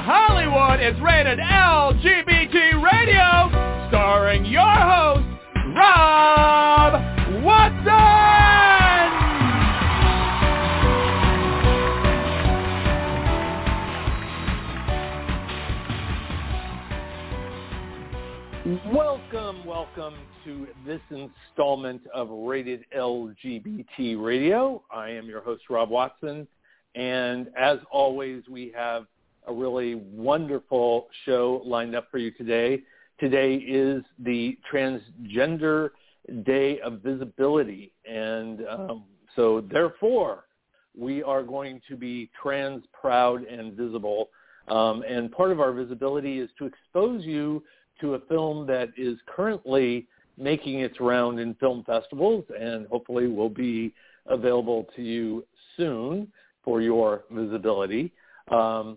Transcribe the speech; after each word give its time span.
Hollywood 0.00 0.80
is 0.80 1.00
rated 1.00 1.38
LGBT 1.38 2.82
Radio, 2.82 3.86
starring 3.88 4.44
your 4.44 4.60
host, 4.64 5.24
Rob 5.76 6.94
Watson! 7.44 7.84
Welcome, 18.92 19.64
welcome 19.64 20.14
to 20.44 20.66
this 20.84 21.00
installment 21.10 22.02
of 22.12 22.30
Rated 22.30 22.84
LGBT 22.96 24.20
Radio. 24.20 24.82
I 24.92 25.10
am 25.10 25.26
your 25.26 25.40
host, 25.40 25.62
Rob 25.70 25.88
Watson, 25.88 26.48
and 26.96 27.48
as 27.56 27.78
always, 27.92 28.42
we 28.48 28.72
have 28.74 29.06
a 29.46 29.52
really 29.52 29.94
wonderful 29.94 31.08
show 31.24 31.62
lined 31.64 31.94
up 31.94 32.10
for 32.10 32.18
you 32.18 32.30
today. 32.30 32.82
Today 33.20 33.54
is 33.54 34.02
the 34.18 34.58
Transgender 34.72 35.90
Day 36.44 36.80
of 36.80 37.00
Visibility, 37.00 37.92
and 38.10 38.66
um, 38.68 39.04
so 39.36 39.64
therefore, 39.70 40.44
we 40.96 41.22
are 41.22 41.42
going 41.42 41.80
to 41.88 41.96
be 41.96 42.30
trans 42.40 42.84
proud 42.92 43.44
and 43.44 43.74
visible. 43.74 44.30
Um, 44.68 45.02
and 45.08 45.30
part 45.30 45.50
of 45.50 45.60
our 45.60 45.72
visibility 45.72 46.38
is 46.38 46.48
to 46.58 46.66
expose 46.66 47.24
you 47.24 47.62
to 48.00 48.14
a 48.14 48.20
film 48.20 48.66
that 48.66 48.90
is 48.96 49.18
currently 49.26 50.06
making 50.38 50.80
its 50.80 51.00
round 51.00 51.38
in 51.38 51.54
film 51.54 51.84
festivals 51.84 52.44
and 52.58 52.86
hopefully 52.88 53.28
will 53.28 53.50
be 53.50 53.92
available 54.26 54.86
to 54.96 55.02
you 55.02 55.44
soon 55.76 56.28
for 56.64 56.80
your 56.80 57.24
visibility. 57.30 58.12
Um, 58.50 58.96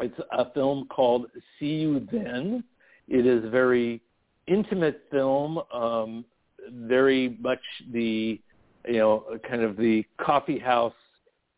it's 0.00 0.18
a 0.32 0.50
film 0.52 0.86
called 0.88 1.26
See 1.58 1.66
You 1.66 2.06
Then. 2.10 2.64
It 3.08 3.26
is 3.26 3.44
a 3.44 3.50
very 3.50 4.00
intimate 4.46 5.02
film, 5.10 5.60
um, 5.72 6.24
very 6.70 7.36
much 7.40 7.60
the, 7.92 8.40
you 8.86 8.98
know, 8.98 9.38
kind 9.48 9.62
of 9.62 9.76
the 9.76 10.04
coffee 10.20 10.58
house, 10.58 10.94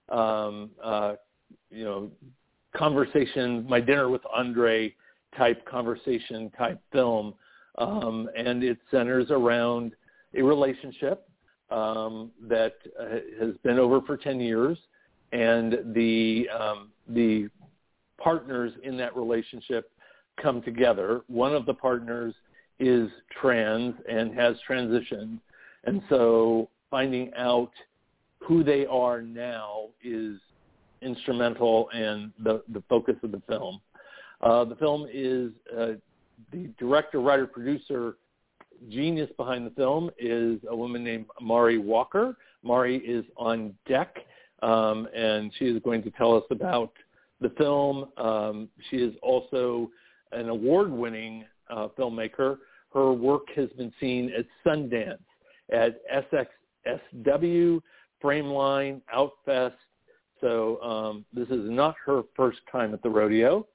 um, 0.09 0.71
uh, 0.83 1.15
you 1.71 1.85
know, 1.85 2.11
conversation, 2.75 3.67
my 3.69 3.81
dinner 3.81 4.09
with 4.09 4.23
Andre 4.35 4.95
type 5.37 5.65
conversation 5.67 6.51
type 6.57 6.81
film, 6.93 7.35
um, 7.79 8.29
and 8.37 8.63
it 8.63 8.79
centers 8.91 9.31
around 9.31 9.93
a 10.35 10.43
relationship 10.43 11.29
um, 11.71 12.31
that 12.43 12.75
uh, 13.01 13.19
has 13.41 13.55
been 13.63 13.79
over 13.79 14.01
for 14.03 14.17
10 14.17 14.41
years, 14.41 14.79
and 15.33 15.95
the 15.95 16.47
um, 16.59 16.91
the 17.09 17.49
partners 18.23 18.73
in 18.83 18.97
that 18.99 19.17
relationship 19.17 19.91
come 20.41 20.63
together. 20.63 21.23
One 21.27 21.55
of 21.55 21.67
the 21.67 21.75
partners 21.75 22.35
is 22.79 23.11
trans 23.41 23.95
and 24.09 24.35
has 24.35 24.57
transitioned, 24.69 25.39
and 25.85 26.03
so 26.09 26.69
finding 26.91 27.33
out 27.37 27.71
who 28.41 28.65
they 28.65 28.87
are 28.87 29.23
now 29.23 29.87
is 30.03 30.39
instrumental 31.01 31.89
and 31.93 32.33
the, 32.43 32.63
the 32.73 32.83
focus 32.89 33.17
of 33.23 33.33
the 33.33 33.43
film. 33.49 33.81
Uh, 34.41 34.65
the 34.65 34.77
film 34.77 35.07
is 35.13 35.53
uh, 35.77 35.93
the 36.51 36.69
director, 36.79 37.21
writer, 37.21 37.47
producer, 37.47 38.17
genius 38.91 39.31
behind 39.37 39.67
the 39.67 39.71
film 39.71 40.11
is 40.19 40.59
a 40.69 40.77
woman 40.77 41.05
named 41.05 41.27
Mari 41.41 41.79
Walker. 41.79 42.37
Mari 42.63 42.99
is 42.99 43.25
on 43.37 43.75
deck, 43.89 44.17
um, 44.63 45.09
and 45.15 45.53
she 45.59 45.67
is 45.67 45.81
going 45.83 46.03
to 46.03 46.11
tell 46.11 46.37
us 46.37 46.45
about 46.51 46.93
the 47.43 47.51
film. 47.51 48.07
Um, 48.17 48.69
she 48.91 48.97
is 48.97 49.15
also 49.23 49.91
an 50.33 50.49
award-winning 50.49 51.45
uh, 51.71 51.89
filmmaker. 51.99 52.59
Her 52.93 53.13
work 53.13 53.49
has 53.57 53.69
been 53.71 53.93
seen 54.01 54.33
at 54.37 54.47
Sundance, 54.65 55.19
at 55.73 56.01
SXSW, 56.87 57.81
Frameline, 58.23 59.01
Outfest. 59.15 59.73
So 60.41 60.81
um, 60.83 61.25
this 61.33 61.49
is 61.49 61.71
not 61.71 61.95
her 62.05 62.23
first 62.37 62.59
time 62.71 62.93
at 62.95 63.03
the 63.03 63.11
rodeo. 63.11 63.67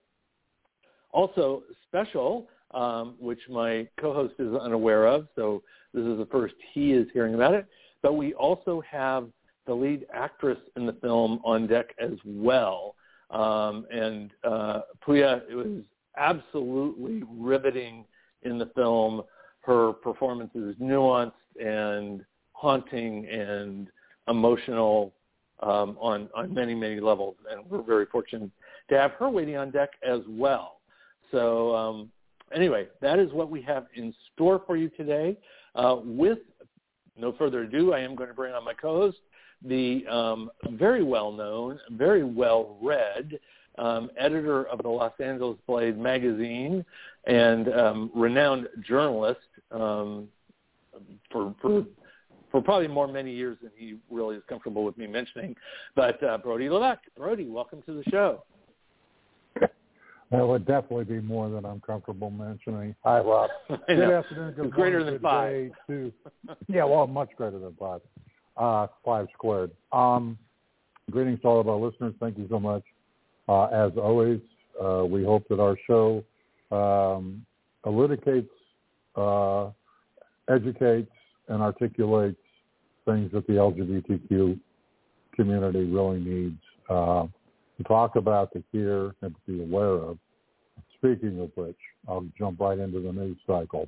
Also 1.12 1.64
special, 1.88 2.48
um, 2.72 3.16
which 3.20 3.40
my 3.50 3.88
co-host 4.00 4.36
is 4.40 4.54
unaware 4.54 5.08
of, 5.08 5.28
so 5.36 5.64
this 5.94 6.04
is 6.04 6.18
the 6.18 6.28
first 6.32 6.54
he 6.74 6.92
is 6.92 7.08
hearing 7.14 7.34
about 7.34 7.54
it. 7.54 7.66
But 8.02 8.14
we 8.14 8.34
also 8.34 8.82
have 8.90 9.30
the 9.66 9.74
lead 9.74 10.06
actress 10.14 10.60
in 10.76 10.86
the 10.86 10.94
film 10.94 11.40
on 11.44 11.68
deck 11.68 11.96
as 12.00 12.14
well. 12.26 12.96
Um, 13.30 13.86
and 13.92 14.32
uh, 14.44 14.82
Pooya, 15.06 15.42
it 15.50 15.56
was 15.56 15.84
absolutely 16.18 17.24
riveting 17.30 18.06
in 18.44 18.58
the 18.58 18.68
film. 18.76 19.24
Her 19.62 19.94
performance 19.94 20.52
is 20.56 20.76
nuanced 20.76 21.34
and 21.60 22.24
haunting 22.54 23.28
and 23.28 23.90
emotional 24.28 25.14
um, 25.62 25.98
on 26.00 26.30
on 26.36 26.54
many 26.54 26.76
many 26.76 27.00
levels, 27.00 27.36
and 27.52 27.70
we're 27.70 27.82
very 27.82 28.06
fortunate 28.06 28.52
to 28.90 28.98
have 28.98 29.12
her 29.14 29.30
waiting 29.30 29.58
on 29.58 29.72
deck 29.72 29.90
as 30.08 30.22
well. 30.30 30.80
So 31.32 31.76
um, 31.76 32.12
anyway, 32.54 32.88
that 33.02 33.20
is 33.20 33.32
what 33.34 33.50
we 33.50 33.62
have 33.64 33.88
in 33.96 34.14
store 34.34 34.62
for 34.66 34.78
you 34.78 34.90
today. 34.90 35.38
Uh, 35.76 35.98
with 36.04 36.40
no 37.18 37.34
further 37.34 37.64
ado, 37.64 37.94
I 37.94 38.00
am 38.00 38.16
going 38.16 38.30
to 38.30 38.36
bring 38.36 38.54
on 38.54 38.64
my 38.64 38.74
co-host, 38.74 39.18
the 39.66 40.06
um, 40.08 40.50
very 40.72 41.04
well-known, 41.04 41.80
very 41.92 42.24
well-read 42.24 43.40
um, 43.78 44.10
editor 44.18 44.66
of 44.66 44.82
the 44.82 44.90
Los 44.90 45.14
Angeles 45.20 45.58
Blade 45.68 45.98
magazine 45.98 46.84
and 47.26 47.74
um, 47.74 48.12
renowned 48.16 48.68
journalist 48.88 49.40
um, 49.72 50.28
for, 51.32 51.54
for 51.62 51.86
for 52.50 52.62
probably 52.62 52.88
more 52.88 53.10
many 53.10 53.34
years 53.34 53.58
than 53.62 53.72
he 53.76 53.98
really 54.10 54.38
is 54.38 54.44
comfortable 54.48 54.86
with 54.86 54.98
me 54.98 55.06
mentioning. 55.06 55.54
But 55.96 56.24
uh, 56.24 56.38
Brody 56.38 56.70
Levesque, 56.70 57.02
Brody, 57.18 57.50
welcome 57.50 57.82
to 57.86 57.94
the 57.94 58.04
show. 58.10 58.44
That 60.30 60.46
would 60.46 60.66
definitely 60.66 61.06
be 61.06 61.22
more 61.22 61.50
than 61.50 61.66
I'm 61.66 61.80
comfortable 61.80 62.30
mentioning. 62.30 62.94
Hi, 63.06 63.20
Rob. 63.20 63.50
Good 63.88 64.00
afternoon. 64.00 64.54
Good 64.56 64.72
greater 64.72 65.04
than 65.04 65.20
five. 65.20 65.72
To, 65.88 66.12
yeah, 66.68 66.84
well, 66.84 67.08
much 67.08 67.30
greater 67.38 67.60
than 67.60 67.74
five. 67.80 68.02
Uh, 68.58 68.88
five 69.06 69.28
squared. 69.34 69.72
Um, 69.92 70.38
greetings 71.12 71.40
to 71.42 71.48
all 71.48 71.60
of 71.60 71.70
our 71.70 71.78
listeners. 71.78 72.14
Thank 72.20 72.38
you 72.38 72.48
so 72.50 72.60
much. 72.60 72.84
Uh, 73.48 73.66
as 73.66 73.92
always, 73.98 74.40
uh, 74.84 75.06
we 75.06 75.24
hope 75.24 75.48
that 75.50 75.60
our 75.60 75.78
show 75.88 76.24
um, 76.72 77.46
elucidates, 77.86 78.50
uh, 79.16 79.70
educates, 80.50 81.12
and 81.48 81.62
articulates 81.62 82.38
things 83.06 83.32
that 83.32 83.48
the 83.48 83.54
LGBTQ 83.54 84.60
community 85.36 85.86
really 85.86 86.20
needs. 86.20 86.60
Uh, 86.90 87.28
to 87.78 87.84
talk 87.84 88.16
about, 88.16 88.52
to 88.54 88.64
hear, 88.72 89.16
and 89.22 89.36
to 89.36 89.52
be 89.52 89.62
aware 89.62 89.94
of. 89.94 90.18
Speaking 90.96 91.40
of 91.40 91.52
which, 91.56 91.78
I'll 92.08 92.26
jump 92.38 92.60
right 92.60 92.78
into 92.78 93.00
the 93.00 93.12
news 93.12 93.38
cycle. 93.46 93.88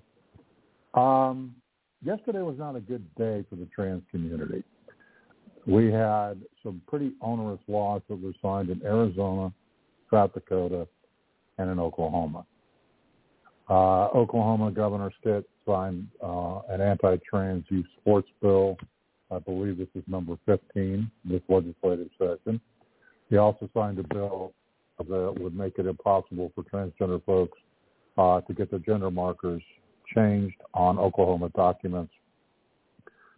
Um, 0.94 1.56
yesterday 2.04 2.42
was 2.42 2.58
not 2.58 2.76
a 2.76 2.80
good 2.80 3.04
day 3.16 3.44
for 3.50 3.56
the 3.56 3.68
trans 3.74 4.04
community. 4.12 4.64
We 5.66 5.92
had 5.92 6.42
some 6.64 6.82
pretty 6.88 7.14
onerous 7.22 7.60
laws 7.68 8.02
that 8.10 8.22
were 8.22 8.34
signed 8.42 8.70
in 8.70 8.82
Arizona, 8.84 9.54
South 10.12 10.34
Dakota, 10.34 10.88
and 11.58 11.70
in 11.70 11.80
Oklahoma. 11.80 12.46
Uh, 13.70 14.08
Oklahoma 14.16 14.72
Governor 14.72 15.12
Stitt 15.20 15.48
signed 15.68 16.08
uh, 16.24 16.62
an 16.70 16.82
anti-trans 16.82 17.66
youth 17.70 17.86
sports 18.02 18.30
bill. 18.42 18.78
I 19.32 19.38
believe 19.38 19.78
this 19.78 19.88
is 19.94 20.04
number 20.08 20.38
15 20.48 21.12
this 21.26 21.42
legislative 21.48 22.10
session. 22.18 22.60
He 23.30 23.38
also 23.38 23.70
signed 23.76 24.00
a 24.00 24.14
bill 24.14 24.54
that 24.98 25.36
would 25.40 25.56
make 25.56 25.78
it 25.78 25.86
impossible 25.86 26.52
for 26.56 26.64
transgender 26.64 27.24
folks 27.26 27.58
uh, 28.18 28.42
to 28.42 28.54
get 28.54 28.72
their 28.72 28.80
gender 28.80 29.12
markers 29.12 29.62
changed 30.16 30.58
on 30.74 30.98
Oklahoma 30.98 31.50
documents, 31.56 32.14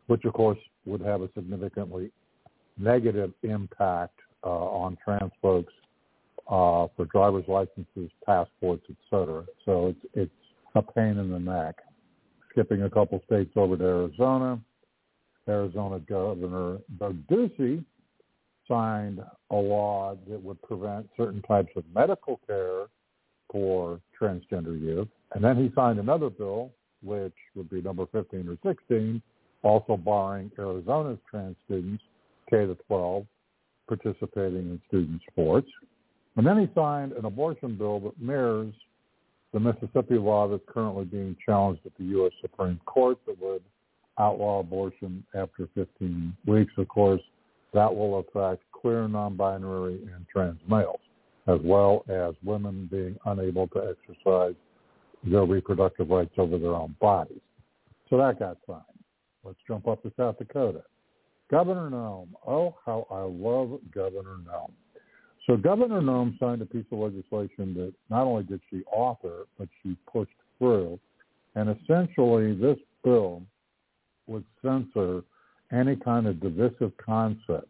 which 0.07 0.25
of 0.25 0.33
course 0.33 0.59
would 0.85 1.01
have 1.01 1.21
a 1.21 1.29
significantly 1.35 2.11
negative 2.77 3.31
impact 3.43 4.19
uh, 4.43 4.49
on 4.49 4.97
trans 5.03 5.31
folks 5.41 5.73
uh, 6.47 6.87
for 6.95 7.05
driver's 7.11 7.45
licenses, 7.47 8.11
passports, 8.25 8.83
etc. 8.89 9.45
So 9.65 9.87
it's 9.87 10.05
it's 10.13 10.31
a 10.75 10.81
pain 10.81 11.17
in 11.17 11.31
the 11.31 11.39
neck. 11.39 11.75
Skipping 12.51 12.83
a 12.83 12.89
couple 12.89 13.21
states 13.25 13.51
over 13.55 13.77
to 13.77 13.83
Arizona, 13.83 14.59
Arizona 15.47 15.99
Governor 15.99 16.79
Doug 16.99 17.17
Ducey 17.27 17.83
signed 18.67 19.19
a 19.49 19.55
law 19.55 20.17
that 20.27 20.41
would 20.41 20.61
prevent 20.61 21.09
certain 21.17 21.41
types 21.43 21.71
of 21.75 21.83
medical 21.93 22.39
care 22.47 22.85
for 23.51 23.99
transgender 24.19 24.79
youth. 24.79 25.07
And 25.33 25.43
then 25.43 25.57
he 25.57 25.71
signed 25.75 25.99
another 25.99 26.29
bill, 26.29 26.71
which 27.03 27.33
would 27.55 27.69
be 27.69 27.81
number 27.81 28.05
15 28.11 28.47
or 28.49 28.73
16, 28.73 29.21
also 29.63 29.97
barring 29.97 30.51
Arizona's 30.59 31.19
trans 31.29 31.55
students, 31.65 32.03
K 32.49 32.65
to 32.65 32.75
12, 32.87 33.25
participating 33.87 34.69
in 34.69 34.81
student 34.87 35.21
sports. 35.29 35.69
And 36.35 36.45
then 36.45 36.59
he 36.59 36.69
signed 36.73 37.13
an 37.13 37.25
abortion 37.25 37.77
bill 37.77 37.99
that 38.01 38.19
mirrors 38.21 38.73
the 39.53 39.59
Mississippi 39.59 40.17
law 40.17 40.47
that's 40.47 40.63
currently 40.67 41.05
being 41.05 41.35
challenged 41.45 41.85
at 41.85 41.91
the 41.97 42.05
U.S. 42.05 42.31
Supreme 42.41 42.79
Court 42.85 43.17
that 43.27 43.39
would 43.41 43.61
outlaw 44.17 44.59
abortion 44.59 45.25
after 45.35 45.67
15 45.75 46.35
weeks. 46.45 46.71
Of 46.77 46.87
course, 46.87 47.21
that 47.73 47.93
will 47.93 48.19
affect 48.19 48.63
queer, 48.71 49.07
non-binary, 49.07 50.01
and 50.13 50.25
trans 50.31 50.59
males, 50.69 50.99
as 51.47 51.59
well 51.63 52.05
as 52.09 52.33
women 52.43 52.87
being 52.91 53.17
unable 53.25 53.67
to 53.69 53.79
exercise 53.79 54.55
their 55.23 55.45
reproductive 55.45 56.09
rights 56.09 56.33
over 56.37 56.57
their 56.57 56.75
own 56.75 56.95
bodies. 56.99 57.41
So 58.09 58.17
that 58.17 58.39
got 58.39 58.57
signed. 58.67 58.81
Let's 59.43 59.57
jump 59.67 59.87
up 59.87 60.03
to 60.03 60.11
South 60.17 60.37
Dakota. 60.37 60.83
Governor 61.49 61.89
Noem. 61.89 62.29
Oh, 62.47 62.75
how 62.85 63.07
I 63.11 63.21
love 63.21 63.79
Governor 63.93 64.37
Noem. 64.47 64.71
So 65.47 65.57
Governor 65.57 66.01
Noem 66.01 66.39
signed 66.39 66.61
a 66.61 66.65
piece 66.65 66.85
of 66.91 66.99
legislation 66.99 67.73
that 67.73 67.93
not 68.09 68.23
only 68.23 68.43
did 68.43 68.61
she 68.69 68.83
author, 68.91 69.45
but 69.57 69.67
she 69.81 69.97
pushed 70.11 70.31
through. 70.57 70.99
And 71.55 71.69
essentially 71.69 72.53
this 72.53 72.77
bill 73.03 73.41
would 74.27 74.45
censor 74.61 75.23
any 75.71 75.95
kind 75.95 76.27
of 76.27 76.39
divisive 76.39 76.91
concepts. 76.97 77.67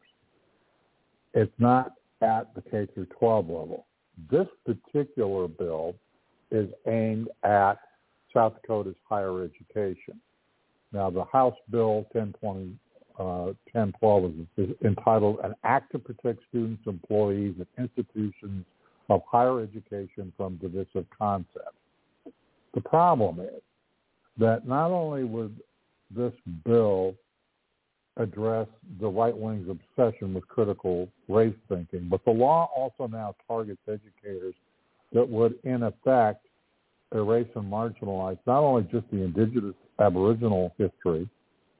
It's 1.33 1.53
not 1.57 1.93
at 2.21 2.53
the 2.53 2.61
K 2.61 2.87
through 2.93 3.07
12 3.17 3.47
level. 3.47 3.85
This 4.29 4.47
particular 4.65 5.47
bill 5.47 5.95
is 6.51 6.69
aimed 6.87 7.29
at 7.43 7.75
South 8.33 8.53
Dakota's 8.61 8.95
higher 9.07 9.43
education. 9.43 10.19
Now, 10.91 11.09
the 11.09 11.23
House 11.25 11.55
Bill 11.69 12.05
1020, 12.11 12.75
uh, 13.17 13.53
1012 13.71 14.25
is, 14.25 14.69
is 14.69 14.75
entitled 14.83 15.39
An 15.43 15.53
Act 15.63 15.91
to 15.93 15.99
Protect 15.99 16.39
Students, 16.49 16.81
Employees, 16.85 17.55
and 17.57 17.67
Institutions 17.77 18.65
of 19.09 19.21
Higher 19.29 19.61
Education 19.61 20.31
from 20.37 20.57
Divisive 20.57 21.05
Concepts. 21.17 21.77
The 22.73 22.81
problem 22.81 23.39
is 23.39 23.61
that 24.37 24.67
not 24.67 24.91
only 24.91 25.23
would 25.23 25.55
this 26.15 26.33
bill 26.65 27.15
address 28.17 28.67
the 28.99 29.07
right 29.07 29.35
wing's 29.35 29.69
obsession 29.69 30.33
with 30.33 30.47
critical 30.47 31.07
race 31.27 31.55
thinking, 31.69 32.07
but 32.09 32.23
the 32.25 32.31
law 32.31 32.69
also 32.75 33.07
now 33.07 33.35
targets 33.47 33.79
educators 33.87 34.55
that 35.13 35.27
would, 35.27 35.55
in 35.63 35.83
effect, 35.83 36.45
erase 37.13 37.47
and 37.55 37.71
marginalize 37.71 38.37
not 38.47 38.63
only 38.63 38.83
just 38.83 39.09
the 39.11 39.21
indigenous 39.23 39.75
Aboriginal 39.99 40.73
history 40.77 41.27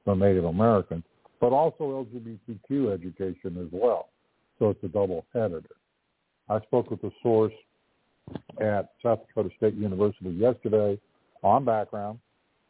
from 0.04 0.18
Native 0.18 0.44
Americans, 0.44 1.04
but 1.40 1.52
also 1.52 2.06
LGBTQ 2.06 2.92
education 2.92 3.56
as 3.60 3.68
well. 3.72 4.08
So 4.58 4.70
it's 4.70 4.84
a 4.84 4.88
double 4.88 5.24
header. 5.32 5.62
I 6.48 6.60
spoke 6.60 6.90
with 6.90 7.02
a 7.04 7.10
source 7.22 7.52
at 8.60 8.90
South 9.02 9.20
Dakota 9.26 9.50
State 9.56 9.74
University 9.74 10.30
yesterday 10.30 11.00
on 11.42 11.64
background, 11.64 12.18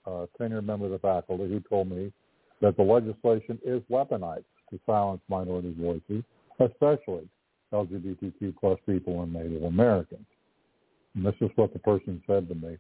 a 0.07 0.27
tenured 0.41 0.65
member 0.65 0.87
of 0.87 0.93
the 0.93 0.99
faculty, 0.99 1.49
who 1.49 1.61
told 1.61 1.91
me 1.91 2.13
that 2.61 2.77
the 2.77 2.83
legislation 2.83 3.59
is 3.65 3.83
weaponized 3.91 4.45
to 4.71 4.81
silence 4.87 5.21
minority 5.29 5.75
voices, 5.79 6.25
especially 6.61 7.29
LGBTQ 7.73 8.55
plus 8.59 8.79
people 8.87 9.23
and 9.23 9.33
Native 9.33 9.65
Americans. 9.65 10.25
And 11.15 11.25
this 11.25 11.35
is 11.41 11.51
what 11.57 11.73
the 11.73 11.79
person 11.79 12.23
said 12.27 12.49
to 12.49 12.55
me. 12.55 12.79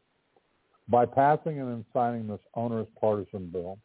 By 0.88 1.06
passing 1.06 1.60
and 1.60 1.84
signing 1.92 2.26
this 2.26 2.40
onerous 2.54 2.88
partisan 3.00 3.50
bill, 3.50 3.78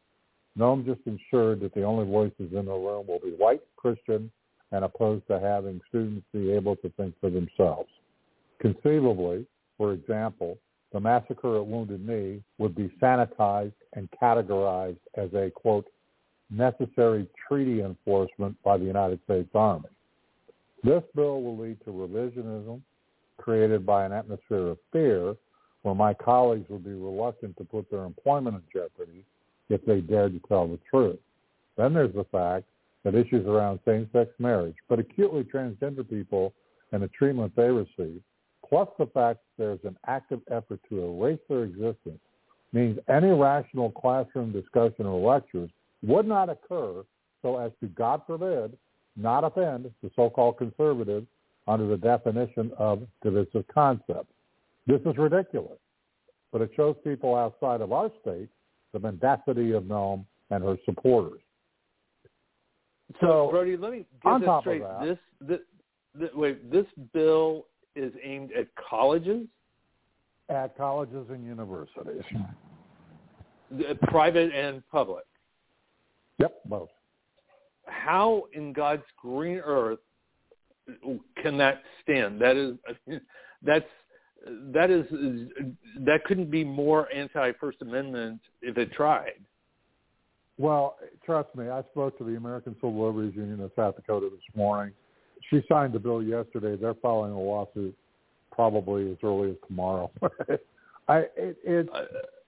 Noem 0.58 0.86
just 0.86 1.02
ensured 1.06 1.60
that 1.62 1.74
the 1.76 1.84
only 1.84 2.06
voices 2.06 2.52
in 2.54 2.66
the 2.66 2.72
room 2.72 3.06
will 3.08 3.20
be 3.20 3.36
white, 3.38 3.62
Christian, 3.76 4.32
and 4.72 4.84
opposed 4.84 5.28
to 5.28 5.40
having 5.40 5.80
students 5.88 6.26
be 6.34 6.52
able 6.52 6.76
to 6.78 6.90
think 6.98 7.14
for 7.22 7.30
themselves. 7.30 7.90
Conceivably, 8.60 9.46
for 9.78 9.94
example, 9.94 10.58
the 10.92 11.00
massacre 11.00 11.58
at 11.58 11.66
Wounded 11.66 12.06
Knee 12.06 12.42
would 12.58 12.76
be 12.76 12.92
sanitized 13.02 13.74
and 13.94 14.10
categorized 14.22 14.98
as 15.16 15.32
a, 15.34 15.52
quote, 15.52 15.86
necessary 16.50 17.28
treaty 17.48 17.82
enforcement 17.82 18.56
by 18.64 18.78
the 18.78 18.86
United 18.86 19.20
States 19.26 19.50
Army. 19.54 19.90
This 20.84 21.04
bill 21.16 21.42
will 21.42 21.58
lead 21.58 21.78
to 21.86 21.92
revisionism 21.92 22.82
created 23.38 23.86
by 23.86 24.06
an 24.06 24.12
atmosphere 24.12 24.68
of 24.68 24.78
fear 24.92 25.36
where 25.84 25.96
my 25.96 26.14
colleagues 26.14 26.70
would 26.70 26.84
be 26.84 26.92
reluctant 26.92 27.56
to 27.58 27.64
put 27.64 27.90
their 27.90 28.04
employment 28.04 28.56
in 28.56 28.82
jeopardy 28.82 29.24
if 29.70 29.86
they 29.86 30.02
dared 30.02 30.34
to 30.34 30.48
tell 30.48 30.68
the 30.68 30.80
truth. 30.90 31.20
Then 31.78 31.94
there's 31.94 32.14
the 32.14 32.26
fact 32.26 32.66
that 33.04 33.16
issues 33.16 33.46
around 33.46 33.80
same-sex 33.86 34.32
marriage, 34.40 34.76
but 34.90 35.00
acutely 35.00 35.44
transgender 35.44 36.08
people 36.08 36.54
and 36.92 37.02
the 37.02 37.08
treatment 37.10 37.54
they 37.56 37.70
receive, 37.70 38.22
plus 38.68 38.90
the 38.98 39.06
fact 39.06 39.40
that 39.40 39.58
there's 39.58 39.80
an 39.84 39.98
active 40.08 40.42
effort 40.52 40.80
to 40.90 41.06
erase 41.06 41.40
their 41.48 41.64
existence, 41.64 42.20
means 42.74 43.00
any 43.08 43.30
rational 43.30 43.92
classroom 43.92 44.52
discussion 44.52 45.06
or 45.06 45.34
lectures 45.34 45.70
would 46.04 46.28
not 46.28 46.50
occur 46.50 47.04
so 47.42 47.58
as 47.58 47.72
to, 47.80 47.88
God 47.88 48.22
forbid, 48.28 48.78
not 49.16 49.44
offend 49.44 49.90
the 50.04 50.12
so-called 50.16 50.58
conservatives 50.58 51.28
under 51.68 51.88
the 51.88 51.98
definition 51.98 52.72
of 52.78 53.02
divisive 53.24 53.66
concepts. 53.74 54.34
This 54.86 55.02
is 55.06 55.18
ridiculous, 55.18 55.80
but 56.52 56.62
it 56.62 56.72
shows 56.76 56.96
people 57.04 57.36
outside 57.36 57.82
of 57.82 57.92
our 57.92 58.10
state 58.22 58.50
the 58.94 59.00
mendacity 59.00 59.72
of 59.74 59.84
Noem 59.84 60.26
and 60.50 60.64
her 60.64 60.78
supporters. 60.86 61.42
So, 63.22 63.50
Brody, 63.52 63.78
let 63.78 63.92
me 63.92 64.06
get 64.24 64.40
this 64.40 64.50
straight. 64.62 64.84
This, 65.02 65.18
this, 65.42 65.60
this, 66.14 66.30
wait, 66.34 66.72
this 66.72 66.86
bill 67.14 67.68
is 67.96 68.14
aimed 68.24 68.52
at 68.52 68.68
colleges? 68.76 69.48
At 70.50 70.78
colleges 70.78 71.26
and 71.30 71.46
universities. 71.46 72.24
Uh, 73.74 73.94
private 74.04 74.54
and 74.54 74.82
public? 74.90 75.26
Yep, 76.40 76.54
both. 76.66 76.90
How 77.86 78.44
in 78.54 78.74
God's 78.74 79.04
green 79.22 79.60
earth 79.64 80.00
can 81.42 81.58
that 81.58 81.84
stand? 82.04 82.42
That 82.42 82.56
is, 82.56 83.20
that's 83.64 83.86
that 84.74 84.90
is 84.90 85.06
that 86.06 86.24
couldn't 86.26 86.50
be 86.50 86.64
more 86.64 87.12
anti 87.14 87.52
First 87.60 87.82
Amendment 87.82 88.40
if 88.62 88.78
it 88.78 88.92
tried. 88.94 89.40
Well, 90.58 90.98
trust 91.26 91.54
me, 91.56 91.70
I 91.70 91.84
spoke 91.92 92.18
to 92.18 92.24
the 92.24 92.36
American 92.36 92.76
Civil 92.76 93.06
Liberties 93.06 93.36
Union 93.36 93.62
of 93.62 93.72
South 93.76 93.96
Dakota 93.96 94.30
this 94.32 94.56
morning. 94.56 94.94
She 95.50 95.62
signed 95.70 95.94
the 95.94 96.00
bill 96.00 96.24
yesterday. 96.24 96.76
They're 96.76 96.96
filing 96.96 97.32
a 97.32 97.40
lawsuit 97.40 97.96
probably 98.52 99.12
as 99.12 99.18
early 99.24 99.52
as 99.52 99.58
tomorrow. 99.68 100.10
I 101.08 101.20
it, 101.38 101.58
it 101.64 101.90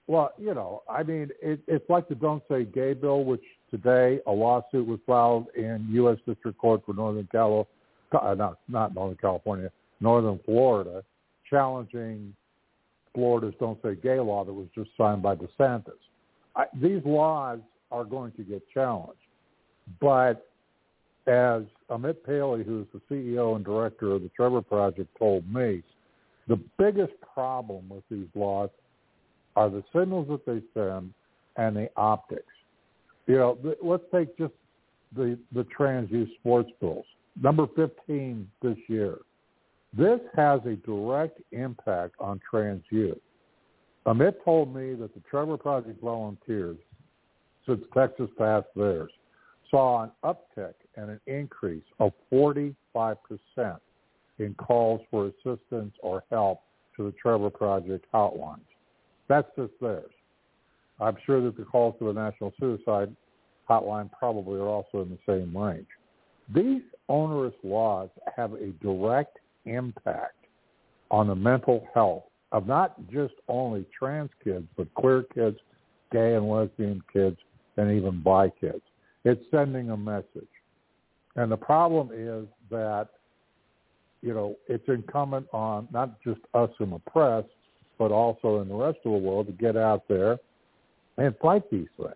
well, 0.06 0.32
you 0.38 0.54
know, 0.54 0.82
I 0.90 1.04
mean, 1.04 1.30
it, 1.40 1.60
it's 1.68 1.88
like 1.88 2.08
the 2.08 2.16
Don't 2.16 2.42
Say 2.50 2.64
Gay 2.64 2.94
bill, 2.94 3.22
which 3.22 3.44
today 3.70 4.18
a 4.26 4.32
lawsuit 4.32 4.84
was 4.84 4.98
filed 5.06 5.46
in 5.56 5.86
U.S. 5.92 6.18
District 6.26 6.58
Court 6.58 6.82
for 6.84 6.94
Northern 6.94 7.28
California, 7.30 7.64
uh, 7.64 7.79
Uh, 8.12 8.34
not 8.34 8.58
not 8.68 8.94
Northern 8.94 9.16
California, 9.16 9.70
Northern 10.00 10.40
Florida, 10.44 11.04
challenging 11.48 12.34
Florida's 13.14 13.54
Don't 13.60 13.80
Say 13.82 13.94
Gay 13.96 14.18
law 14.20 14.44
that 14.44 14.52
was 14.52 14.66
just 14.74 14.90
signed 14.96 15.22
by 15.22 15.36
DeSantis. 15.36 15.92
I, 16.56 16.64
these 16.74 17.02
laws 17.04 17.60
are 17.92 18.04
going 18.04 18.32
to 18.32 18.42
get 18.42 18.62
challenged, 18.72 19.20
but 20.00 20.50
as 21.26 21.62
Amit 21.90 22.16
Paley, 22.24 22.64
who's 22.64 22.86
the 22.92 23.00
CEO 23.10 23.56
and 23.56 23.64
director 23.64 24.12
of 24.12 24.22
the 24.22 24.30
Trevor 24.30 24.62
Project, 24.62 25.08
told 25.18 25.52
me, 25.52 25.82
the 26.48 26.60
biggest 26.78 27.12
problem 27.34 27.88
with 27.88 28.02
these 28.10 28.26
laws 28.34 28.70
are 29.54 29.70
the 29.70 29.84
signals 29.94 30.26
that 30.28 30.44
they 30.46 30.60
send 30.74 31.12
and 31.56 31.76
the 31.76 31.88
optics. 31.96 32.42
You 33.26 33.36
know, 33.36 33.58
let's 33.82 34.02
take 34.12 34.36
just 34.38 34.54
the 35.14 35.38
the 35.52 35.64
trans 35.64 36.10
youth 36.10 36.28
sports 36.40 36.70
bills. 36.80 37.04
Number 37.42 37.66
15 37.74 38.48
this 38.62 38.76
year. 38.88 39.18
This 39.96 40.20
has 40.36 40.60
a 40.66 40.76
direct 40.76 41.40
impact 41.52 42.14
on 42.20 42.40
trans 42.48 42.84
youth. 42.90 43.18
Amit 44.06 44.34
told 44.44 44.74
me 44.74 44.94
that 44.94 45.14
the 45.14 45.20
Trevor 45.28 45.56
Project 45.56 46.00
volunteers, 46.02 46.78
since 47.66 47.80
Texas 47.94 48.28
passed 48.38 48.68
theirs, 48.76 49.10
saw 49.70 50.04
an 50.04 50.10
uptick 50.24 50.74
and 50.96 51.10
an 51.10 51.20
increase 51.26 51.84
of 51.98 52.12
45% 52.32 52.74
in 54.38 54.54
calls 54.54 55.00
for 55.10 55.26
assistance 55.26 55.94
or 56.00 56.24
help 56.30 56.60
to 56.96 57.04
the 57.04 57.12
Trevor 57.12 57.50
Project 57.50 58.06
hotlines. 58.12 58.60
That's 59.28 59.48
just 59.56 59.72
theirs. 59.80 60.10
I'm 61.00 61.16
sure 61.24 61.42
that 61.42 61.56
the 61.56 61.64
calls 61.64 61.94
to 61.98 62.06
the 62.06 62.12
National 62.12 62.52
Suicide 62.60 63.14
Hotline 63.68 64.10
probably 64.18 64.58
are 64.58 64.66
also 64.68 65.02
in 65.02 65.10
the 65.10 65.18
same 65.26 65.56
range. 65.56 65.86
These 66.54 66.82
onerous 67.08 67.54
laws 67.62 68.08
have 68.36 68.54
a 68.54 68.68
direct 68.82 69.38
impact 69.64 70.34
on 71.10 71.26
the 71.26 71.34
mental 71.34 71.86
health 71.94 72.24
of 72.52 72.66
not 72.66 72.96
just 73.10 73.34
only 73.48 73.86
trans 73.96 74.30
kids, 74.42 74.66
but 74.76 74.92
queer 74.94 75.24
kids, 75.34 75.58
gay 76.12 76.34
and 76.34 76.48
lesbian 76.48 77.02
kids, 77.12 77.36
and 77.76 77.90
even 77.90 78.20
bi 78.22 78.48
kids. 78.60 78.82
It's 79.24 79.42
sending 79.50 79.90
a 79.90 79.96
message. 79.96 80.48
And 81.36 81.52
the 81.52 81.56
problem 81.56 82.10
is 82.12 82.46
that 82.70 83.08
you 84.22 84.34
know, 84.34 84.56
it's 84.68 84.86
incumbent 84.88 85.46
on 85.52 85.88
not 85.92 86.20
just 86.22 86.40
us 86.54 86.70
in 86.80 86.90
the 86.90 86.98
press, 86.98 87.44
but 87.98 88.12
also 88.12 88.60
in 88.60 88.68
the 88.68 88.74
rest 88.74 88.98
of 89.04 89.12
the 89.12 89.18
world 89.18 89.46
to 89.46 89.52
get 89.52 89.76
out 89.76 90.06
there 90.08 90.38
and 91.16 91.34
fight 91.40 91.70
these 91.70 91.88
things 91.96 92.14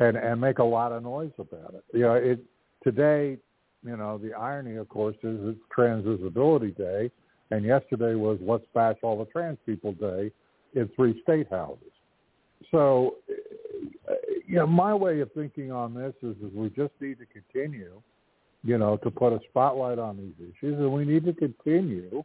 and 0.00 0.16
and 0.16 0.40
make 0.40 0.58
a 0.58 0.64
lot 0.64 0.92
of 0.92 1.02
noise 1.02 1.32
about 1.38 1.74
it. 1.74 1.84
You 1.92 2.02
know, 2.02 2.14
it 2.14 2.40
today, 2.82 3.38
you 3.84 3.96
know, 3.96 4.18
the 4.18 4.32
irony, 4.32 4.76
of 4.76 4.88
course, 4.88 5.16
is 5.22 5.38
it's 5.42 5.58
Trans 5.70 6.04
Visibility 6.04 6.70
Day, 6.70 7.10
and 7.50 7.64
yesterday 7.64 8.14
was 8.14 8.38
Let's 8.40 8.64
Bash 8.74 8.96
All 9.02 9.18
the 9.18 9.26
Trans 9.26 9.58
People 9.66 9.92
Day 9.92 10.30
in 10.74 10.88
three 10.96 11.20
state 11.22 11.48
houses. 11.50 11.92
So, 12.70 13.16
eh, 13.28 14.14
you 14.46 14.56
know, 14.56 14.66
my 14.66 14.94
way 14.94 15.20
of 15.20 15.30
thinking 15.32 15.70
on 15.70 15.94
this 15.94 16.14
is, 16.22 16.36
is 16.36 16.52
we 16.54 16.68
just 16.70 16.92
need 17.00 17.18
to 17.18 17.26
continue, 17.26 18.00
you 18.62 18.78
know, 18.78 18.96
to 18.98 19.10
put 19.10 19.32
a 19.32 19.40
spotlight 19.50 19.98
on 19.98 20.16
these 20.16 20.48
issues, 20.48 20.78
and 20.78 20.92
we 20.92 21.04
need 21.04 21.24
to 21.26 21.32
continue 21.34 22.24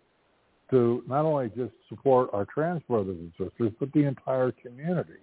to 0.69 1.03
not 1.07 1.25
only 1.25 1.49
just 1.49 1.73
support 1.89 2.29
our 2.31 2.45
trans 2.45 2.81
brothers 2.87 3.17
and 3.17 3.31
sisters, 3.37 3.73
but 3.79 3.91
the 3.93 4.03
entire 4.03 4.51
community. 4.51 5.19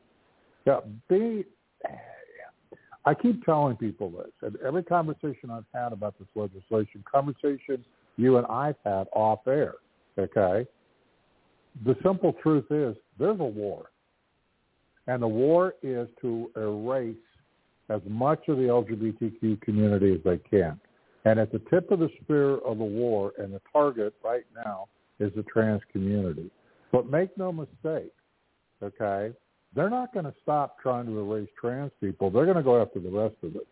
Yeah. 0.66 0.80
I 3.06 3.14
keep 3.14 3.44
telling 3.44 3.76
people 3.76 4.10
this, 4.10 4.32
and 4.42 4.56
every 4.66 4.82
conversation 4.82 5.48
I've 5.50 5.64
had 5.72 5.92
about 5.92 6.18
this 6.18 6.28
legislation, 6.34 7.04
conversations 7.10 7.84
you 8.16 8.36
and 8.38 8.46
I've 8.46 8.76
had 8.84 9.06
off 9.12 9.46
air, 9.46 9.74
okay, 10.18 10.66
the 11.84 11.96
simple 12.02 12.34
truth 12.42 12.64
is 12.70 12.96
there's 13.18 13.38
a 13.38 13.44
war. 13.44 13.90
And 15.06 15.22
the 15.22 15.28
war 15.28 15.74
is 15.82 16.08
to 16.20 16.50
erase 16.56 17.16
as 17.90 18.00
much 18.08 18.48
of 18.48 18.56
the 18.56 18.64
LGBTQ 18.64 19.60
community 19.60 20.14
as 20.14 20.20
they 20.24 20.38
can. 20.38 20.80
And 21.24 21.38
at 21.38 21.52
the 21.52 21.60
tip 21.70 21.92
of 21.92 22.00
the 22.00 22.08
spear 22.22 22.58
of 22.58 22.78
the 22.78 22.84
war 22.84 23.32
and 23.38 23.54
the 23.54 23.60
target 23.72 24.14
right 24.24 24.46
now 24.64 24.88
is 25.20 25.32
the 25.36 25.44
trans 25.44 25.82
community. 25.92 26.50
But 26.90 27.08
make 27.08 27.36
no 27.38 27.52
mistake, 27.52 28.12
okay, 28.82 29.32
they're 29.76 29.90
not 29.90 30.12
going 30.12 30.24
to 30.24 30.34
stop 30.42 30.80
trying 30.80 31.06
to 31.06 31.20
erase 31.20 31.48
trans 31.60 31.92
people. 32.00 32.30
They're 32.30 32.46
going 32.46 32.56
to 32.56 32.62
go 32.62 32.80
after 32.80 32.98
the 32.98 33.10
rest 33.10 33.36
of 33.42 33.54
it. 33.54 33.66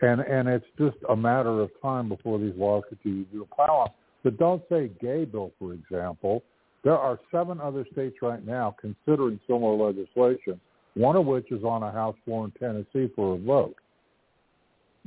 And 0.00 0.20
and 0.20 0.48
it's 0.48 0.66
just 0.78 0.96
a 1.08 1.16
matter 1.16 1.60
of 1.60 1.70
time 1.82 2.08
before 2.08 2.38
these 2.38 2.54
laws 2.56 2.84
continue 2.88 3.24
to 3.24 3.48
on. 3.58 3.88
But 4.22 4.38
don't 4.38 4.62
say 4.68 4.90
gay 5.00 5.24
bill, 5.24 5.50
for 5.58 5.72
example. 5.72 6.44
There 6.84 6.96
are 6.96 7.18
seven 7.32 7.60
other 7.60 7.84
states 7.92 8.16
right 8.22 8.44
now 8.46 8.76
considering 8.80 9.40
similar 9.48 9.92
legislation, 9.92 10.60
one 10.94 11.16
of 11.16 11.26
which 11.26 11.50
is 11.50 11.64
on 11.64 11.82
a 11.82 11.90
House 11.90 12.14
floor 12.24 12.44
in 12.44 12.52
Tennessee 12.52 13.12
for 13.16 13.34
a 13.34 13.38
vote. 13.38 13.74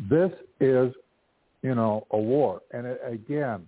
This 0.10 0.32
is, 0.60 0.92
you 1.62 1.76
know, 1.76 2.06
a 2.12 2.18
war. 2.18 2.62
And 2.74 2.86
it, 2.86 3.02
again, 3.06 3.68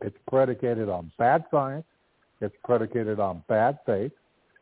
it's 0.00 0.16
predicated 0.30 0.88
on 0.88 1.12
bad 1.18 1.44
science. 1.50 1.84
It's 2.40 2.54
predicated 2.64 3.20
on 3.20 3.42
bad 3.48 3.78
faith. 3.84 4.12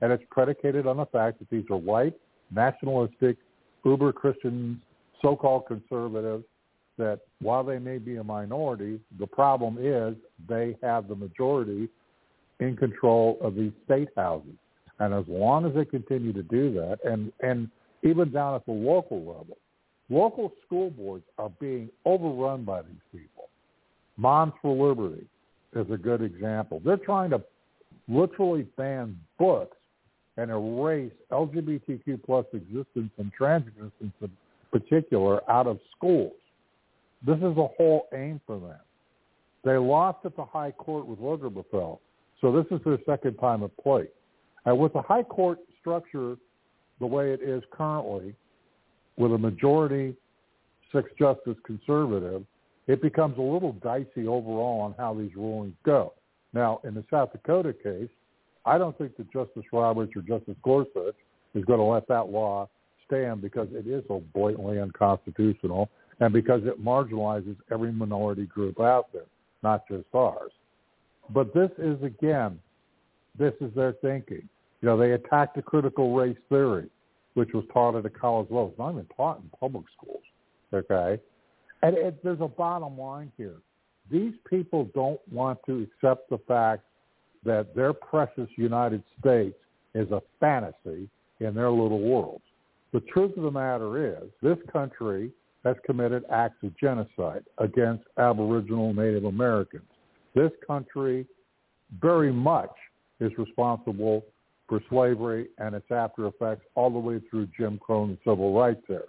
And 0.07 0.13
it's 0.13 0.23
predicated 0.31 0.87
on 0.87 0.99
the 0.99 1.07
fact 1.07 1.41
that 1.41 1.51
these 1.51 1.65
are 1.69 1.77
white, 1.77 2.15
nationalistic, 2.53 3.39
uber 3.85 4.13
Christians, 4.13 4.79
so-called 5.21 5.67
conservatives 5.67 6.45
that 6.97 7.23
while 7.41 7.65
they 7.65 7.81
may 7.81 7.99
be 7.99 8.15
a 8.15 8.23
minority, 8.23 9.01
the 9.19 9.27
problem 9.27 9.79
is 9.81 10.15
they 10.49 10.77
have 10.81 11.09
the 11.09 11.17
majority 11.17 11.89
in 12.61 12.77
control 12.77 13.37
of 13.41 13.57
these 13.57 13.73
state 13.85 14.07
houses. 14.17 14.55
And 15.01 15.13
as 15.13 15.25
long 15.27 15.67
as 15.67 15.75
they 15.75 15.85
continue 15.85 16.33
to 16.35 16.43
do 16.45 16.73
that, 16.75 16.99
and, 17.05 17.33
and 17.41 17.69
even 18.05 18.31
down 18.31 18.55
at 18.55 18.65
the 18.65 18.71
local 18.71 19.19
level, 19.19 19.59
local 20.09 20.53
school 20.65 20.91
boards 20.91 21.25
are 21.37 21.51
being 21.59 21.91
overrun 22.05 22.63
by 22.63 22.83
these 22.83 23.03
people. 23.11 23.49
Moms 24.17 24.53
for 24.63 24.87
Liberty 24.87 25.27
is 25.75 25.91
a 25.91 25.97
good 25.97 26.23
example. 26.23 26.81
They're 26.85 26.97
trying 26.97 27.31
to 27.31 27.43
literally 28.07 28.69
ban 28.77 29.19
books 29.37 29.76
and 30.37 30.51
erase 30.51 31.13
LGBTQ 31.31 32.23
plus 32.25 32.47
existence 32.53 33.11
and 33.19 33.33
trans 33.33 33.67
existence 33.67 34.13
in 34.21 34.31
particular 34.71 35.49
out 35.51 35.67
of 35.67 35.79
schools. 35.97 36.35
This 37.27 37.37
is 37.37 37.55
the 37.55 37.69
whole 37.77 38.09
aim 38.15 38.41
for 38.47 38.59
them. 38.59 38.79
They 39.65 39.77
lost 39.77 40.19
at 40.25 40.37
the 40.37 40.45
high 40.45 40.73
court 40.73 41.07
with 41.07 41.19
Obergefell. 41.19 41.99
So 42.41 42.53
this 42.53 42.67
is 42.71 42.85
their 42.85 42.99
second 43.07 43.37
time 43.37 43.63
at 43.63 43.77
play. 43.79 44.07
And 44.65 44.79
with 44.79 44.93
the 44.93 45.03
high 45.03 45.23
court 45.23 45.59
structure 45.81 46.37
the 47.01 47.07
way 47.07 47.33
it 47.33 47.41
is 47.43 47.63
currently, 47.73 48.35
with 49.17 49.33
a 49.33 49.39
majority 49.39 50.15
six 50.93 51.11
justice 51.19 51.57
conservative, 51.65 52.45
it 52.87 53.03
becomes 53.03 53.37
a 53.39 53.43
little 53.43 53.73
dicey 53.73 54.27
overall 54.27 54.81
on 54.81 54.95
how 54.97 55.15
these 55.15 55.35
rulings 55.35 55.75
go. 55.85 56.13
Now, 56.53 56.81
in 56.85 56.95
the 56.95 57.05
South 57.11 57.33
Dakota 57.33 57.73
case, 57.73 58.09
I 58.67 58.79
don't 58.79 58.99
think 58.99 59.17
that 59.17 59.33
Justice 59.33 59.65
Roberts 59.73 60.13
or 60.17 60.23
Justice 60.23 60.57
Gorsuch 60.63 61.15
is 61.55 61.65
going 61.65 61.79
to 61.79 61.85
let 61.85 62.09
that 62.09 62.29
law 62.29 62.69
stand 63.07 63.41
because 63.41 63.69
it 63.73 63.87
is 63.87 64.03
so 64.09 64.23
blatantly 64.35 64.81
unconstitutional 64.81 65.89
and 66.19 66.33
because 66.33 66.63
it 66.65 66.83
marginalizes 66.85 67.57
every 67.71 67.93
minority 67.93 68.47
group 68.47 68.81
out 68.81 69.13
there, 69.13 69.27
not 69.63 69.87
just 69.89 70.07
ours. 70.13 70.51
But 71.31 71.55
this 71.55 71.71
is, 71.79 72.03
again, 72.03 72.59
this 73.39 73.55
is 73.61 73.73
their 73.75 73.93
thinking. 74.03 74.49
You 74.81 74.89
know, 74.89 74.97
they 74.97 75.13
attacked 75.13 75.55
the 75.55 75.63
critical 75.63 76.15
race 76.15 76.37
theory, 76.49 76.89
which 77.35 77.51
was 77.53 77.65
taught 77.73 77.97
at 77.97 78.05
a 78.05 78.11
college 78.11 78.49
level. 78.51 78.69
It's 78.71 78.79
not 78.79 78.93
even 78.93 79.07
taught 79.17 79.39
in 79.39 79.51
public 79.59 79.85
schools, 79.97 80.23
okay? 80.75 81.21
And 81.83 81.97
it, 81.97 82.23
there's 82.25 82.41
a 82.41 82.49
bottom 82.49 82.99
line 82.99 83.31
here. 83.37 83.57
These 84.11 84.35
people 84.49 84.91
don't 84.95 85.21
want 85.31 85.59
to 85.67 85.87
accept 85.87 86.31
the 86.31 86.39
fact 86.49 86.85
that 87.47 87.75
their 87.75 87.93
precious 87.93 88.49
United 88.57 89.03
States 89.19 89.57
is 89.95 90.11
a 90.11 90.23
fantasy 90.39 91.09
in 91.41 91.55
their 91.55 91.71
little 91.71 92.01
worlds. 92.01 92.45
The 92.93 93.01
truth 93.01 93.37
of 93.37 93.43
the 93.43 93.51
matter 93.51 94.19
is 94.19 94.29
this 94.43 94.59
country 94.73 95.31
has 95.65 95.77
committed 95.85 96.25
acts 96.31 96.63
of 96.63 96.77
genocide 96.79 97.45
against 97.59 98.05
Aboriginal 98.19 98.95
Native 98.95 99.25
Americans. 99.25 99.85
This 100.35 100.53
country 100.67 101.27
very 102.01 102.33
much 102.33 102.71
is 103.21 103.33
responsible 103.39 104.25
for 104.69 104.81
slavery 104.89 105.49
and 105.59 105.75
its 105.75 105.91
after 105.91 106.27
effects 106.27 106.65
all 106.75 106.91
the 106.91 106.99
way 106.99 107.21
through 107.31 107.49
Jim 107.57 107.79
Crow 107.79 108.05
and 108.05 108.17
the 108.17 108.31
Civil 108.31 108.57
Rights 108.59 108.83
era. 108.89 109.03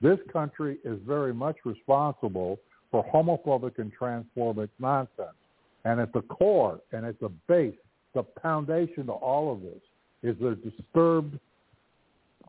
This 0.00 0.18
country 0.32 0.78
is 0.84 0.98
very 1.06 1.34
much 1.34 1.56
responsible 1.64 2.58
for 2.90 3.04
homophobic 3.04 3.78
and 3.78 3.92
transphobic 3.96 4.68
nonsense. 4.78 5.36
And 5.84 6.00
at 6.00 6.12
the 6.12 6.22
core 6.22 6.80
and 6.92 7.06
at 7.06 7.18
the 7.20 7.30
base, 7.46 7.74
the 8.14 8.24
foundation 8.42 9.06
to 9.06 9.12
all 9.12 9.52
of 9.52 9.62
this 9.62 9.80
is 10.22 10.36
their 10.40 10.54
disturbed, 10.54 11.38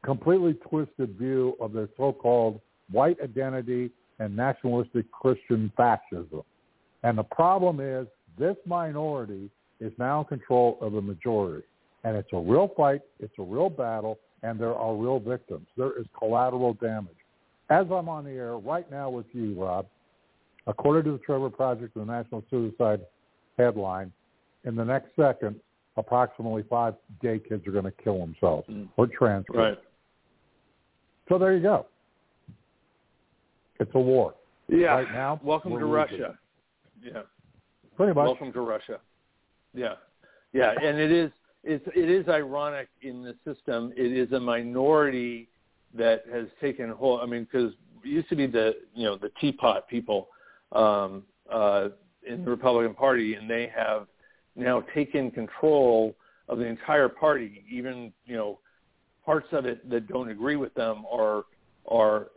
completely 0.03 0.53
twisted 0.53 1.17
view 1.17 1.55
of 1.59 1.74
their 1.74 1.89
so-called 1.98 2.59
white 2.91 3.17
identity 3.21 3.91
and 4.19 4.36
nationalistic 4.36 5.12
Christian 5.12 5.71
fascism. 5.77 6.41
And 7.03 7.17
the 7.17 7.24
problem 7.24 7.79
is 7.79 8.07
this 8.38 8.57
minority 8.65 9.50
is 9.79 9.93
now 9.98 10.21
in 10.21 10.25
control 10.25 10.77
of 10.81 10.93
the 10.93 11.01
majority. 11.01 11.65
And 12.03 12.15
it's 12.15 12.29
a 12.33 12.39
real 12.39 12.71
fight, 12.75 13.01
it's 13.19 13.33
a 13.38 13.43
real 13.43 13.69
battle, 13.69 14.19
and 14.43 14.59
there 14.59 14.75
are 14.75 14.95
real 14.95 15.19
victims. 15.19 15.67
There 15.77 15.98
is 16.00 16.05
collateral 16.17 16.74
damage. 16.75 17.15
As 17.69 17.86
I'm 17.91 18.09
on 18.09 18.24
the 18.24 18.31
air 18.31 18.57
right 18.57 18.89
now 18.89 19.09
with 19.09 19.25
you, 19.31 19.53
Rob, 19.62 19.86
according 20.65 21.03
to 21.05 21.12
the 21.17 21.24
Trevor 21.24 21.50
Project 21.50 21.95
and 21.95 22.07
the 22.07 22.12
National 22.12 22.43
Suicide 22.50 23.01
headline, 23.60 24.12
in 24.63 24.75
the 24.75 24.84
next 24.84 25.10
second, 25.16 25.56
approximately 25.98 26.63
five 26.70 26.96
gay 27.22 27.39
kids 27.39 27.68
are 27.68 27.72
going 27.72 27.86
to 27.86 27.92
kill 27.92 28.20
themselves 28.20 28.68
mm. 28.70 28.88
or 28.98 29.08
trans 29.08 29.46
kids. 29.48 29.58
Right. 29.58 29.78
So 31.28 31.38
there 31.38 31.56
you 31.56 31.62
go. 31.62 31.86
It's 33.80 33.92
a 33.94 34.00
war. 34.00 34.34
Yeah. 34.68 34.88
Right 34.88 35.12
now. 35.12 35.39
Welcome 35.44 35.78
to 35.78 35.86
Russia. 35.86 36.38
Yeah. 37.04 37.22
Pretty 37.96 38.13
much. 38.13 38.25
Welcome 38.25 38.54
to 38.54 38.62
Russia. 38.62 39.00
Yeah. 39.74 39.94
Yeah, 40.54 40.74
and 40.82 40.98
it 40.98 41.12
is 41.12 41.32
it's 41.63 41.86
it 41.96 42.10
is 42.10 42.28
ironic 42.28 42.88
in 43.01 43.22
the 43.22 43.36
system. 43.46 43.94
It 43.96 44.12
is 44.12 44.32
a 44.32 44.39
minority 44.39 45.50
that 45.94 46.24
has 46.32 46.48
taken 46.62 46.89
hold. 46.89 47.22
I 47.22 47.25
mean, 47.25 47.44
because 47.44 47.74
it 48.04 48.08
used 48.08 48.30
to 48.30 48.36
be 48.36 48.48
the 48.48 48.75
you 48.96 49.04
know 49.04 49.18
the 49.18 49.30
teapot 49.39 49.88
people 49.88 50.30
um, 50.72 51.24
uh, 51.51 51.89
in 52.29 52.45
the 52.45 52.51
Republican 52.51 52.93
Party, 52.93 53.36
and 53.36 53.50
they 53.50 53.71
have 53.75 54.07
now 54.55 54.81
taken 54.93 55.31
control 55.31 56.15
of 56.48 56.59
the 56.59 56.65
entire 56.65 57.09
party. 57.09 57.63
Even 57.69 58.13
you 58.25 58.36
know 58.36 58.59
parts 59.25 59.48
of 59.51 59.65
it 59.65 59.88
that 59.89 60.07
don't 60.07 60.29
agree 60.29 60.55
with 60.55 60.74
them 60.75 61.03
are 61.12 61.43
are 61.88 62.27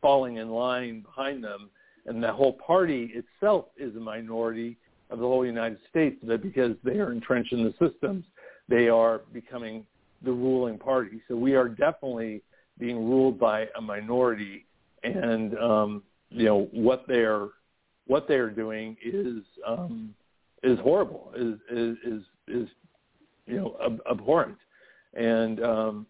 falling 0.00 0.36
in 0.36 0.50
line 0.50 1.00
behind 1.00 1.44
them, 1.44 1.70
and 2.06 2.22
the 2.22 2.32
whole 2.32 2.54
party 2.54 3.12
itself 3.14 3.66
is 3.76 3.94
a 3.96 4.00
minority 4.00 4.76
of 5.10 5.18
the 5.18 5.24
whole 5.24 5.46
United 5.46 5.78
States. 5.90 6.16
That 6.22 6.42
because 6.42 6.76
they 6.82 6.98
are 6.98 7.12
entrenched 7.12 7.52
in 7.52 7.62
the 7.62 7.74
systems, 7.78 8.24
they 8.68 8.88
are 8.88 9.22
becoming 9.32 9.86
the 10.22 10.32
ruling 10.32 10.78
party. 10.78 11.22
So 11.28 11.36
we 11.36 11.54
are 11.54 11.68
definitely 11.68 12.42
being 12.78 13.08
ruled 13.08 13.38
by 13.38 13.68
a 13.76 13.80
minority, 13.80 14.66
and 15.02 15.56
um, 15.58 16.02
you 16.30 16.44
know 16.44 16.68
what 16.72 17.04
they're 17.06 17.48
what 18.06 18.28
they're 18.28 18.50
doing 18.50 18.96
is 19.04 19.42
um, 19.66 20.14
is 20.62 20.78
horrible, 20.80 21.32
is 21.36 21.58
is 21.70 21.96
is, 22.04 22.22
is 22.48 22.68
you 23.46 23.56
know 23.56 23.76
ab- 23.84 24.02
abhorrent, 24.10 24.58
and 25.14 25.62
um, 25.62 26.06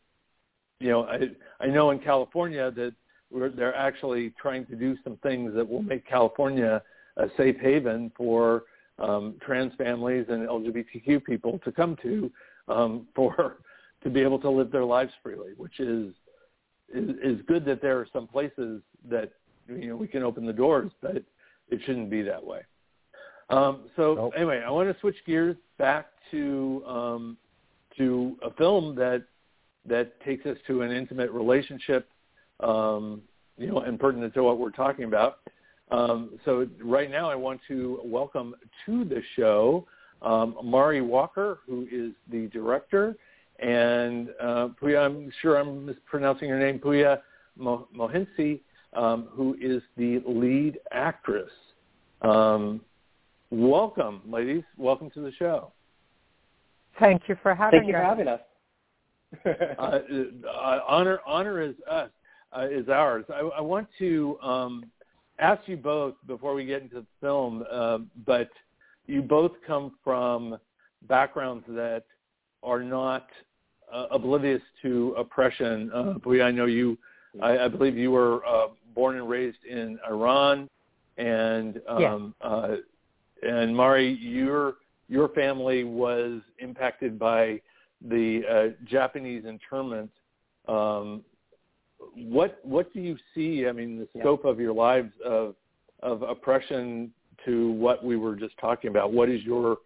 you 0.80 0.88
know 0.88 1.04
I 1.04 1.30
I 1.60 1.66
know 1.66 1.90
in 1.90 1.98
California 1.98 2.70
that 2.72 2.94
we're, 3.30 3.50
they're 3.50 3.74
actually 3.74 4.32
trying 4.40 4.66
to 4.66 4.76
do 4.76 4.96
some 5.02 5.16
things 5.22 5.54
that 5.54 5.68
will 5.68 5.82
make 5.82 6.06
California 6.06 6.82
a 7.16 7.28
safe 7.36 7.56
haven 7.60 8.12
for 8.16 8.64
um, 8.98 9.34
trans 9.44 9.72
families 9.76 10.26
and 10.28 10.48
LGBTQ 10.48 11.24
people 11.24 11.58
to 11.64 11.72
come 11.72 11.96
to 12.02 12.30
um, 12.68 13.06
for 13.14 13.58
to 14.02 14.10
be 14.10 14.20
able 14.20 14.38
to 14.38 14.50
live 14.50 14.70
their 14.70 14.84
lives 14.84 15.12
freely, 15.22 15.52
which 15.56 15.80
is, 15.80 16.12
is 16.94 17.10
is 17.22 17.40
good 17.46 17.64
that 17.64 17.82
there 17.82 17.98
are 17.98 18.06
some 18.12 18.26
places 18.26 18.82
that 19.08 19.32
you 19.68 19.88
know 19.88 19.96
we 19.96 20.06
can 20.06 20.22
open 20.22 20.46
the 20.46 20.52
doors, 20.52 20.92
but 21.00 21.22
it 21.68 21.80
shouldn't 21.84 22.10
be 22.10 22.22
that 22.22 22.44
way. 22.44 22.60
Um, 23.48 23.82
so 23.96 24.14
nope. 24.14 24.32
anyway, 24.36 24.62
I 24.66 24.70
want 24.70 24.92
to 24.92 25.00
switch 25.00 25.16
gears 25.26 25.56
back 25.78 26.06
to 26.30 26.82
um, 26.86 27.36
to 27.96 28.36
a 28.42 28.50
film 28.54 28.94
that 28.96 29.24
that 29.86 30.20
takes 30.22 30.44
us 30.46 30.56
to 30.66 30.82
an 30.82 30.90
intimate 30.90 31.30
relationship, 31.30 32.08
um, 32.60 33.22
you 33.56 33.68
know, 33.68 33.80
and 33.80 34.00
pertinent 34.00 34.34
to 34.34 34.42
what 34.42 34.58
we're 34.58 34.70
talking 34.70 35.04
about. 35.04 35.38
Um, 35.90 36.38
so 36.44 36.66
right 36.82 37.10
now, 37.10 37.30
I 37.30 37.36
want 37.36 37.60
to 37.68 38.00
welcome 38.04 38.56
to 38.84 39.04
the 39.04 39.22
show 39.36 39.86
um, 40.22 40.56
Mari 40.64 41.00
Walker, 41.00 41.60
who 41.66 41.86
is 41.90 42.12
the 42.30 42.48
director, 42.48 43.16
and 43.60 44.30
uh, 44.40 44.68
Pooya, 44.80 45.04
I'm 45.06 45.30
sure 45.40 45.56
I'm 45.56 45.86
mispronouncing 45.86 46.48
her 46.48 46.58
name, 46.58 46.78
Pooya 46.78 47.20
Mohinsi, 47.58 48.60
um, 48.94 49.28
who 49.30 49.56
is 49.60 49.82
the 49.96 50.22
lead 50.26 50.78
actress. 50.92 51.50
Um, 52.22 52.80
welcome, 53.50 54.22
ladies. 54.26 54.62
Welcome 54.76 55.10
to 55.10 55.20
the 55.20 55.32
show. 55.32 55.72
Thank 56.98 57.22
you 57.28 57.36
for 57.42 57.54
having 57.54 57.80
Thank 57.80 57.88
you 57.88 57.94
for 57.94 58.02
having 58.02 58.28
us. 58.28 58.40
uh, 59.78 59.98
uh, 60.48 60.80
honor, 60.88 61.20
honor 61.26 61.60
is 61.60 61.74
us, 61.90 62.10
uh, 62.56 62.66
is 62.70 62.88
ours. 62.88 63.24
I, 63.28 63.40
I 63.40 63.60
want 63.60 63.88
to 63.98 64.38
um, 64.42 64.84
ask 65.38 65.66
you 65.66 65.76
both 65.76 66.14
before 66.26 66.54
we 66.54 66.64
get 66.64 66.82
into 66.82 67.00
the 67.00 67.06
film, 67.20 67.64
uh, 67.70 67.98
but 68.24 68.50
you 69.06 69.22
both 69.22 69.52
come 69.66 69.96
from 70.02 70.58
backgrounds 71.02 71.64
that 71.68 72.04
are 72.62 72.82
not 72.82 73.26
uh, 73.92 74.06
oblivious 74.10 74.62
to 74.82 75.14
oppression. 75.16 75.90
Uh, 75.92 76.42
I 76.42 76.50
know 76.50 76.66
you. 76.66 76.98
I, 77.42 77.58
I 77.64 77.68
believe 77.68 77.96
you 77.96 78.10
were 78.10 78.44
uh, 78.46 78.68
born 78.94 79.16
and 79.16 79.28
raised 79.28 79.64
in 79.68 79.98
Iran, 80.08 80.68
and 81.18 81.80
um, 81.88 82.34
yeah. 82.40 82.46
uh, 82.46 82.76
and 83.42 83.76
Mari, 83.76 84.14
your 84.20 84.74
your 85.08 85.28
family 85.30 85.84
was 85.84 86.40
impacted 86.58 87.18
by 87.18 87.60
the 88.08 88.42
uh, 88.50 88.84
Japanese 88.88 89.44
internment. 89.44 90.10
Um, 90.68 91.22
what 92.14 92.58
what 92.62 92.92
do 92.92 93.00
you 93.00 93.16
see? 93.34 93.66
I 93.68 93.72
mean, 93.72 93.98
the 93.98 94.20
scope 94.20 94.42
yeah. 94.44 94.50
of 94.50 94.60
your 94.60 94.72
lives 94.72 95.12
of 95.24 95.54
of 96.02 96.22
oppression 96.22 97.12
to 97.44 97.70
what 97.72 98.04
we 98.04 98.16
were 98.16 98.34
just 98.34 98.56
talking 98.58 98.90
about. 98.90 99.12
What 99.12 99.28
is 99.28 99.42
your 99.42 99.78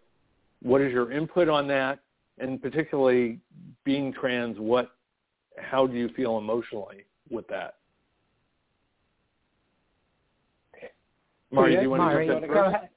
what 0.61 0.81
is 0.81 0.91
your 0.91 1.11
input 1.11 1.49
on 1.49 1.67
that? 1.67 1.99
And 2.37 2.61
particularly 2.61 3.39
being 3.83 4.13
trans, 4.13 4.57
what 4.57 4.91
how 5.57 5.85
do 5.85 5.95
you 5.95 6.09
feel 6.09 6.37
emotionally 6.37 7.05
with 7.31 7.47
that? 7.47 7.75
Mari, 11.51 11.75
do 11.75 11.81
you 11.81 11.89
want 11.89 12.03
Mari, 12.03 12.27
to 12.27 12.33
jump 12.33 12.45
in 12.45 12.51
go 12.51 12.65
ahead. 12.65 12.89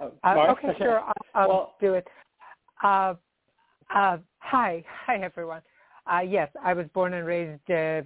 Oh, 0.00 0.12
uh, 0.24 0.52
okay, 0.52 0.76
sure. 0.78 1.00
I'll, 1.06 1.12
I'll 1.34 1.48
well, 1.48 1.74
do 1.80 1.94
it. 1.94 2.06
Uh, 2.82 3.14
uh, 3.94 4.18
hi, 4.38 4.84
hi 5.06 5.18
everyone. 5.22 5.62
Uh, 6.10 6.20
yes, 6.20 6.50
I 6.62 6.72
was 6.72 6.86
born 6.94 7.14
and 7.14 7.26
raised 7.26 7.70
uh, 7.70 8.02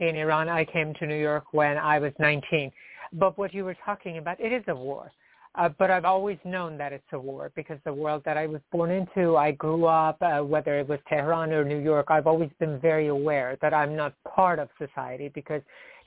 in 0.00 0.16
Iran. 0.16 0.48
I 0.48 0.64
came 0.64 0.94
to 0.94 1.06
New 1.06 1.20
York 1.20 1.52
when 1.52 1.76
I 1.76 1.98
was 1.98 2.12
19. 2.18 2.70
But 3.12 3.38
what 3.38 3.52
you 3.54 3.64
were 3.64 3.76
talking 3.84 4.18
about, 4.18 4.40
it 4.40 4.52
is 4.52 4.62
a 4.68 4.74
war. 4.74 5.10
Uh, 5.56 5.68
but 5.78 5.90
I've 5.90 6.04
always 6.04 6.38
known 6.44 6.76
that 6.78 6.92
it's 6.92 7.04
a 7.12 7.18
war 7.18 7.52
because 7.54 7.78
the 7.84 7.92
world 7.92 8.22
that 8.24 8.36
I 8.36 8.46
was 8.46 8.60
born 8.72 8.90
into, 8.90 9.36
I 9.36 9.52
grew 9.52 9.86
up, 9.86 10.16
uh, 10.20 10.40
whether 10.40 10.80
it 10.80 10.88
was 10.88 10.98
Tehran 11.08 11.52
or 11.52 11.64
New 11.64 11.78
York, 11.78 12.06
I've 12.10 12.26
always 12.26 12.50
been 12.58 12.80
very 12.80 13.06
aware 13.06 13.56
that 13.62 13.72
I'm 13.72 13.94
not 13.94 14.14
part 14.24 14.58
of 14.58 14.68
society 14.78 15.30
because 15.32 15.62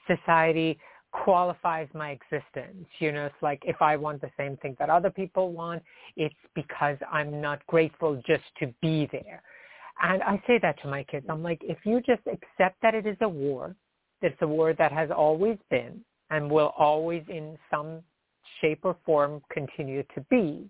society 0.05 0.77
qualifies 1.11 1.87
my 1.93 2.11
existence. 2.11 2.87
You 2.99 3.13
know, 3.13 3.25
it's 3.25 3.41
like 3.41 3.61
if 3.65 3.81
I 3.81 3.95
want 3.95 4.19
the 4.19 4.31
same 4.37 4.57
thing 4.57 4.75
that 4.79 4.89
other 4.89 5.09
people 5.09 5.53
want, 5.53 5.81
it's 6.17 6.35
because 6.53 6.97
I'm 7.09 7.39
not 7.39 7.65
grateful 7.67 8.21
just 8.27 8.43
to 8.59 8.67
be 8.81 9.07
there. 9.13 9.41
And 10.01 10.21
I 10.23 10.41
say 10.45 10.59
that 10.61 10.79
to 10.81 10.89
my 10.89 11.03
kids. 11.03 11.25
I'm 11.29 11.41
like, 11.41 11.61
if 11.63 11.77
you 11.85 12.01
just 12.01 12.21
accept 12.27 12.81
that 12.81 12.93
it 12.93 13.07
is 13.07 13.17
a 13.21 13.29
war, 13.29 13.75
it's 14.21 14.37
a 14.41 14.47
war 14.47 14.73
that 14.73 14.91
has 14.91 15.09
always 15.09 15.57
been 15.69 16.01
and 16.29 16.51
will 16.51 16.73
always 16.77 17.23
in 17.29 17.57
some 17.71 18.01
shape 18.61 18.79
or 18.83 18.95
form 19.05 19.41
continue 19.51 20.03
to 20.15 20.21
be, 20.29 20.69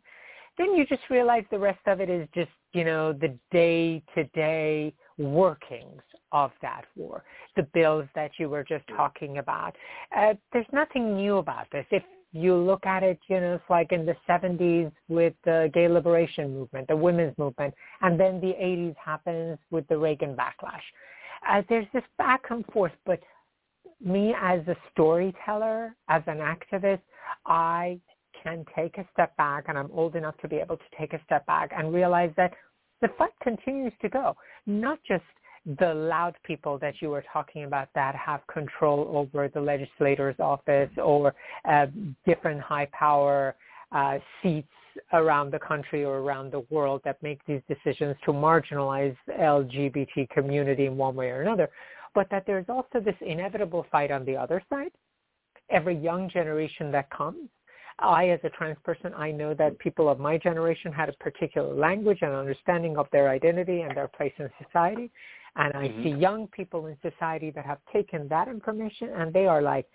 then 0.57 0.73
you 0.75 0.85
just 0.85 1.03
realize 1.09 1.43
the 1.51 1.59
rest 1.59 1.79
of 1.85 2.01
it 2.01 2.09
is 2.09 2.27
just, 2.33 2.49
you 2.73 2.83
know, 2.83 3.13
the 3.13 3.37
day-to-day 3.51 4.93
workings 5.17 6.01
of 6.31 6.51
that 6.61 6.83
war, 6.95 7.23
the 7.55 7.63
bills 7.73 8.05
that 8.15 8.31
you 8.37 8.49
were 8.49 8.63
just 8.63 8.85
talking 8.95 9.37
about. 9.37 9.75
Uh, 10.15 10.33
there's 10.51 10.65
nothing 10.71 11.15
new 11.15 11.37
about 11.37 11.67
this. 11.71 11.85
If 11.91 12.03
you 12.33 12.55
look 12.55 12.85
at 12.85 13.03
it, 13.03 13.19
you 13.27 13.39
know, 13.39 13.55
it's 13.55 13.63
like 13.69 13.91
in 13.91 14.05
the 14.05 14.15
70s 14.27 14.91
with 15.07 15.33
the 15.45 15.71
gay 15.73 15.87
liberation 15.87 16.53
movement, 16.53 16.87
the 16.87 16.95
women's 16.95 17.37
movement, 17.37 17.73
and 18.01 18.19
then 18.19 18.41
the 18.41 18.53
80s 18.61 18.95
happens 19.03 19.57
with 19.71 19.87
the 19.87 19.97
Reagan 19.97 20.35
backlash. 20.35 20.81
Uh, 21.47 21.61
there's 21.69 21.87
this 21.93 22.03
back 22.17 22.41
and 22.49 22.65
forth, 22.73 22.91
but 23.05 23.19
me 24.03 24.33
as 24.39 24.59
a 24.67 24.75
storyteller, 24.91 25.95
as 26.09 26.21
an 26.27 26.37
activist, 26.37 27.01
I 27.45 27.99
can 28.43 28.65
take 28.75 28.97
a 28.97 29.05
step 29.13 29.35
back, 29.37 29.65
and 29.67 29.77
I'm 29.77 29.89
old 29.91 30.15
enough 30.15 30.37
to 30.37 30.47
be 30.47 30.57
able 30.57 30.77
to 30.77 30.83
take 30.97 31.13
a 31.13 31.21
step 31.25 31.45
back 31.45 31.71
and 31.75 31.93
realize 31.93 32.31
that 32.37 32.53
the 33.01 33.09
fight 33.17 33.33
continues 33.41 33.93
to 34.01 34.09
go. 34.09 34.35
Not 34.65 34.99
just 35.07 35.23
the 35.79 35.93
loud 35.93 36.35
people 36.43 36.77
that 36.79 36.95
you 37.01 37.09
were 37.09 37.23
talking 37.33 37.65
about 37.65 37.89
that 37.93 38.15
have 38.15 38.41
control 38.47 39.11
over 39.13 39.49
the 39.49 39.59
legislator's 39.59 40.35
office 40.39 40.89
or 40.97 41.35
uh, 41.69 41.87
different 42.25 42.61
high 42.61 42.87
power 42.93 43.55
uh, 43.91 44.17
seats 44.41 44.67
around 45.13 45.51
the 45.51 45.59
country 45.59 46.03
or 46.03 46.19
around 46.19 46.51
the 46.51 46.65
world 46.69 47.01
that 47.03 47.21
make 47.21 47.39
these 47.45 47.61
decisions 47.67 48.15
to 48.25 48.31
marginalize 48.31 49.15
the 49.27 49.33
LGBT 49.33 50.29
community 50.29 50.85
in 50.85 50.97
one 50.97 51.15
way 51.15 51.29
or 51.29 51.41
another, 51.41 51.69
but 52.17 52.27
that 52.31 52.45
there's 52.47 52.65
also 52.67 52.99
this 52.99 53.13
inevitable 53.21 53.85
fight 53.91 54.09
on 54.09 54.25
the 54.25 54.35
other 54.35 54.59
side. 54.71 54.89
Every 55.69 55.95
young 55.95 56.27
generation 56.31 56.91
that 56.91 57.11
comes, 57.11 57.47
I 57.99 58.29
as 58.29 58.39
a 58.43 58.49
trans 58.49 58.79
person, 58.83 59.13
I 59.15 59.29
know 59.29 59.53
that 59.53 59.77
people 59.77 60.09
of 60.09 60.17
my 60.19 60.35
generation 60.39 60.91
had 60.91 61.09
a 61.09 61.13
particular 61.13 61.75
language 61.75 62.17
and 62.23 62.33
understanding 62.33 62.97
of 62.97 63.05
their 63.11 63.29
identity 63.29 63.81
and 63.81 63.95
their 63.95 64.07
place 64.07 64.33
in 64.39 64.49
society. 64.65 65.11
And 65.57 65.75
I 65.75 65.89
mm-hmm. 65.89 66.03
see 66.03 66.09
young 66.09 66.47
people 66.47 66.87
in 66.87 66.97
society 67.03 67.51
that 67.51 67.67
have 67.67 67.77
taken 67.93 68.27
that 68.29 68.47
information 68.47 69.09
and 69.15 69.31
they 69.31 69.45
are 69.45 69.61
like 69.61 69.85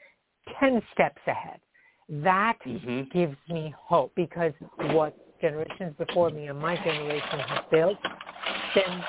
10 0.61 0.80
steps 0.92 1.22
ahead. 1.26 1.58
That 2.08 2.58
mm-hmm. 2.64 3.18
gives 3.18 3.37
me 3.48 3.74
hope 3.76 4.12
because 4.14 4.52
what 4.92 5.16
generations 5.42 5.94
before 5.98 6.31
me 6.31 6.46
and 6.46 6.59
my 6.59 6.76
generation 6.76 7.38
have 7.40 7.70
built, 7.70 7.98
then 8.74 9.05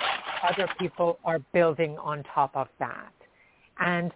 other 0.49 0.67
people 0.77 1.17
are 1.23 1.39
building 1.53 1.97
on 1.99 2.23
top 2.35 2.51
of 2.55 2.67
that. 2.79 3.13
And 3.79 4.11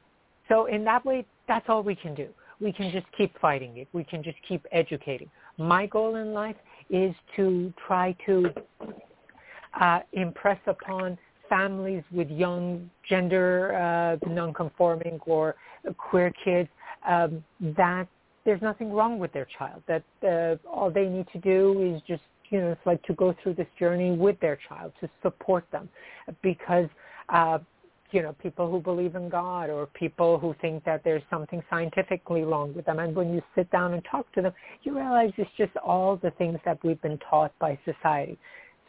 so 0.49 0.65
in 0.65 0.83
that 0.83 1.05
way, 1.05 1.25
that's 1.47 1.65
all 1.69 1.83
we 1.83 1.95
can 1.95 2.13
do. 2.13 2.27
We 2.59 2.73
can 2.73 2.91
just 2.91 3.05
keep 3.17 3.37
fighting 3.39 3.77
it. 3.77 3.87
We 3.93 4.03
can 4.03 4.21
just 4.23 4.37
keep 4.47 4.65
educating. 4.71 5.29
My 5.57 5.85
goal 5.85 6.15
in 6.15 6.33
life 6.33 6.55
is 6.89 7.13
to 7.35 7.71
try 7.87 8.15
to 8.25 8.49
uh, 9.79 9.99
impress 10.13 10.59
upon 10.67 11.17
families 11.47 12.03
with 12.11 12.29
young 12.29 12.89
gender 13.07 13.73
uh, 13.75 14.29
nonconforming 14.29 15.19
or 15.25 15.55
queer 15.97 16.33
kids 16.43 16.69
um, 17.07 17.43
that 17.77 18.07
there's 18.47 18.61
nothing 18.61 18.93
wrong 18.93 19.19
with 19.19 19.33
their 19.33 19.47
child. 19.59 19.83
That 19.87 20.03
uh, 20.23 20.55
all 20.67 20.89
they 20.89 21.05
need 21.05 21.27
to 21.33 21.39
do 21.39 21.93
is 21.93 22.01
just 22.07 22.23
you 22.49 22.61
know, 22.61 22.71
it's 22.71 22.85
like 22.85 23.03
to 23.03 23.13
go 23.13 23.35
through 23.43 23.55
this 23.55 23.67
journey 23.77 24.11
with 24.11 24.39
their 24.39 24.57
child, 24.69 24.93
to 25.01 25.09
support 25.21 25.65
them, 25.71 25.89
because, 26.41 26.87
uh, 27.29 27.59
you 28.11 28.21
know, 28.21 28.33
people 28.41 28.71
who 28.71 28.79
believe 28.79 29.15
in 29.15 29.27
God 29.27 29.69
or 29.69 29.87
people 29.87 30.39
who 30.39 30.55
think 30.61 30.85
that 30.85 31.03
there's 31.03 31.23
something 31.29 31.61
scientifically 31.69 32.43
wrong 32.43 32.73
with 32.73 32.85
them, 32.85 32.99
and 32.99 33.13
when 33.13 33.33
you 33.33 33.41
sit 33.53 33.69
down 33.69 33.93
and 33.93 34.01
talk 34.09 34.31
to 34.33 34.41
them, 34.41 34.53
you 34.83 34.95
realize 34.95 35.31
it's 35.37 35.49
just 35.57 35.75
all 35.77 36.15
the 36.15 36.31
things 36.31 36.57
that 36.63 36.81
we've 36.85 37.01
been 37.01 37.19
taught 37.29 37.51
by 37.59 37.77
society. 37.83 38.37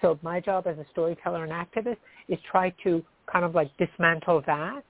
So 0.01 0.21
my 0.23 0.39
job 0.39 0.69
as 0.69 0.79
a 0.79 0.87
storyteller 0.93 1.43
and 1.43 1.53
activist 1.53 1.97
is 2.29 2.39
try 2.49 2.73
to 2.85 3.05
kind 3.31 3.45
of 3.45 3.57
like 3.57 3.77
dismantle 3.77 4.45
that 4.47 4.85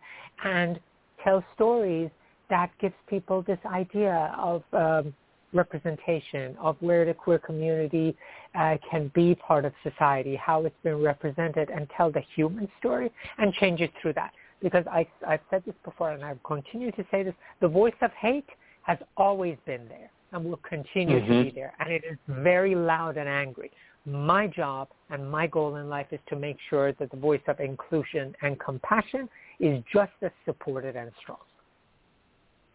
and 0.45 0.79
tell 1.25 1.43
stories 1.55 2.11
that 2.51 2.71
gives 2.81 2.95
people 3.09 3.43
this 3.43 3.59
idea 3.67 4.35
of 4.39 4.63
um, 4.73 5.15
representation 5.53 6.57
of 6.61 6.77
where 6.81 7.05
the 7.05 7.15
queer 7.15 7.39
community 7.39 8.17
uh, 8.55 8.77
can 8.91 9.11
be 9.15 9.35
part 9.35 9.65
of 9.65 9.73
society, 9.83 10.37
how 10.37 10.65
it's 10.65 10.77
been 10.83 11.01
represented, 11.01 11.71
and 11.71 11.89
tell 11.97 12.11
the 12.11 12.23
human 12.35 12.69
story 12.79 13.11
and 13.39 13.53
change 13.55 13.81
it 13.81 13.91
through 14.01 14.13
that. 14.13 14.33
Because 14.61 14.85
I, 14.91 15.07
I've 15.27 15.41
said 15.51 15.63
this 15.65 15.75
before, 15.85 16.11
and 16.11 16.25
I 16.25 16.35
continue 16.45 16.91
to 16.93 17.05
say 17.11 17.23
this: 17.23 17.35
the 17.61 17.69
voice 17.69 17.95
of 18.03 18.11
hate 18.13 18.49
has 18.83 18.99
always 19.17 19.57
been 19.67 19.87
there 19.89 20.11
and 20.33 20.45
will 20.45 20.61
continue 20.69 21.21
mm-hmm. 21.21 21.33
to 21.33 21.45
be 21.45 21.51
there, 21.51 21.73
and 21.79 21.93
it 21.93 22.03
is 22.11 22.19
very 22.29 22.75
loud 22.75 23.17
and 23.17 23.29
angry. 23.29 23.71
My 24.05 24.47
job 24.47 24.89
and 25.11 25.31
my 25.31 25.47
goal 25.47 25.77
in 25.77 25.89
life 25.89 26.07
is 26.13 26.21
to 26.29 26.37
make 26.37 26.57
sure 26.71 26.93
that 26.93 27.11
the 27.11 27.17
voice 27.17 27.43
of 27.47 27.61
inclusion 27.61 28.35
and 28.43 28.59
compassion 28.59 29.29
is 29.61 29.83
just 29.93 30.13
as 30.23 30.31
supported 30.45 30.97
and 30.97 31.11
strong. 31.21 31.39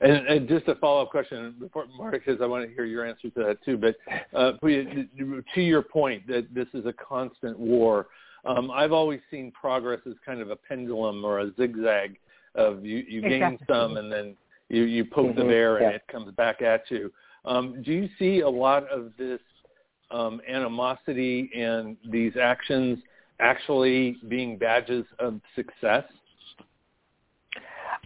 And, 0.04 0.28
and 0.28 0.48
just 0.50 0.68
a 0.68 0.76
follow-up 0.76 1.12
question, 1.12 1.56
Mark, 1.98 2.14
because 2.14 2.42
I 2.42 2.46
want 2.46 2.68
to 2.68 2.74
hear 2.74 2.84
your 2.84 3.06
answer 3.06 3.30
to 3.30 3.44
that 3.44 3.64
too. 3.64 3.78
But 3.78 3.96
uh, 4.38 4.54
to 4.62 5.62
your 5.62 5.82
point 5.82 6.28
that 6.28 6.54
this 6.54 6.68
is 6.74 6.86
a 6.86 6.94
constant 6.94 7.58
war, 7.58 8.08
um, 8.46 8.70
I've 8.70 8.92
always 8.92 9.22
seen 9.32 9.52
progress 9.52 10.02
as 10.06 10.14
kind 10.26 10.42
of 10.42 10.50
a 10.50 10.56
pendulum 10.56 11.24
or 11.24 11.40
a 11.40 11.54
zigzag 11.56 12.18
of 12.56 12.84
you, 12.86 12.98
you 13.08 13.22
gain 13.22 13.44
exactly. 13.44 13.66
some 13.70 13.98
and 13.98 14.12
then 14.12 14.36
you, 14.70 14.84
you 14.84 15.06
poke 15.06 15.28
mm-hmm. 15.28 15.40
the 15.40 15.46
bear 15.46 15.78
and 15.78 15.92
yeah. 15.92 15.96
it 15.96 16.04
comes 16.12 16.32
back 16.36 16.62
at 16.62 16.84
you. 16.90 17.12
Um, 17.46 17.82
do 17.84 17.92
you 17.92 18.10
see 18.20 18.42
a 18.42 18.50
lot 18.50 18.88
of 18.90 19.12
this 19.18 19.40
um, 20.12 20.42
animosity 20.48 21.50
and 21.56 21.98
these 22.10 22.34
actions 22.42 23.00
actually 23.40 24.18
being 24.28 24.58
badges 24.58 25.06
of 25.20 25.40
success? 25.56 26.04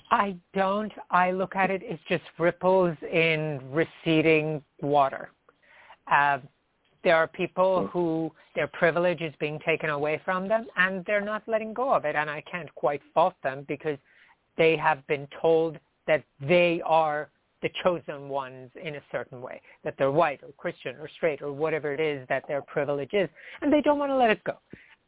I 0.10 0.36
don't. 0.54 0.92
I 1.12 1.32
look 1.32 1.56
at 1.56 1.70
it 1.70 1.84
as 1.84 2.00
just 2.08 2.24
ripples 2.40 2.96
in 3.12 3.60
receding 3.72 4.64
water. 4.82 5.32
Uh, 6.10 6.40
there 7.04 7.16
are 7.16 7.28
people 7.28 7.82
hmm. 7.82 7.88
who 7.88 8.32
their 8.56 8.68
privilege 8.68 9.22
is 9.22 9.34
being 9.40 9.60
taken 9.66 9.90
away 9.90 10.22
from 10.26 10.48
them 10.48 10.66
and 10.76 11.06
they're 11.06 11.22
not 11.22 11.44
letting 11.48 11.74
go 11.74 11.94
of 11.94 12.06
it. 12.06 12.16
And 12.16 12.30
I 12.30 12.42
can't 12.50 12.74
quite 12.76 13.02
fault 13.14 13.36
them 13.44 13.66
because 13.68 13.98
they 14.58 14.76
have 14.78 15.06
been 15.08 15.28
told 15.42 15.78
that 16.08 16.24
they 16.42 16.82
are 16.86 17.30
the 17.62 17.70
chosen 17.84 18.30
ones 18.30 18.70
in 18.82 18.96
a 18.96 19.02
certain 19.12 19.42
way, 19.42 19.62
that 19.84 19.96
they're 19.98 20.12
white 20.12 20.42
or 20.44 20.50
Christian 20.58 20.96
or 20.98 21.10
straight 21.16 21.42
or 21.42 21.52
whatever 21.52 21.94
it 21.94 22.00
is 22.00 22.28
that 22.30 22.44
their 22.48 22.62
privilege 22.62 23.14
is, 23.14 23.30
and 23.62 23.74
they 23.74 23.82
don't 23.82 23.98
want 23.98 24.12
to 24.12 24.16
let 24.16 24.30
it 24.30 24.44
go. 24.44 24.58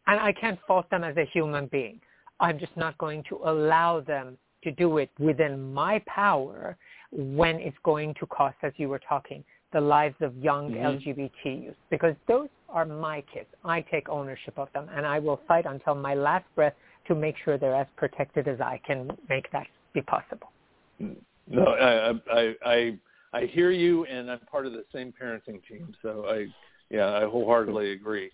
And 0.07 0.19
I 0.19 0.33
can't 0.33 0.59
fault 0.67 0.89
them 0.89 1.03
as 1.03 1.15
a 1.17 1.25
human 1.31 1.67
being. 1.67 1.99
I'm 2.39 2.57
just 2.57 2.75
not 2.75 2.97
going 2.97 3.23
to 3.29 3.41
allow 3.45 3.99
them 3.99 4.37
to 4.63 4.71
do 4.71 4.97
it 4.97 5.09
within 5.19 5.73
my 5.73 6.01
power 6.07 6.77
when 7.11 7.55
it's 7.57 7.77
going 7.83 8.13
to 8.19 8.25
cost, 8.27 8.55
as 8.63 8.73
you 8.77 8.89
were 8.89 9.01
talking, 9.07 9.43
the 9.73 9.81
lives 9.81 10.15
of 10.21 10.35
young 10.37 10.71
mm-hmm. 10.71 10.97
LGBT 10.97 11.63
youth, 11.63 11.75
because 11.89 12.15
those 12.27 12.49
are 12.69 12.85
my 12.85 13.23
kids. 13.33 13.47
I 13.63 13.81
take 13.81 14.09
ownership 14.09 14.57
of 14.57 14.67
them, 14.73 14.87
and 14.95 15.05
I 15.05 15.19
will 15.19 15.41
fight 15.47 15.65
until 15.65 15.95
my 15.95 16.15
last 16.15 16.45
breath 16.55 16.73
to 17.07 17.15
make 17.15 17.35
sure 17.43 17.57
they're 17.57 17.75
as 17.75 17.87
protected 17.97 18.47
as 18.47 18.61
I 18.61 18.79
can 18.85 19.11
make 19.29 19.51
that 19.51 19.67
be 19.93 20.01
possible. 20.01 20.51
No, 20.99 21.65
I 21.65 22.11
I 22.31 22.55
I, 22.65 22.97
I 23.33 23.45
hear 23.45 23.71
you, 23.71 24.05
and 24.05 24.29
I'm 24.29 24.39
part 24.39 24.65
of 24.65 24.73
the 24.73 24.85
same 24.93 25.13
parenting 25.19 25.65
team, 25.67 25.93
so 26.01 26.25
I 26.27 26.47
yeah 26.89 27.17
I 27.17 27.25
wholeheartedly 27.25 27.91
agree. 27.93 28.31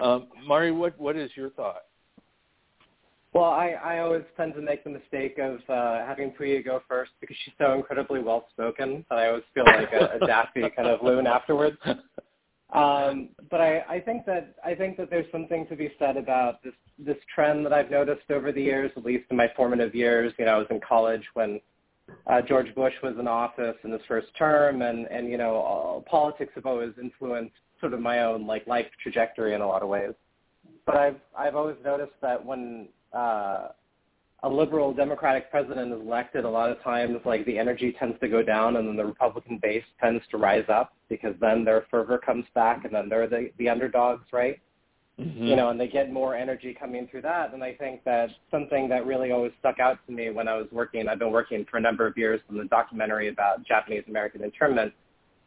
Um, 0.00 0.28
Mari, 0.46 0.72
what 0.72 0.98
what 0.98 1.16
is 1.16 1.30
your 1.36 1.50
thought? 1.50 1.82
Well, 3.36 3.50
I, 3.50 3.72
I 3.84 3.98
always 3.98 4.22
tend 4.34 4.54
to 4.54 4.62
make 4.62 4.82
the 4.82 4.88
mistake 4.88 5.38
of 5.38 5.58
uh, 5.68 6.06
having 6.06 6.30
Pooya 6.30 6.64
go 6.64 6.80
first 6.88 7.10
because 7.20 7.36
she's 7.44 7.52
so 7.58 7.74
incredibly 7.74 8.22
well 8.22 8.46
spoken 8.50 9.04
that 9.10 9.18
I 9.18 9.28
always 9.28 9.42
feel 9.52 9.64
like 9.66 9.92
a, 9.92 10.16
a 10.22 10.26
daffy 10.26 10.62
kind 10.74 10.88
of 10.88 11.02
loon 11.02 11.26
afterwards. 11.26 11.76
Um, 12.72 13.28
but 13.50 13.60
I, 13.60 13.80
I 13.88 14.00
think 14.00 14.26
that 14.26 14.56
I 14.64 14.74
think 14.74 14.96
that 14.96 15.08
there's 15.08 15.30
something 15.30 15.66
to 15.68 15.76
be 15.76 15.92
said 15.98 16.16
about 16.16 16.64
this 16.64 16.72
this 16.98 17.16
trend 17.32 17.64
that 17.66 17.72
I've 17.72 17.90
noticed 17.90 18.30
over 18.30 18.52
the 18.52 18.60
years, 18.62 18.90
at 18.96 19.04
least 19.04 19.26
in 19.30 19.36
my 19.36 19.48
formative 19.54 19.94
years. 19.94 20.32
You 20.38 20.46
know, 20.46 20.54
I 20.54 20.58
was 20.58 20.66
in 20.70 20.80
college 20.80 21.22
when 21.34 21.60
uh, 22.26 22.40
George 22.40 22.74
Bush 22.74 22.94
was 23.02 23.16
in 23.20 23.28
office 23.28 23.76
in 23.84 23.92
his 23.92 24.00
first 24.08 24.28
term, 24.36 24.80
and 24.80 25.06
and 25.08 25.28
you 25.28 25.36
know, 25.36 25.54
all, 25.54 26.04
politics 26.10 26.52
have 26.54 26.66
always 26.66 26.92
influenced 27.00 27.54
sort 27.80 27.92
of 27.92 28.00
my 28.00 28.24
own 28.24 28.46
like 28.46 28.66
life 28.66 28.86
trajectory 29.02 29.54
in 29.54 29.60
a 29.60 29.66
lot 29.66 29.82
of 29.82 29.88
ways. 29.88 30.14
But 30.86 30.96
I've 30.96 31.20
I've 31.38 31.54
always 31.54 31.76
noticed 31.84 32.14
that 32.22 32.44
when 32.44 32.88
uh, 33.12 33.68
a 34.42 34.48
liberal 34.48 34.92
Democratic 34.92 35.50
president 35.50 35.92
is 35.92 36.00
elected, 36.00 36.44
a 36.44 36.48
lot 36.48 36.70
of 36.70 36.80
times 36.82 37.18
like 37.24 37.44
the 37.46 37.58
energy 37.58 37.96
tends 37.98 38.18
to 38.20 38.28
go 38.28 38.42
down, 38.42 38.76
and 38.76 38.86
then 38.86 38.96
the 38.96 39.04
Republican 39.04 39.58
base 39.60 39.84
tends 40.00 40.22
to 40.30 40.36
rise 40.36 40.64
up 40.68 40.92
because 41.08 41.34
then 41.40 41.64
their 41.64 41.86
fervor 41.90 42.18
comes 42.18 42.44
back, 42.54 42.84
and 42.84 42.94
then 42.94 43.08
they're 43.08 43.26
the 43.26 43.50
the 43.58 43.68
underdogs, 43.68 44.26
right? 44.32 44.60
Mm-hmm. 45.18 45.44
You 45.44 45.56
know, 45.56 45.70
and 45.70 45.80
they 45.80 45.88
get 45.88 46.12
more 46.12 46.36
energy 46.36 46.76
coming 46.78 47.08
through 47.10 47.22
that. 47.22 47.54
And 47.54 47.64
I 47.64 47.72
think 47.72 48.04
that 48.04 48.28
something 48.50 48.86
that 48.90 49.06
really 49.06 49.32
always 49.32 49.52
stuck 49.58 49.80
out 49.80 49.98
to 50.06 50.12
me 50.12 50.28
when 50.28 50.46
I 50.46 50.54
was 50.58 50.66
working, 50.70 51.08
I've 51.08 51.18
been 51.18 51.32
working 51.32 51.64
for 51.70 51.78
a 51.78 51.80
number 51.80 52.06
of 52.06 52.18
years 52.18 52.38
on 52.50 52.58
the 52.58 52.64
documentary 52.64 53.28
about 53.28 53.64
Japanese 53.64 54.04
American 54.08 54.44
internment, 54.44 54.92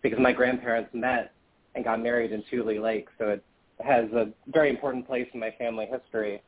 because 0.02 0.20
my 0.20 0.34
grandparents 0.34 0.90
met 0.94 1.34
and 1.76 1.84
got 1.86 2.02
married 2.02 2.32
in 2.32 2.44
Tule 2.50 2.82
Lake, 2.82 3.08
so 3.20 3.28
it 3.28 3.44
has 3.80 4.06
a 4.12 4.30
very 4.48 4.72
important 4.72 5.06
place 5.06 5.28
in 5.34 5.40
my 5.40 5.52
family 5.60 5.86
history. 5.86 6.42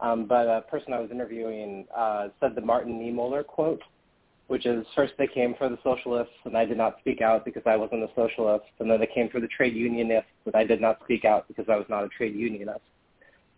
Um, 0.00 0.26
but 0.26 0.46
a 0.46 0.62
person 0.62 0.92
I 0.92 1.00
was 1.00 1.10
interviewing 1.10 1.86
uh, 1.96 2.28
said 2.40 2.54
the 2.54 2.60
Martin 2.60 3.00
Niemöller 3.00 3.44
quote, 3.44 3.82
which 4.46 4.64
is 4.64 4.86
first 4.94 5.14
they 5.18 5.26
came 5.26 5.54
for 5.58 5.68
the 5.68 5.78
socialists 5.82 6.34
and 6.44 6.56
I 6.56 6.64
did 6.64 6.78
not 6.78 6.98
speak 7.00 7.20
out 7.20 7.44
because 7.44 7.62
I 7.66 7.76
wasn't 7.76 8.04
a 8.04 8.08
socialist, 8.14 8.66
and 8.78 8.90
then 8.90 9.00
they 9.00 9.10
came 9.12 9.28
for 9.28 9.40
the 9.40 9.48
trade 9.48 9.74
unionists 9.74 10.30
but 10.44 10.54
I 10.54 10.64
did 10.64 10.80
not 10.80 10.98
speak 11.04 11.24
out 11.24 11.46
because 11.48 11.66
I 11.68 11.76
was 11.76 11.86
not 11.88 12.04
a 12.04 12.08
trade 12.08 12.34
unionist. 12.34 12.80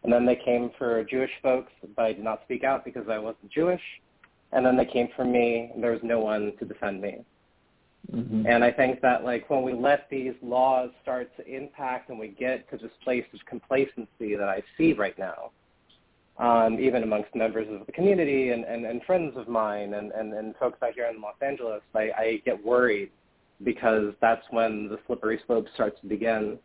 And 0.03 0.13
then 0.13 0.25
they 0.25 0.37
came 0.37 0.71
for 0.79 1.05
Jewish 1.05 1.31
folks, 1.43 1.73
but 1.95 2.05
I 2.05 2.13
did 2.13 2.25
not 2.25 2.41
speak 2.45 2.65
out 2.65 2.85
because 2.85 3.09
I 3.09 3.19
wasn't 3.19 3.53
Jewish. 3.53 3.83
And 4.53 4.65
then 4.65 4.77
they 4.77 4.87
came 4.87 5.09
for 5.15 5.25
me, 5.25 5.71
and 5.73 5.85
there 5.85 5.93
was 5.93 6.01
no 6.03 6.21
one 6.21 6.53
to 6.59 6.65
defend 6.65 7.01
me. 7.01 7.19
Mm-hmm. 8.11 8.47
And 8.47 8.65
I 8.65 8.73
think 8.73 9.01
that 9.03 9.25
like 9.25 9.49
when 9.51 9.63
we 9.63 9.73
let 9.73 10.09
these 10.11 10.33
laws 10.43 10.91
start 11.03 11.31
to 11.37 11.47
impact 11.47 12.09
and 12.09 12.19
we 12.19 12.29
get 12.29 12.69
to 12.71 12.79
this 12.79 12.91
place 13.05 13.25
of 13.33 13.41
complacency 13.47 14.35
that 14.37 14.49
I 14.49 14.63
see 14.77 14.95
right 14.95 15.17
now, 15.19 15.51
um, 16.41 16.81
even 16.81 17.03
amongst 17.03 17.35
members 17.35 17.69
of 17.71 17.87
the 17.87 17.93
community 17.93 18.51
and, 18.51 18.65
and, 18.65 18.87
and 18.87 19.03
friends 19.05 19.35
of 19.37 19.47
mine 19.47 19.95
and, 19.95 20.11
and, 20.13 20.33
and 20.33 20.57
folks 20.57 20.79
out 20.83 20.95
here 20.95 21.07
in 21.15 21.21
Los 21.21 21.35
Angeles, 21.43 21.83
I, 21.95 22.11
I 22.17 22.43
get 22.47 22.65
worried 22.65 23.11
because 23.63 24.15
that's 24.23 24.45
when 24.51 24.89
the 24.89 24.99
slippery 25.07 25.39
slope 25.47 25.67
starts 25.75 26.01
to 26.01 26.07
begin. 26.07 26.59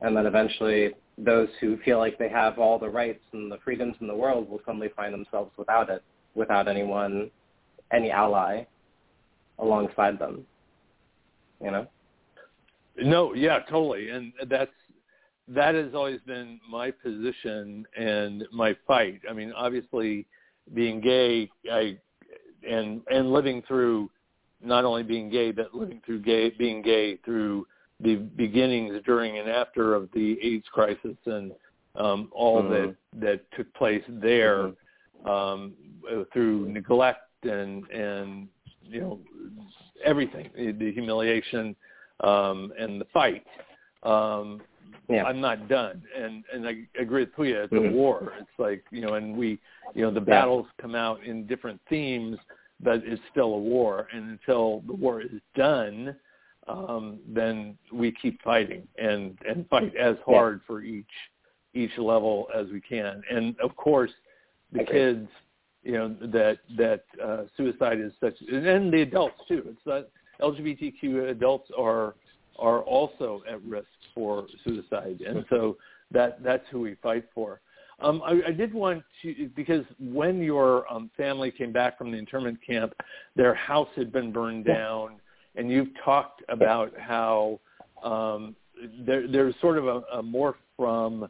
And 0.00 0.16
then 0.16 0.24
eventually 0.24 0.94
those 1.18 1.48
who 1.60 1.76
feel 1.84 1.98
like 1.98 2.18
they 2.18 2.30
have 2.30 2.58
all 2.58 2.78
the 2.78 2.88
rights 2.88 3.22
and 3.32 3.52
the 3.52 3.58
freedoms 3.62 3.96
in 4.00 4.06
the 4.06 4.16
world 4.16 4.48
will 4.48 4.60
suddenly 4.64 4.88
find 4.96 5.12
themselves 5.12 5.52
without 5.58 5.90
it, 5.90 6.02
without 6.34 6.66
anyone, 6.66 7.30
any 7.92 8.10
ally 8.10 8.64
alongside 9.58 10.18
them. 10.18 10.46
You 11.62 11.70
know? 11.70 11.86
No, 12.96 13.34
yeah, 13.34 13.58
totally. 13.68 14.08
And 14.08 14.32
that's 14.48 14.70
that 15.50 15.74
has 15.74 15.94
always 15.94 16.20
been 16.26 16.60
my 16.68 16.90
position 16.90 17.84
and 17.96 18.44
my 18.52 18.76
fight. 18.86 19.20
I 19.28 19.32
mean, 19.32 19.52
obviously, 19.56 20.26
being 20.74 21.00
gay, 21.00 21.50
I 21.70 21.98
and 22.68 23.02
and 23.10 23.32
living 23.32 23.62
through 23.66 24.10
not 24.62 24.84
only 24.84 25.02
being 25.02 25.30
gay, 25.30 25.50
but 25.50 25.74
living 25.74 26.00
through 26.04 26.20
gay, 26.20 26.50
being 26.50 26.82
gay 26.82 27.16
through 27.16 27.66
the 27.98 28.16
beginnings, 28.16 28.96
during, 29.04 29.38
and 29.38 29.48
after 29.48 29.94
of 29.94 30.08
the 30.14 30.38
AIDS 30.42 30.66
crisis 30.72 31.16
and 31.26 31.52
um, 31.96 32.30
all 32.32 32.62
mm-hmm. 32.62 32.72
that 32.72 32.96
that 33.20 33.52
took 33.56 33.72
place 33.74 34.04
there 34.08 34.72
mm-hmm. 35.24 35.28
um, 35.28 35.74
through 36.32 36.70
neglect 36.70 37.44
and 37.44 37.88
and 37.90 38.48
you 38.84 39.00
know 39.00 39.18
everything, 40.04 40.48
the 40.54 40.92
humiliation 40.92 41.74
um, 42.20 42.72
and 42.78 43.00
the 43.00 43.06
fight. 43.12 43.44
Um, 44.02 44.62
yeah. 45.08 45.24
I'm 45.24 45.40
not 45.40 45.68
done. 45.68 46.02
And 46.16 46.44
and 46.52 46.66
I 46.66 46.86
agree 47.00 47.24
with 47.24 47.34
Pooya. 47.34 47.64
It's 47.64 47.72
mm-hmm. 47.72 47.92
a 47.92 47.96
war. 47.96 48.32
It's 48.38 48.48
like 48.58 48.84
you 48.90 49.00
know, 49.00 49.14
and 49.14 49.36
we, 49.36 49.58
you 49.94 50.02
know, 50.02 50.10
the 50.10 50.20
battles 50.20 50.66
yeah. 50.68 50.82
come 50.82 50.94
out 50.94 51.24
in 51.24 51.46
different 51.46 51.80
themes, 51.88 52.38
but 52.80 53.02
it's 53.04 53.22
still 53.30 53.54
a 53.54 53.58
war. 53.58 54.08
And 54.12 54.30
until 54.30 54.82
the 54.86 54.94
war 54.94 55.20
is 55.20 55.30
done, 55.54 56.16
um, 56.68 57.18
then 57.28 57.76
we 57.92 58.12
keep 58.12 58.40
fighting 58.42 58.86
and 58.98 59.38
and 59.48 59.68
fight 59.68 59.94
as 59.96 60.16
hard 60.26 60.60
yeah. 60.62 60.66
for 60.66 60.82
each 60.82 61.06
each 61.74 61.96
level 61.98 62.48
as 62.54 62.66
we 62.68 62.80
can. 62.80 63.22
And 63.30 63.58
of 63.60 63.76
course, 63.76 64.10
the 64.72 64.82
okay. 64.82 64.92
kids, 64.92 65.28
you 65.82 65.92
know, 65.92 66.16
that 66.32 66.58
that 66.76 67.04
uh, 67.22 67.42
suicide 67.56 68.00
is 68.00 68.12
such, 68.20 68.34
and 68.50 68.92
the 68.92 69.02
adults 69.02 69.40
too. 69.48 69.64
It's 69.66 69.86
not 69.86 70.06
LGBTQ 70.40 71.30
adults 71.30 71.70
are 71.78 72.14
are 72.60 72.80
also 72.80 73.42
at 73.50 73.62
risk 73.64 73.88
for 74.14 74.46
suicide, 74.64 75.22
and 75.26 75.44
so 75.50 75.76
that 76.10 76.42
that's 76.42 76.64
who 76.70 76.80
we 76.80 76.96
fight 77.02 77.24
for. 77.34 77.60
Um, 78.02 78.22
I, 78.24 78.40
I 78.48 78.52
did 78.52 78.72
want 78.72 79.02
to 79.22 79.50
because 79.54 79.84
when 79.98 80.42
your 80.42 80.90
um, 80.92 81.10
family 81.16 81.50
came 81.50 81.72
back 81.72 81.98
from 81.98 82.10
the 82.10 82.18
internment 82.18 82.58
camp, 82.66 82.94
their 83.36 83.54
house 83.54 83.88
had 83.94 84.12
been 84.12 84.32
burned 84.32 84.64
down, 84.64 85.16
and 85.56 85.70
you've 85.70 85.90
talked 86.04 86.42
about 86.48 86.92
how 86.98 87.60
um, 88.02 88.56
there, 89.06 89.28
there's 89.28 89.54
sort 89.60 89.76
of 89.78 89.86
a, 89.86 90.02
a 90.14 90.22
morph 90.22 90.54
from 90.76 91.28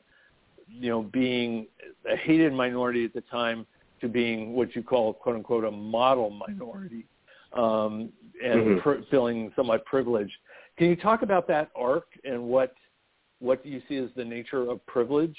you 0.69 0.89
know 0.89 1.03
being 1.03 1.67
a 2.11 2.17
hated 2.17 2.53
minority 2.53 3.05
at 3.05 3.13
the 3.13 3.23
time 3.23 3.67
to 4.01 4.09
being 4.09 4.55
what 4.55 4.75
you 4.75 4.83
call 4.83 5.13
quote 5.13 5.37
unquote 5.37 5.65
a 5.65 5.71
model 5.71 6.31
minority 6.31 7.05
um, 7.53 8.11
and 8.45 8.61
mm-hmm. 8.61 8.79
pr- 8.81 9.05
feeling 9.11 9.53
somewhat 9.57 9.85
privileged. 9.85 10.33
Can 10.81 10.89
you 10.89 10.97
talk 10.97 11.21
about 11.21 11.47
that 11.49 11.71
arc 11.77 12.07
and 12.25 12.43
what 12.43 12.73
what 13.39 13.63
do 13.63 13.69
you 13.69 13.83
see 13.87 13.97
as 13.97 14.09
the 14.17 14.25
nature 14.25 14.71
of 14.71 14.85
privilege? 14.87 15.37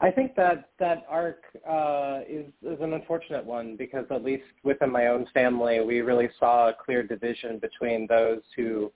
I 0.00 0.10
think 0.10 0.34
that 0.36 0.70
that 0.78 1.04
arc 1.10 1.42
uh, 1.68 2.20
is 2.26 2.46
is 2.62 2.80
an 2.80 2.94
unfortunate 2.94 3.44
one 3.44 3.76
because 3.76 4.06
at 4.10 4.24
least 4.24 4.44
within 4.62 4.90
my 4.90 5.08
own 5.08 5.26
family, 5.34 5.78
we 5.80 6.00
really 6.00 6.30
saw 6.40 6.70
a 6.70 6.72
clear 6.72 7.02
division 7.02 7.58
between 7.58 8.06
those 8.06 8.40
who 8.56 8.90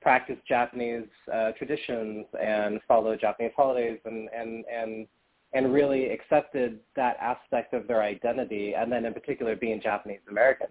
practice 0.00 0.38
Japanese 0.46 1.08
uh, 1.34 1.50
traditions 1.58 2.24
and 2.40 2.78
follow 2.86 3.16
Japanese 3.16 3.50
holidays 3.56 3.98
and 4.04 4.28
and 4.28 4.64
and 4.72 5.08
and 5.54 5.72
really 5.72 6.08
accepted 6.10 6.78
that 6.94 7.16
aspect 7.20 7.74
of 7.74 7.88
their 7.88 8.02
identity, 8.02 8.74
and 8.76 8.92
then 8.92 9.04
in 9.06 9.12
particular 9.12 9.56
being 9.56 9.80
Japanese 9.80 10.20
Americans. 10.28 10.70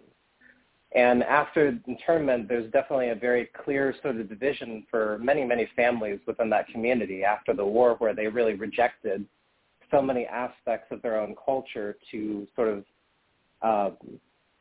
And 0.93 1.23
after 1.23 1.77
internment, 1.88 2.49
there's 2.49 2.69
definitely 2.71 3.10
a 3.10 3.15
very 3.15 3.49
clear 3.63 3.95
sort 4.01 4.17
of 4.17 4.27
division 4.27 4.86
for 4.91 5.17
many, 5.19 5.45
many 5.45 5.69
families 5.73 6.19
within 6.27 6.49
that 6.49 6.67
community 6.67 7.23
after 7.23 7.54
the 7.54 7.65
war 7.65 7.95
where 7.99 8.13
they 8.13 8.27
really 8.27 8.56
rejected 8.56 9.25
so 9.89 10.01
many 10.01 10.25
aspects 10.25 10.88
of 10.91 11.01
their 11.01 11.19
own 11.19 11.36
culture 11.45 11.97
to 12.12 12.45
sort 12.56 12.67
of 12.67 12.84
uh, 13.62 13.91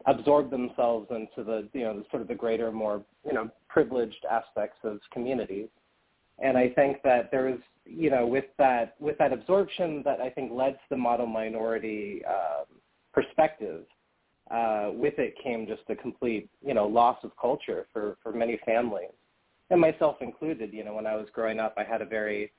absorb 0.06 0.50
themselves 0.50 1.08
into 1.10 1.42
the, 1.42 1.68
you 1.72 1.84
know, 1.84 2.04
sort 2.10 2.22
of 2.22 2.28
the 2.28 2.34
greater, 2.34 2.70
more, 2.70 3.02
you 3.26 3.32
know, 3.32 3.50
privileged 3.68 4.24
aspects 4.30 4.78
of 4.84 5.00
communities. 5.12 5.68
And 6.38 6.56
I 6.56 6.68
think 6.70 7.02
that 7.02 7.30
there 7.32 7.48
is, 7.48 7.58
you 7.84 8.08
know, 8.08 8.24
with 8.24 8.46
that, 8.56 8.94
with 9.00 9.18
that 9.18 9.32
absorption 9.32 10.02
that 10.04 10.20
I 10.20 10.30
think 10.30 10.52
led 10.52 10.74
to 10.74 10.88
the 10.90 10.96
model 10.96 11.26
minority 11.26 12.22
uh, 12.24 12.64
perspective– 13.12 13.84
uh, 14.50 14.90
with 14.92 15.18
it 15.18 15.34
came 15.42 15.66
just 15.66 15.82
a 15.88 15.96
complete, 15.96 16.48
you 16.64 16.74
know, 16.74 16.86
loss 16.86 17.18
of 17.22 17.30
culture 17.40 17.86
for, 17.92 18.16
for 18.22 18.32
many 18.32 18.58
families, 18.64 19.10
and 19.70 19.80
myself 19.80 20.16
included. 20.20 20.72
You 20.72 20.84
know, 20.84 20.94
when 20.94 21.06
I 21.06 21.16
was 21.16 21.28
growing 21.32 21.60
up, 21.60 21.74
I 21.76 21.84
had 21.84 22.02
a 22.02 22.06
very 22.06 22.52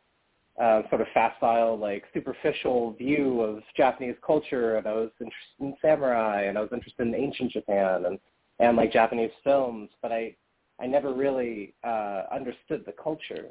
uh, 0.61 0.81
sort 0.89 1.01
of 1.01 1.07
facile, 1.13 1.77
like 1.77 2.03
superficial 2.13 2.93
view 2.93 3.41
of 3.41 3.63
Japanese 3.75 4.15
culture, 4.25 4.77
and 4.77 4.87
I 4.87 4.93
was 4.93 5.09
interested 5.19 5.59
in 5.59 5.75
samurai, 5.81 6.43
and 6.43 6.57
I 6.57 6.61
was 6.61 6.71
interested 6.73 7.07
in 7.07 7.15
ancient 7.15 7.51
Japan, 7.51 8.05
and 8.05 8.19
and 8.59 8.77
like 8.77 8.93
Japanese 8.93 9.31
films, 9.43 9.89
but 10.01 10.11
I 10.11 10.35
I 10.79 10.87
never 10.87 11.13
really 11.13 11.73
uh, 11.83 12.23
understood 12.31 12.83
the 12.85 12.93
culture 12.93 13.47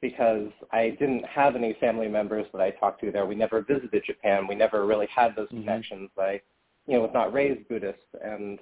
because 0.00 0.50
I 0.72 0.90
didn't 0.90 1.24
have 1.24 1.56
any 1.56 1.76
family 1.80 2.08
members 2.08 2.46
that 2.52 2.60
I 2.60 2.70
talked 2.70 3.00
to 3.00 3.10
there. 3.10 3.26
We 3.26 3.34
never 3.34 3.62
visited 3.62 4.04
Japan. 4.06 4.46
We 4.46 4.54
never 4.54 4.86
really 4.86 5.08
had 5.14 5.34
those 5.34 5.48
mm-hmm. 5.48 5.60
connections. 5.60 6.10
I 6.16 6.40
you 6.88 6.94
know 6.94 7.02
was 7.02 7.10
not 7.14 7.32
raised 7.32 7.68
Buddhist, 7.68 7.98
and 8.22 8.58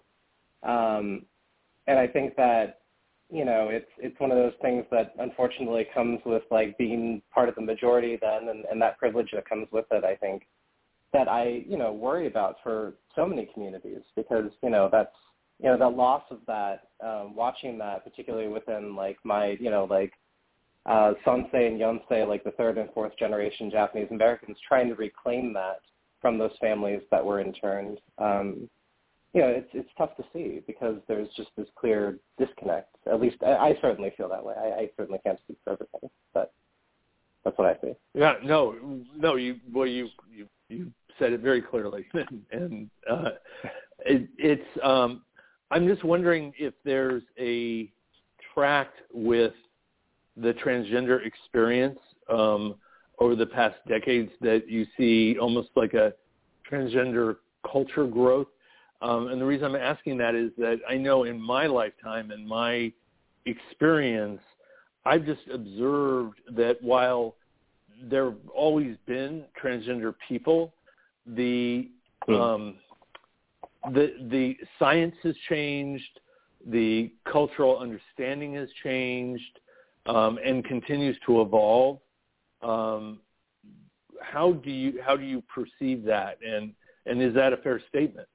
um, 0.62 1.24
and 1.86 1.98
I 1.98 2.06
think 2.08 2.36
that 2.36 2.80
you 3.30 3.44
know 3.44 3.68
it's 3.70 3.90
it's 3.98 4.18
one 4.20 4.32
of 4.32 4.36
those 4.36 4.52
things 4.60 4.84
that 4.90 5.14
unfortunately 5.18 5.86
comes 5.94 6.20
with 6.26 6.42
like 6.50 6.76
being 6.76 7.22
part 7.32 7.48
of 7.48 7.54
the 7.54 7.62
majority 7.62 8.18
then, 8.20 8.48
and, 8.48 8.64
and 8.70 8.82
that 8.82 8.98
privilege 8.98 9.30
that 9.32 9.48
comes 9.48 9.68
with 9.72 9.86
it. 9.92 10.04
I 10.04 10.16
think 10.16 10.42
that 11.12 11.28
I 11.28 11.62
you 11.66 11.78
know 11.78 11.92
worry 11.92 12.26
about 12.26 12.56
for 12.62 12.94
so 13.14 13.26
many 13.26 13.48
communities 13.54 14.02
because 14.16 14.50
you 14.62 14.70
know 14.70 14.88
that's 14.90 15.14
you 15.62 15.70
know 15.70 15.78
the 15.78 15.88
loss 15.88 16.24
of 16.30 16.40
that 16.48 16.88
um, 17.02 17.36
watching 17.36 17.78
that 17.78 18.04
particularly 18.04 18.48
within 18.48 18.96
like 18.96 19.18
my 19.24 19.56
you 19.60 19.70
know 19.70 19.86
like 19.88 20.12
uh, 20.86 21.14
Sansei 21.26 21.66
and 21.66 21.80
Yonsei, 21.80 22.26
like 22.26 22.44
the 22.44 22.52
third 22.52 22.78
and 22.78 22.88
fourth 22.92 23.16
generation 23.18 23.70
Japanese 23.70 24.08
Americans, 24.10 24.56
trying 24.66 24.88
to 24.88 24.94
reclaim 24.94 25.52
that 25.52 25.80
from 26.20 26.38
those 26.38 26.52
families 26.60 27.02
that 27.10 27.24
were 27.24 27.40
interned. 27.40 27.98
Um, 28.18 28.68
you 29.34 29.42
know, 29.42 29.48
it's 29.48 29.68
it's 29.74 29.90
tough 29.98 30.16
to 30.16 30.24
see 30.32 30.62
because 30.66 30.96
there's 31.08 31.28
just 31.36 31.50
this 31.56 31.66
clear 31.76 32.18
disconnect. 32.38 32.96
At 33.06 33.20
least 33.20 33.36
I, 33.42 33.52
I 33.52 33.78
certainly 33.82 34.12
feel 34.16 34.28
that 34.28 34.44
way. 34.44 34.54
I, 34.58 34.80
I 34.80 34.90
certainly 34.96 35.20
can't 35.22 35.38
speak 35.40 35.58
for 35.62 35.74
everybody, 35.74 36.08
but 36.32 36.52
that's 37.44 37.56
what 37.58 37.68
I 37.68 37.80
see. 37.80 37.92
Yeah, 38.14 38.34
no, 38.42 38.76
no, 39.14 39.36
you 39.36 39.56
well, 39.72 39.86
you 39.86 40.08
you 40.34 40.48
you 40.68 40.90
said 41.18 41.32
it 41.32 41.40
very 41.40 41.60
clearly, 41.60 42.06
and 42.52 42.90
uh, 43.10 43.30
it, 44.00 44.28
it's. 44.38 44.66
Um, 44.82 45.22
I'm 45.70 45.86
just 45.88 46.04
wondering 46.04 46.52
if 46.58 46.74
there's 46.84 47.24
a 47.38 47.90
track 48.54 48.88
with 49.12 49.52
the 50.36 50.54
transgender 50.54 51.24
experience 51.26 51.98
um, 52.28 52.76
over 53.18 53.34
the 53.34 53.46
past 53.46 53.76
decades 53.88 54.30
that 54.40 54.68
you 54.68 54.86
see 54.96 55.38
almost 55.38 55.68
like 55.74 55.94
a 55.94 56.12
transgender 56.70 57.36
culture 57.70 58.06
growth. 58.06 58.48
Um, 59.02 59.28
and 59.28 59.40
the 59.40 59.44
reason 59.44 59.66
I'm 59.66 59.76
asking 59.76 60.18
that 60.18 60.34
is 60.34 60.50
that 60.58 60.80
I 60.88 60.96
know 60.96 61.24
in 61.24 61.40
my 61.40 61.66
lifetime 61.66 62.30
and 62.30 62.46
my 62.46 62.92
experience, 63.44 64.40
I've 65.04 65.24
just 65.24 65.42
observed 65.52 66.40
that 66.56 66.82
while 66.82 67.36
there 68.02 68.26
have 68.26 68.48
always 68.54 68.96
been 69.06 69.44
transgender 69.62 70.14
people, 70.28 70.74
the 71.26 71.88
hmm. 72.26 72.34
um, 72.34 72.74
the 73.92 74.14
the 74.30 74.56
science 74.78 75.14
has 75.22 75.34
changed, 75.48 76.20
the 76.66 77.12
cultural 77.30 77.78
understanding 77.78 78.54
has 78.54 78.68
changed, 78.82 79.60
um, 80.06 80.38
and 80.44 80.64
continues 80.64 81.16
to 81.26 81.40
evolve 81.40 81.98
um, 82.66 83.20
how 84.20 84.52
do 84.52 84.70
you 84.70 85.00
how 85.04 85.16
do 85.16 85.24
you 85.24 85.42
perceive 85.42 86.04
that, 86.04 86.38
and 86.44 86.72
and 87.06 87.22
is 87.22 87.34
that 87.34 87.52
a 87.52 87.56
fair 87.58 87.80
statement? 87.88 88.28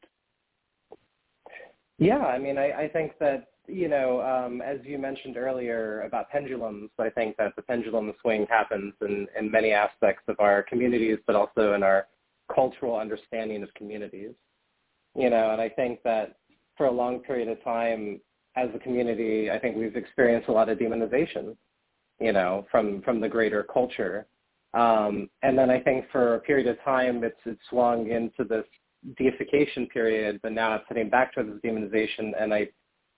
Yeah, 1.98 2.20
I 2.20 2.40
mean, 2.40 2.58
I, 2.58 2.72
I 2.72 2.88
think 2.88 3.14
that 3.20 3.50
you 3.68 3.88
know, 3.88 4.22
um, 4.22 4.62
as 4.62 4.80
you 4.84 4.98
mentioned 4.98 5.38
earlier 5.38 6.02
about 6.02 6.30
pendulums, 6.30 6.90
I 6.98 7.10
think 7.10 7.38
that 7.38 7.56
the 7.56 7.62
pendulum 7.62 8.12
swing 8.22 8.46
happens 8.50 8.94
in, 9.02 9.28
in 9.38 9.52
many 9.52 9.72
aspects 9.72 10.24
of 10.28 10.36
our 10.40 10.64
communities, 10.64 11.20
but 11.28 11.36
also 11.36 11.74
in 11.74 11.84
our 11.84 12.08
cultural 12.54 12.98
understanding 12.98 13.64
of 13.64 13.74
communities. 13.76 14.32
You 15.16 15.30
know, 15.30 15.52
and 15.52 15.62
I 15.62 15.70
think 15.70 16.02
that 16.04 16.38
for 16.78 16.88
a 16.88 16.92
long 16.92 17.20
period 17.20 17.50
of 17.50 17.64
time, 17.64 18.20
as 18.56 18.70
a 18.76 18.80
community, 18.80 19.52
I 19.52 19.60
think 19.60 19.78
we've 19.78 19.96
experienced 19.96 20.50
a 20.50 20.52
lot 20.52 20.70
of 20.70 20.78
demonization 20.78 21.56
you 22.22 22.32
know, 22.32 22.66
from 22.72 23.02
from 23.02 23.20
the 23.20 23.30
greater 23.30 23.64
culture. 23.64 24.28
Um, 24.74 25.30
and 25.42 25.58
then 25.58 25.70
I 25.70 25.80
think 25.82 26.06
for 26.12 26.36
a 26.36 26.40
period 26.40 26.68
of 26.68 26.82
time, 26.84 27.24
it's 27.24 27.40
it's 27.46 27.60
swung 27.70 28.10
into 28.10 28.44
this 28.44 28.66
deification 29.18 29.88
period, 29.88 30.40
but 30.44 30.52
now 30.52 30.76
it's 30.76 30.86
heading 30.88 31.10
back 31.10 31.34
towards 31.34 31.50
this 31.50 31.60
demonization. 31.72 32.32
And 32.40 32.54
I, 32.54 32.70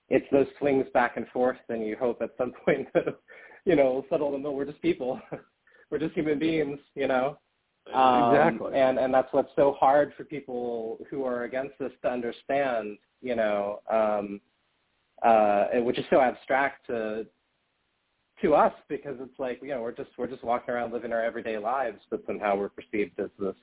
it's 0.09 0.25
those 0.31 0.47
swings 0.59 0.85
back 0.93 1.17
and 1.17 1.27
forth, 1.27 1.57
and 1.69 1.85
you 1.85 1.95
hope 1.99 2.21
at 2.21 2.31
some 2.37 2.53
point 2.65 2.87
that, 2.93 3.19
you 3.65 3.75
know, 3.75 4.05
settle 4.09 4.31
them. 4.31 4.43
We're 4.43 4.65
just 4.65 4.81
people. 4.81 5.21
we're 5.91 5.99
just 5.99 6.13
human 6.13 6.39
beings, 6.39 6.79
you 6.95 7.07
know. 7.07 7.37
Um, 7.93 8.33
exactly. 8.33 8.79
And 8.79 8.97
and 8.97 9.13
that's 9.13 9.31
what's 9.31 9.51
so 9.55 9.75
hard 9.77 10.13
for 10.15 10.23
people 10.23 10.99
who 11.09 11.25
are 11.25 11.43
against 11.43 11.77
this 11.79 11.91
to 12.01 12.09
understand, 12.09 12.97
you 13.21 13.35
know, 13.35 13.81
um, 13.91 14.39
uh, 15.21 15.65
which 15.81 15.99
is 15.99 16.05
so 16.09 16.21
abstract 16.21 16.87
to 16.87 17.27
to 18.43 18.53
us 18.53 18.73
because 18.89 19.15
it's 19.19 19.39
like 19.39 19.59
you 19.63 19.69
know 19.69 19.81
we're 19.81 19.91
just 19.91 20.11
we're 20.17 20.27
just 20.27 20.43
walking 20.43 20.73
around 20.73 20.93
living 20.93 21.11
our 21.11 21.23
everyday 21.23 21.57
lives, 21.57 21.99
but 22.11 22.21
somehow 22.27 22.55
we're 22.55 22.69
perceived 22.69 23.19
as 23.19 23.29
this 23.39 23.55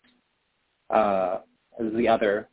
uh, 0.91 1.39
as 1.79 1.93
the 1.97 2.09
other. 2.09 2.49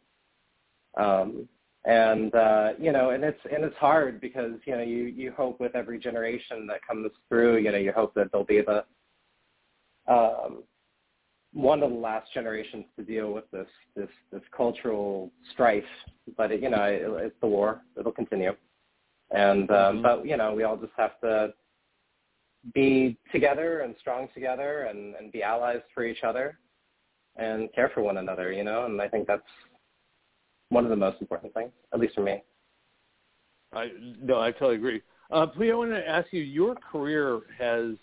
Um, 0.97 1.47
and 1.85 2.35
uh, 2.35 2.69
you 2.79 2.91
know, 2.91 3.11
and 3.11 3.23
it's 3.23 3.39
and 3.51 3.63
it's 3.63 3.75
hard 3.77 4.19
because 4.19 4.51
you 4.65 4.75
know 4.75 4.83
you 4.83 5.05
you 5.05 5.31
hope 5.35 5.59
with 5.59 5.75
every 5.75 5.97
generation 5.97 6.67
that 6.67 6.85
comes 6.85 7.09
through, 7.29 7.57
you 7.57 7.71
know, 7.71 7.77
you 7.77 7.93
hope 7.93 8.13
that 8.15 8.31
they'll 8.31 8.43
be 8.43 8.61
the 8.61 8.83
um, 10.11 10.63
one 11.53 11.81
of 11.81 11.89
the 11.89 11.95
last 11.95 12.33
generations 12.33 12.85
to 12.97 13.05
deal 13.05 13.31
with 13.31 13.49
this 13.51 13.67
this 13.95 14.09
this 14.33 14.41
cultural 14.55 15.31
strife. 15.53 15.83
But 16.35 16.51
it, 16.51 16.61
you 16.61 16.69
know, 16.69 16.83
it, 16.83 17.03
it's 17.25 17.35
the 17.41 17.47
war; 17.47 17.81
it'll 17.97 18.11
continue. 18.11 18.53
And 19.31 19.69
um, 19.71 19.77
mm-hmm. 19.77 20.01
but 20.01 20.25
you 20.25 20.35
know, 20.35 20.53
we 20.53 20.63
all 20.63 20.77
just 20.77 20.93
have 20.97 21.19
to 21.21 21.53
be 22.73 23.17
together 23.31 23.81
and 23.81 23.95
strong 23.99 24.27
together 24.33 24.83
and, 24.83 25.15
and 25.15 25.31
be 25.31 25.43
allies 25.43 25.81
for 25.93 26.03
each 26.05 26.23
other 26.23 26.57
and 27.37 27.71
care 27.73 27.91
for 27.93 28.01
one 28.01 28.17
another, 28.17 28.51
you 28.51 28.63
know, 28.63 28.85
and 28.85 29.01
I 29.01 29.07
think 29.07 29.27
that's 29.27 29.41
one 30.69 30.83
of 30.83 30.89
the 30.89 30.95
most 30.95 31.21
important 31.21 31.53
things, 31.53 31.71
at 31.93 31.99
least 31.99 32.15
for 32.15 32.21
me. 32.21 32.43
I 33.73 33.89
no, 34.21 34.39
I 34.39 34.51
totally 34.51 34.75
agree. 34.75 35.01
Uh, 35.31 35.45
Pui, 35.45 35.71
I 35.71 35.75
want 35.75 35.91
to 35.91 36.07
ask 36.07 36.31
you, 36.31 36.41
your 36.41 36.75
career 36.75 37.41
has 37.57 37.95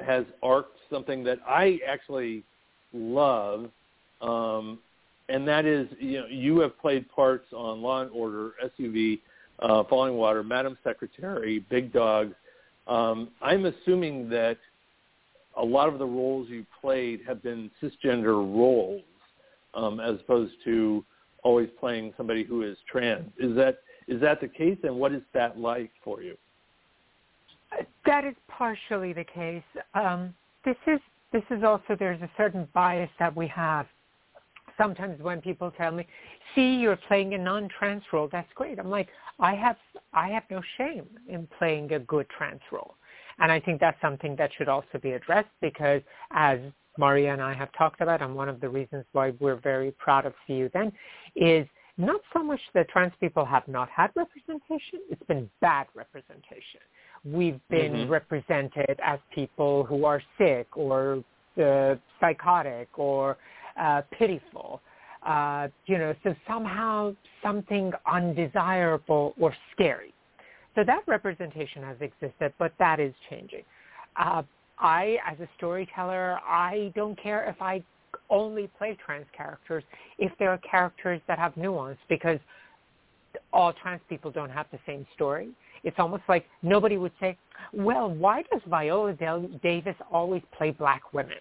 has 0.00 0.24
arced 0.42 0.68
something 0.90 1.24
that 1.24 1.38
I 1.46 1.78
actually 1.86 2.44
love, 2.92 3.70
um, 4.20 4.78
and 5.28 5.46
that 5.48 5.64
is, 5.64 5.88
you 5.98 6.20
know, 6.20 6.26
you 6.26 6.58
have 6.60 6.78
played 6.78 7.08
parts 7.08 7.46
on 7.52 7.80
Law 7.80 8.02
and 8.02 8.10
Order, 8.10 8.52
SUV, 8.78 9.20
uh, 9.60 9.84
Falling 9.84 10.14
Water, 10.14 10.42
Madam 10.42 10.76
Secretary, 10.84 11.64
Big 11.70 11.92
Dogs. 11.92 12.34
Um, 12.86 13.30
I'm 13.40 13.66
assuming 13.66 14.28
that 14.30 14.58
a 15.56 15.64
lot 15.64 15.88
of 15.88 15.98
the 15.98 16.06
roles 16.06 16.48
you 16.48 16.64
played 16.80 17.20
have 17.26 17.42
been 17.42 17.70
cisgender 17.82 18.34
roles, 18.34 19.02
um, 19.74 20.00
as 20.00 20.20
opposed 20.20 20.52
to 20.64 21.04
always 21.42 21.68
playing 21.78 22.12
somebody 22.16 22.44
who 22.44 22.62
is 22.62 22.76
trans. 22.90 23.30
Is 23.38 23.56
that 23.56 23.78
is 24.08 24.20
that 24.20 24.40
the 24.40 24.48
case, 24.48 24.78
and 24.84 24.94
what 24.94 25.12
is 25.12 25.22
that 25.34 25.58
like 25.58 25.90
for 26.04 26.22
you? 26.22 26.36
That 28.04 28.24
is 28.24 28.34
partially 28.48 29.12
the 29.12 29.24
case. 29.24 29.64
Um, 29.94 30.34
this 30.64 30.76
is 30.86 31.00
this 31.32 31.42
is 31.50 31.64
also 31.64 31.96
there's 31.98 32.22
a 32.22 32.30
certain 32.36 32.68
bias 32.72 33.10
that 33.18 33.34
we 33.34 33.46
have. 33.48 33.86
Sometimes 34.78 35.20
when 35.22 35.40
people 35.40 35.70
tell 35.70 35.90
me, 35.90 36.06
"See, 36.54 36.76
you're 36.76 36.96
playing 37.08 37.34
a 37.34 37.38
non-trans 37.38 38.02
role," 38.12 38.28
that's 38.28 38.52
great. 38.54 38.78
I'm 38.78 38.90
like, 38.90 39.08
I 39.38 39.54
have 39.54 39.76
I 40.12 40.28
have 40.28 40.44
no 40.50 40.60
shame 40.76 41.06
in 41.28 41.46
playing 41.58 41.92
a 41.92 41.98
good 41.98 42.28
trans 42.28 42.60
role, 42.70 42.94
and 43.38 43.50
I 43.50 43.60
think 43.60 43.80
that's 43.80 44.00
something 44.00 44.36
that 44.36 44.50
should 44.54 44.68
also 44.68 44.98
be 45.00 45.12
addressed 45.12 45.54
because 45.60 46.02
as 46.30 46.58
Maria 46.98 47.32
and 47.32 47.42
I 47.42 47.52
have 47.54 47.70
talked 47.72 48.00
about, 48.00 48.22
and 48.22 48.34
one 48.34 48.48
of 48.48 48.60
the 48.60 48.68
reasons 48.68 49.04
why 49.12 49.32
we're 49.38 49.56
very 49.56 49.90
proud 49.92 50.26
of 50.26 50.34
See 50.46 50.54
You 50.54 50.70
Then 50.72 50.92
is 51.34 51.66
not 51.98 52.20
so 52.32 52.42
much 52.42 52.60
that 52.74 52.88
trans 52.88 53.12
people 53.20 53.44
have 53.44 53.66
not 53.68 53.88
had 53.88 54.10
representation, 54.14 55.00
it's 55.10 55.22
been 55.24 55.48
bad 55.60 55.86
representation. 55.94 56.80
We've 57.24 57.60
been 57.70 57.92
mm-hmm. 57.92 58.10
represented 58.10 59.00
as 59.02 59.18
people 59.34 59.84
who 59.84 60.04
are 60.04 60.22
sick 60.38 60.68
or 60.76 61.24
uh, 61.62 61.94
psychotic 62.20 62.88
or 62.98 63.38
uh, 63.78 64.02
pitiful. 64.12 64.80
Uh, 65.22 65.68
you 65.86 65.98
know, 65.98 66.14
so 66.22 66.34
somehow 66.46 67.14
something 67.42 67.92
undesirable 68.06 69.34
or 69.40 69.52
scary. 69.72 70.14
So 70.76 70.84
that 70.84 71.02
representation 71.06 71.82
has 71.82 71.96
existed, 72.00 72.52
but 72.58 72.72
that 72.78 73.00
is 73.00 73.12
changing. 73.28 73.62
Uh, 74.16 74.42
I, 74.78 75.16
as 75.26 75.40
a 75.40 75.48
storyteller, 75.56 76.38
I 76.46 76.92
don't 76.94 77.20
care 77.20 77.48
if 77.48 77.60
I 77.60 77.82
only 78.30 78.68
play 78.78 78.96
trans 79.04 79.26
characters 79.36 79.84
if 80.18 80.32
there 80.38 80.50
are 80.50 80.58
characters 80.58 81.20
that 81.28 81.38
have 81.38 81.56
nuance 81.56 81.98
because 82.08 82.38
all 83.52 83.72
trans 83.72 84.00
people 84.08 84.30
don't 84.30 84.50
have 84.50 84.66
the 84.70 84.78
same 84.86 85.06
story. 85.14 85.48
It's 85.84 85.96
almost 85.98 86.22
like 86.28 86.46
nobody 86.62 86.96
would 86.96 87.12
say, 87.20 87.36
well, 87.72 88.10
why 88.10 88.42
does 88.50 88.60
Viola 88.66 89.14
Davis 89.62 89.96
always 90.10 90.42
play 90.56 90.70
black 90.70 91.12
women? 91.12 91.38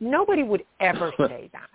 Nobody 0.00 0.42
would 0.42 0.64
ever 0.80 1.12
say 1.18 1.50
that 1.52 1.70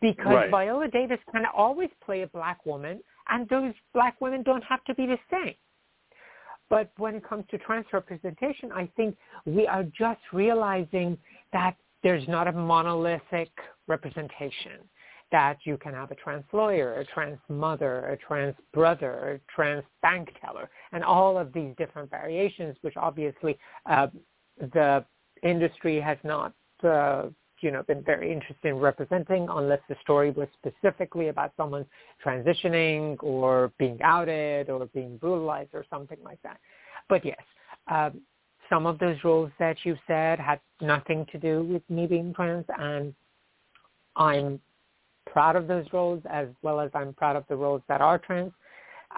because 0.00 0.26
right. 0.26 0.50
Viola 0.50 0.88
Davis 0.88 1.18
can 1.32 1.44
always 1.56 1.90
play 2.04 2.22
a 2.22 2.26
black 2.26 2.64
woman 2.66 3.00
and 3.28 3.48
those 3.48 3.72
black 3.92 4.20
women 4.20 4.42
don't 4.42 4.64
have 4.64 4.84
to 4.84 4.94
be 4.94 5.06
the 5.06 5.18
same. 5.30 5.54
But 6.70 6.90
when 6.96 7.14
it 7.16 7.28
comes 7.28 7.44
to 7.50 7.58
trans 7.58 7.86
representation, 7.92 8.72
I 8.72 8.88
think 8.96 9.16
we 9.46 9.66
are 9.66 9.84
just 9.84 10.20
realizing 10.32 11.18
that 11.52 11.76
there's 12.02 12.26
not 12.28 12.48
a 12.48 12.52
monolithic 12.52 13.50
representation 13.86 14.80
that 15.32 15.58
you 15.64 15.76
can 15.76 15.92
have 15.92 16.10
a 16.10 16.14
trans 16.14 16.44
lawyer, 16.52 17.00
a 17.00 17.04
trans 17.06 17.38
mother, 17.48 18.06
a 18.06 18.16
trans 18.16 18.54
brother, 18.72 19.32
a 19.32 19.52
trans 19.52 19.82
bank 20.00 20.28
teller, 20.40 20.70
and 20.92 21.02
all 21.02 21.36
of 21.36 21.52
these 21.52 21.74
different 21.76 22.08
variations, 22.08 22.76
which 22.82 22.94
obviously 22.96 23.58
uh, 23.90 24.06
the 24.72 25.04
industry 25.42 26.00
has 26.00 26.18
not, 26.22 26.52
uh, 26.84 27.24
you 27.64 27.70
know, 27.70 27.82
been 27.82 28.02
very 28.02 28.30
interested 28.30 28.68
in 28.68 28.76
representing 28.76 29.48
unless 29.50 29.80
the 29.88 29.96
story 30.02 30.30
was 30.30 30.46
specifically 30.60 31.28
about 31.28 31.52
someone 31.56 31.86
transitioning 32.24 33.16
or 33.22 33.72
being 33.78 33.98
outed 34.02 34.68
or 34.68 34.84
being 34.92 35.16
brutalized 35.16 35.70
or 35.72 35.84
something 35.88 36.18
like 36.22 36.40
that. 36.42 36.60
But 37.08 37.24
yes, 37.24 37.40
um, 37.88 38.20
some 38.68 38.86
of 38.86 38.98
those 38.98 39.16
roles 39.24 39.50
that 39.58 39.78
you 39.84 39.96
said 40.06 40.38
had 40.38 40.60
nothing 40.82 41.26
to 41.32 41.38
do 41.38 41.62
with 41.62 41.82
me 41.88 42.06
being 42.06 42.34
trans, 42.34 42.66
and 42.78 43.14
I'm 44.14 44.60
proud 45.26 45.56
of 45.56 45.66
those 45.66 45.86
roles 45.92 46.22
as 46.30 46.48
well 46.62 46.80
as 46.80 46.90
I'm 46.94 47.14
proud 47.14 47.36
of 47.36 47.44
the 47.48 47.56
roles 47.56 47.82
that 47.88 48.02
are 48.02 48.18
trans. 48.18 48.52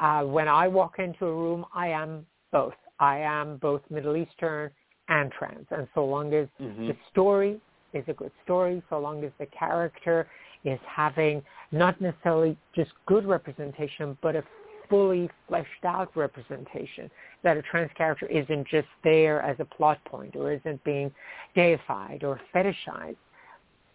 Uh, 0.00 0.22
when 0.22 0.46
I 0.46 0.68
walk 0.68 0.98
into 0.98 1.26
a 1.26 1.35
room, 1.35 1.64
I 1.74 1.88
am 1.88 2.24
both. 2.52 2.74
I 3.00 3.18
am 3.18 3.56
both 3.56 3.82
Middle 3.90 4.16
Eastern 4.16 4.70
and 5.09 5.32
trans, 5.32 5.66
and 5.70 5.88
so 5.94 6.04
long 6.04 6.32
as 6.32 6.48
mm-hmm. 6.61 6.88
the 6.88 6.96
story 7.11 7.61
is 7.92 8.05
a 8.09 8.12
good 8.12 8.33
story, 8.44 8.83
so 8.90 8.99
long 8.99 9.25
as 9.25 9.31
the 9.38 9.46
character 9.46 10.27
is 10.64 10.79
having 10.87 11.42
not 11.72 12.01
necessarily 12.01 12.57
just 12.75 12.90
good 13.07 13.25
representation, 13.25 14.16
but 14.22 14.37
a 14.37 14.42
fully 14.88 15.29
fleshed 15.49 15.85
out 15.85 16.16
representation, 16.16 17.11
that 17.42 17.57
a 17.57 17.62
trans 17.62 17.90
character 17.96 18.27
isn't 18.27 18.66
just 18.68 18.88
there 19.03 19.42
as 19.42 19.57
a 19.59 19.64
plot 19.64 19.99
point 20.05 20.37
or 20.37 20.53
isn't 20.53 20.83
being 20.85 21.11
deified 21.55 22.22
or 22.22 22.40
fetishized. 22.55 23.16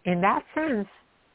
In 0.04 0.20
that 0.20 0.44
sense, 0.54 0.88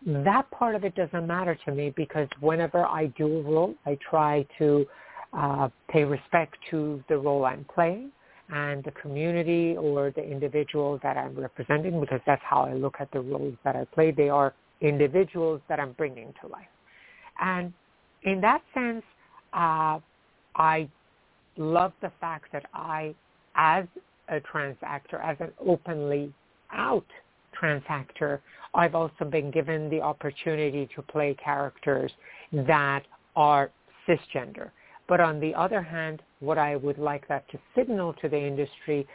that 0.05 0.49
part 0.51 0.75
of 0.75 0.83
it 0.83 0.93
doesn't 0.95 1.25
matter 1.25 1.57
to 1.65 1.71
me 1.71 1.91
because 1.95 2.27
whenever 2.39 2.85
I 2.85 3.07
do 3.17 3.39
a 3.39 3.41
role, 3.41 3.73
I 3.85 3.97
try 4.09 4.45
to 4.59 4.85
uh, 5.33 5.69
pay 5.89 6.03
respect 6.03 6.55
to 6.69 7.03
the 7.09 7.17
role 7.17 7.45
I'm 7.45 7.65
playing 7.73 8.11
and 8.49 8.83
the 8.83 8.91
community 8.91 9.75
or 9.77 10.11
the 10.11 10.23
individual 10.23 10.99
that 11.03 11.17
I'm 11.17 11.35
representing 11.35 11.99
because 11.99 12.21
that's 12.25 12.41
how 12.43 12.61
I 12.61 12.73
look 12.73 12.95
at 12.99 13.11
the 13.11 13.19
roles 13.19 13.55
that 13.63 13.75
I 13.75 13.85
play. 13.85 14.11
They 14.11 14.29
are 14.29 14.53
individuals 14.81 15.61
that 15.69 15.79
I'm 15.79 15.91
bringing 15.93 16.33
to 16.41 16.47
life. 16.47 16.67
And 17.41 17.73
in 18.23 18.41
that 18.41 18.61
sense, 18.73 19.03
uh, 19.53 19.99
I 20.55 20.89
love 21.57 21.93
the 22.01 22.11
fact 22.21 22.51
that 22.53 22.65
I, 22.73 23.13
as 23.55 23.85
a 24.29 24.39
trans 24.39 24.77
actor, 24.81 25.17
as 25.17 25.37
an 25.39 25.51
openly 25.65 26.33
out 26.71 27.05
trans 27.53 27.83
actor, 27.89 28.41
I've 28.73 28.95
also 28.95 29.25
been 29.25 29.51
given 29.51 29.89
the 29.89 30.01
opportunity 30.01 30.87
to 30.95 31.01
play 31.01 31.35
characters 31.43 32.11
that 32.51 33.03
are 33.35 33.71
cisgender. 34.07 34.71
But 35.07 35.19
on 35.19 35.39
the 35.39 35.53
other 35.55 35.81
hand, 35.81 36.21
what 36.39 36.57
I 36.57 36.75
would 36.75 36.97
like 36.97 37.27
that 37.27 37.49
to 37.51 37.59
signal 37.75 38.13
to 38.21 38.29
the 38.29 38.37
industry 38.37 39.07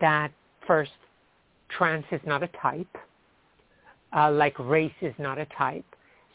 that 0.00 0.30
first, 0.66 0.92
trans 1.76 2.04
is 2.12 2.20
not 2.24 2.42
a 2.42 2.48
type, 2.60 2.96
uh, 4.16 4.30
like 4.30 4.58
race 4.58 4.92
is 5.00 5.14
not 5.18 5.38
a 5.38 5.46
type. 5.58 5.84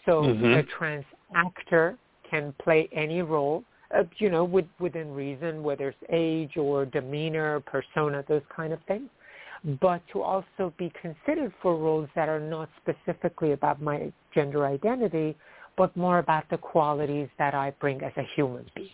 So 0.05 0.23
mm-hmm. 0.23 0.45
a 0.45 0.63
trans 0.63 1.05
actor 1.35 1.97
can 2.29 2.53
play 2.61 2.89
any 2.91 3.21
role, 3.21 3.63
uh, 3.95 4.03
you 4.17 4.29
know, 4.29 4.43
with, 4.43 4.65
within 4.79 5.13
reason, 5.13 5.63
whether 5.63 5.89
it's 5.89 5.97
age 6.09 6.57
or 6.57 6.85
demeanor, 6.85 7.61
persona, 7.61 8.23
those 8.27 8.41
kind 8.53 8.73
of 8.73 8.79
things. 8.87 9.09
But 9.81 10.01
to 10.13 10.21
also 10.21 10.73
be 10.77 10.91
considered 11.01 11.51
for 11.61 11.77
roles 11.77 12.09
that 12.15 12.29
are 12.29 12.39
not 12.39 12.69
specifically 12.81 13.53
about 13.53 13.81
my 13.81 14.11
gender 14.33 14.65
identity, 14.65 15.35
but 15.77 15.95
more 15.95 16.19
about 16.19 16.49
the 16.49 16.57
qualities 16.57 17.29
that 17.37 17.53
I 17.53 17.71
bring 17.79 18.01
as 18.03 18.11
a 18.17 18.23
human 18.35 18.65
being. 18.75 18.89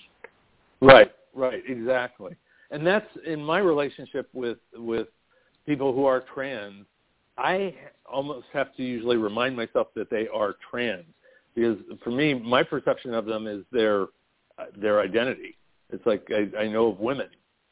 Right, 0.81 1.11
right, 1.33 1.63
exactly. 1.67 2.35
And 2.71 2.85
that's 2.85 3.07
in 3.25 3.43
my 3.43 3.59
relationship 3.59 4.29
with 4.33 4.57
with 4.75 5.07
people 5.65 5.93
who 5.93 6.05
are 6.05 6.23
trans. 6.33 6.85
I 7.37 7.73
almost 8.05 8.47
have 8.53 8.75
to 8.75 8.83
usually 8.83 9.17
remind 9.17 9.55
myself 9.55 9.87
that 9.95 10.09
they 10.09 10.27
are 10.27 10.55
trans 10.69 11.05
because 11.55 11.77
for 12.03 12.11
me, 12.11 12.33
my 12.33 12.63
perception 12.63 13.13
of 13.13 13.25
them 13.25 13.47
is 13.47 13.63
their 13.71 14.07
their 14.79 15.01
identity. 15.01 15.57
It's 15.91 16.05
like 16.05 16.27
I, 16.31 16.63
I 16.63 16.67
know 16.67 16.87
of 16.87 16.99
women, 16.99 17.29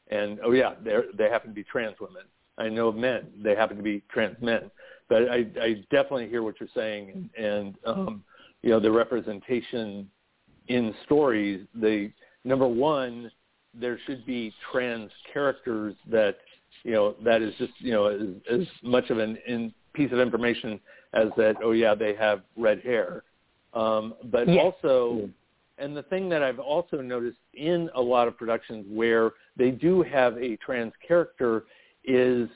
and 0.08 0.38
oh 0.44 0.52
yeah, 0.52 0.74
they 0.84 0.96
they 1.16 1.28
happen 1.28 1.50
to 1.50 1.54
be 1.54 1.64
trans 1.64 1.96
women. 2.00 2.22
I 2.58 2.68
know 2.68 2.88
of 2.88 2.96
men; 2.96 3.26
they 3.42 3.54
happen 3.54 3.76
to 3.76 3.82
be 3.82 4.02
trans 4.10 4.36
men. 4.40 4.70
But 5.08 5.28
I, 5.30 5.46
I 5.60 5.84
definitely 5.90 6.28
hear 6.28 6.42
what 6.42 6.54
you're 6.60 6.68
saying, 6.74 7.28
and 7.36 7.74
um, 7.84 8.22
you 8.62 8.70
know 8.70 8.80
the 8.80 8.90
representation 8.90 10.08
in 10.68 10.94
stories. 11.04 11.66
They 11.74 12.12
number 12.44 12.66
one, 12.66 13.30
there 13.74 13.98
should 14.06 14.24
be 14.26 14.52
trans 14.70 15.10
characters 15.32 15.94
that 16.10 16.36
you 16.84 16.92
know 16.92 17.14
that 17.24 17.42
is 17.42 17.54
just 17.58 17.72
you 17.78 17.92
know 17.92 18.06
as, 18.06 18.60
as 18.60 18.66
much 18.82 19.10
of 19.10 19.18
an 19.18 19.38
in, 19.46 19.72
piece 19.94 20.12
of 20.12 20.18
information 20.18 20.80
as 21.12 21.28
that. 21.36 21.56
Oh 21.62 21.72
yeah, 21.72 21.94
they 21.94 22.14
have 22.14 22.42
red 22.56 22.80
hair 22.80 23.24
um, 23.74 24.14
but 24.24 24.48
yes. 24.48 24.58
also, 24.62 25.28
and 25.78 25.96
the 25.96 26.02
thing 26.04 26.28
that 26.28 26.42
I've 26.42 26.58
also 26.58 27.00
noticed 27.00 27.38
in 27.54 27.88
a 27.94 28.00
lot 28.00 28.28
of 28.28 28.36
productions 28.36 28.84
where 28.88 29.32
they 29.56 29.70
do 29.70 30.02
have 30.02 30.36
a 30.36 30.56
trans 30.56 30.92
character 31.06 31.64
is 32.04 32.48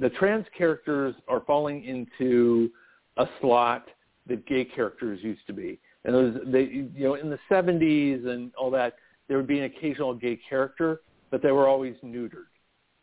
the 0.00 0.10
trans 0.10 0.46
characters 0.56 1.14
are 1.28 1.40
falling 1.40 1.84
into 1.84 2.70
a 3.16 3.26
slot 3.40 3.86
that 4.30 4.46
gay 4.46 4.64
characters 4.64 5.20
used 5.22 5.46
to 5.46 5.52
be. 5.52 5.78
And 6.04 6.14
those, 6.14 6.38
they, 6.46 6.62
you 6.62 6.90
know, 6.96 7.14
in 7.14 7.28
the 7.28 7.38
70s 7.50 8.26
and 8.26 8.52
all 8.54 8.70
that, 8.70 8.94
there 9.28 9.36
would 9.36 9.46
be 9.46 9.58
an 9.58 9.64
occasional 9.64 10.14
gay 10.14 10.38
character, 10.48 11.02
but 11.30 11.42
they 11.42 11.52
were 11.52 11.68
always 11.68 11.94
neutered. 12.02 12.48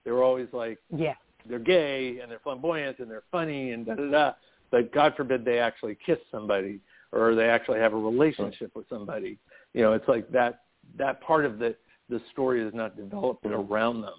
They 0.03 0.11
were 0.11 0.23
always 0.23 0.47
like, 0.51 0.80
yeah, 0.95 1.13
they're 1.47 1.59
gay 1.59 2.19
and 2.19 2.32
they're 2.32 2.39
flamboyant 2.39 2.99
and 2.99 3.09
they're 3.09 3.23
funny 3.32 3.71
and 3.71 3.86
da 3.86 3.95
da 3.95 4.09
da. 4.09 4.32
But 4.71 4.91
God 4.93 5.13
forbid 5.15 5.45
they 5.45 5.59
actually 5.59 5.97
kiss 6.05 6.17
somebody 6.32 6.80
or 7.11 7.36
they 7.36 7.47
actually 7.47 7.80
have 7.80 7.93
a 7.93 7.97
relationship 7.97 8.71
with 8.75 8.88
somebody. 8.89 9.38
You 9.73 9.84
know, 9.84 9.93
it's 9.93 10.07
like 10.07 10.30
that 10.32 10.61
that 10.97 11.21
part 11.21 11.45
of 11.45 11.59
the 11.59 11.75
the 12.09 12.21
story 12.32 12.65
is 12.65 12.73
not 12.73 12.95
developed 12.97 13.45
around 13.45 14.01
them. 14.01 14.13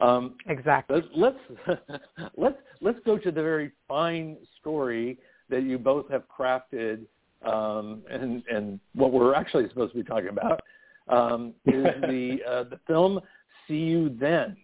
Um, 0.00 0.34
exactly. 0.46 1.02
Let's 1.14 1.36
let's 1.68 1.80
let's 2.36 2.58
let's 2.80 2.98
go 3.04 3.18
to 3.18 3.30
the 3.30 3.42
very 3.42 3.72
fine 3.88 4.36
story 4.60 5.18
that 5.48 5.62
you 5.62 5.78
both 5.78 6.08
have 6.10 6.24
crafted, 6.28 7.04
um, 7.44 8.02
and 8.10 8.42
and 8.50 8.80
what 8.94 9.12
we're 9.12 9.34
actually 9.34 9.68
supposed 9.68 9.92
to 9.92 9.98
be 9.98 10.04
talking 10.04 10.28
about 10.28 10.60
um, 11.08 11.54
is 11.66 11.84
the 12.02 12.38
uh, 12.48 12.64
the 12.64 12.80
film 12.86 13.20
"See 13.66 13.74
You 13.74 14.08
Then." 14.08 14.56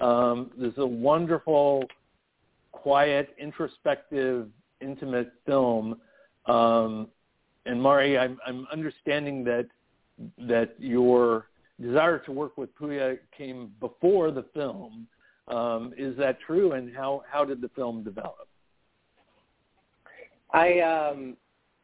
Um, 0.00 0.50
this 0.56 0.72
is 0.72 0.78
a 0.78 0.86
wonderful, 0.86 1.84
quiet, 2.70 3.34
introspective, 3.38 4.48
intimate 4.80 5.32
film. 5.44 6.00
Um, 6.46 7.08
and 7.66 7.82
Mari, 7.82 8.16
I'm, 8.16 8.38
I'm 8.46 8.66
understanding 8.72 9.44
that 9.44 9.66
that 10.38 10.74
your 10.78 11.46
desire 11.80 12.18
to 12.18 12.32
work 12.32 12.58
with 12.58 12.76
Pooya 12.76 13.18
came 13.36 13.70
before 13.78 14.32
the 14.32 14.44
film. 14.54 15.06
Um, 15.46 15.94
is 15.96 16.16
that 16.16 16.38
true? 16.40 16.72
And 16.72 16.94
how 16.94 17.22
how 17.30 17.44
did 17.44 17.60
the 17.60 17.68
film 17.70 18.02
develop? 18.02 18.47
I 20.52 20.80
um, 20.80 21.36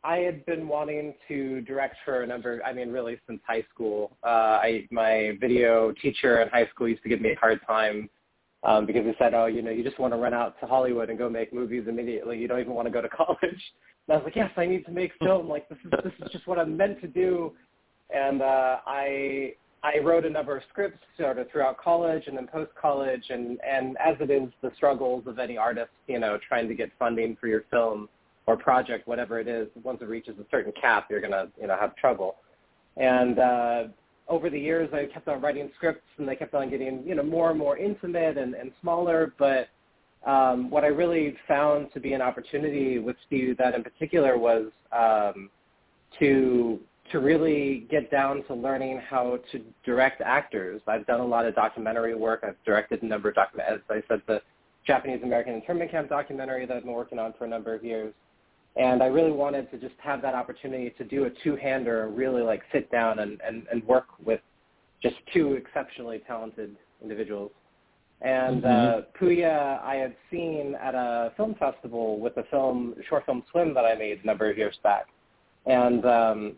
I 0.04 0.18
had 0.18 0.44
been 0.46 0.68
wanting 0.68 1.14
to 1.28 1.62
direct 1.62 1.96
for 2.04 2.22
a 2.22 2.26
number. 2.26 2.60
I 2.64 2.72
mean, 2.72 2.90
really 2.90 3.18
since 3.26 3.40
high 3.46 3.64
school. 3.72 4.16
Uh, 4.22 4.58
I 4.62 4.86
my 4.90 5.36
video 5.40 5.92
teacher 6.02 6.42
in 6.42 6.48
high 6.48 6.68
school 6.68 6.88
used 6.88 7.02
to 7.02 7.08
give 7.08 7.20
me 7.20 7.32
a 7.32 7.36
hard 7.36 7.60
time 7.66 8.08
um, 8.64 8.86
because 8.86 9.04
he 9.04 9.12
said, 9.18 9.34
"Oh, 9.34 9.46
you 9.46 9.62
know, 9.62 9.70
you 9.70 9.82
just 9.82 9.98
want 9.98 10.12
to 10.12 10.18
run 10.18 10.34
out 10.34 10.58
to 10.60 10.66
Hollywood 10.66 11.10
and 11.10 11.18
go 11.18 11.28
make 11.28 11.52
movies 11.52 11.84
immediately. 11.88 12.38
You 12.38 12.48
don't 12.48 12.60
even 12.60 12.74
want 12.74 12.86
to 12.86 12.92
go 12.92 13.00
to 13.00 13.08
college." 13.24 13.38
And 13.40 14.10
I 14.10 14.16
was 14.16 14.24
like, 14.24 14.36
"Yes, 14.36 14.50
I 14.56 14.66
need 14.66 14.84
to 14.86 14.92
make 14.92 15.12
film. 15.20 15.48
Like 15.48 15.68
this 15.68 15.78
is 15.84 15.90
this 16.02 16.12
is 16.20 16.32
just 16.32 16.46
what 16.46 16.58
I'm 16.58 16.76
meant 16.76 17.00
to 17.00 17.08
do." 17.08 17.52
And 18.14 18.42
uh, 18.42 18.78
I 18.86 19.54
I 19.82 19.98
wrote 20.02 20.26
a 20.26 20.30
number 20.30 20.56
of 20.56 20.62
scripts 20.70 21.00
sort 21.18 21.38
of 21.38 21.50
throughout 21.50 21.78
college 21.78 22.24
and 22.26 22.36
then 22.36 22.46
post 22.46 22.72
college, 22.80 23.24
and 23.30 23.58
and 23.66 23.96
as 24.04 24.16
it 24.20 24.30
is 24.30 24.50
the 24.62 24.70
struggles 24.76 25.26
of 25.26 25.38
any 25.38 25.56
artist, 25.56 25.90
you 26.08 26.18
know, 26.18 26.38
trying 26.46 26.68
to 26.68 26.74
get 26.74 26.90
funding 26.98 27.36
for 27.40 27.46
your 27.46 27.64
film 27.70 28.08
or 28.46 28.56
project, 28.56 29.08
whatever 29.08 29.40
it 29.40 29.48
is, 29.48 29.68
once 29.82 29.98
it 30.02 30.08
reaches 30.08 30.38
a 30.38 30.44
certain 30.50 30.72
cap, 30.80 31.06
you're 31.10 31.20
gonna 31.20 31.48
you 31.60 31.66
know 31.66 31.76
have 31.78 31.96
trouble. 31.96 32.36
And 32.96 33.38
uh, 33.38 33.84
over 34.28 34.50
the 34.50 34.58
years, 34.58 34.88
I 34.92 35.06
kept 35.06 35.28
on 35.28 35.40
writing 35.40 35.70
scripts, 35.76 36.06
and 36.18 36.28
they 36.28 36.36
kept 36.36 36.54
on 36.54 36.70
getting 36.70 37.02
you 37.06 37.14
know 37.14 37.22
more 37.22 37.50
and 37.50 37.58
more 37.58 37.76
intimate 37.76 38.38
and, 38.38 38.54
and 38.54 38.72
smaller. 38.80 39.34
But 39.38 39.68
um, 40.26 40.70
what 40.70 40.84
I 40.84 40.88
really 40.88 41.36
found 41.46 41.92
to 41.92 42.00
be 42.00 42.12
an 42.12 42.22
opportunity 42.22 42.98
with 42.98 43.16
See 43.28 43.36
You 43.36 43.54
Then 43.54 43.74
in 43.74 43.82
particular 43.82 44.38
was 44.38 44.70
um, 44.92 45.50
to 46.18 46.80
to 47.12 47.18
really 47.18 47.86
get 47.90 48.10
down 48.10 48.42
to 48.44 48.54
learning 48.54 48.98
how 48.98 49.38
to 49.52 49.62
direct 49.84 50.22
actors. 50.22 50.80
I've 50.86 51.06
done 51.06 51.20
a 51.20 51.26
lot 51.26 51.44
of 51.44 51.54
documentary 51.54 52.14
work. 52.14 52.42
I've 52.42 52.56
directed 52.64 53.02
a 53.02 53.06
number 53.06 53.28
of 53.28 53.34
documentaries. 53.34 53.74
As 53.74 53.80
I 53.90 54.02
said, 54.08 54.22
the 54.26 54.40
Japanese 54.86 55.22
American 55.22 55.54
internment 55.54 55.90
camp 55.90 56.08
documentary 56.08 56.64
that 56.64 56.76
I've 56.76 56.84
been 56.84 56.92
working 56.92 57.18
on 57.18 57.34
for 57.38 57.44
a 57.44 57.48
number 57.48 57.74
of 57.74 57.84
years. 57.84 58.14
And 58.76 59.02
I 59.02 59.06
really 59.06 59.30
wanted 59.30 59.70
to 59.70 59.78
just 59.78 59.94
have 60.02 60.20
that 60.22 60.34
opportunity 60.34 60.90
to 60.98 61.04
do 61.04 61.24
a 61.24 61.30
two-hander 61.42 62.06
and 62.06 62.16
really 62.16 62.42
like 62.42 62.62
sit 62.72 62.90
down 62.90 63.20
and, 63.20 63.40
and, 63.46 63.66
and 63.70 63.84
work 63.84 64.06
with 64.24 64.40
just 65.02 65.16
two 65.32 65.52
exceptionally 65.52 66.22
talented 66.26 66.76
individuals. 67.02 67.52
And 68.20 68.62
mm-hmm. 68.62 68.98
uh, 68.98 69.02
Pooya 69.20 69.82
I 69.82 69.96
had 69.96 70.16
seen 70.30 70.74
at 70.82 70.94
a 70.94 71.32
film 71.36 71.54
festival 71.58 72.18
with 72.18 72.36
a 72.36 72.44
film, 72.44 72.94
short 73.08 73.26
film 73.26 73.44
Swim 73.50 73.74
that 73.74 73.84
I 73.84 73.94
made 73.94 74.20
a 74.22 74.26
number 74.26 74.50
of 74.50 74.58
years 74.58 74.76
back. 74.82 75.06
And 75.66 76.04
um, 76.04 76.52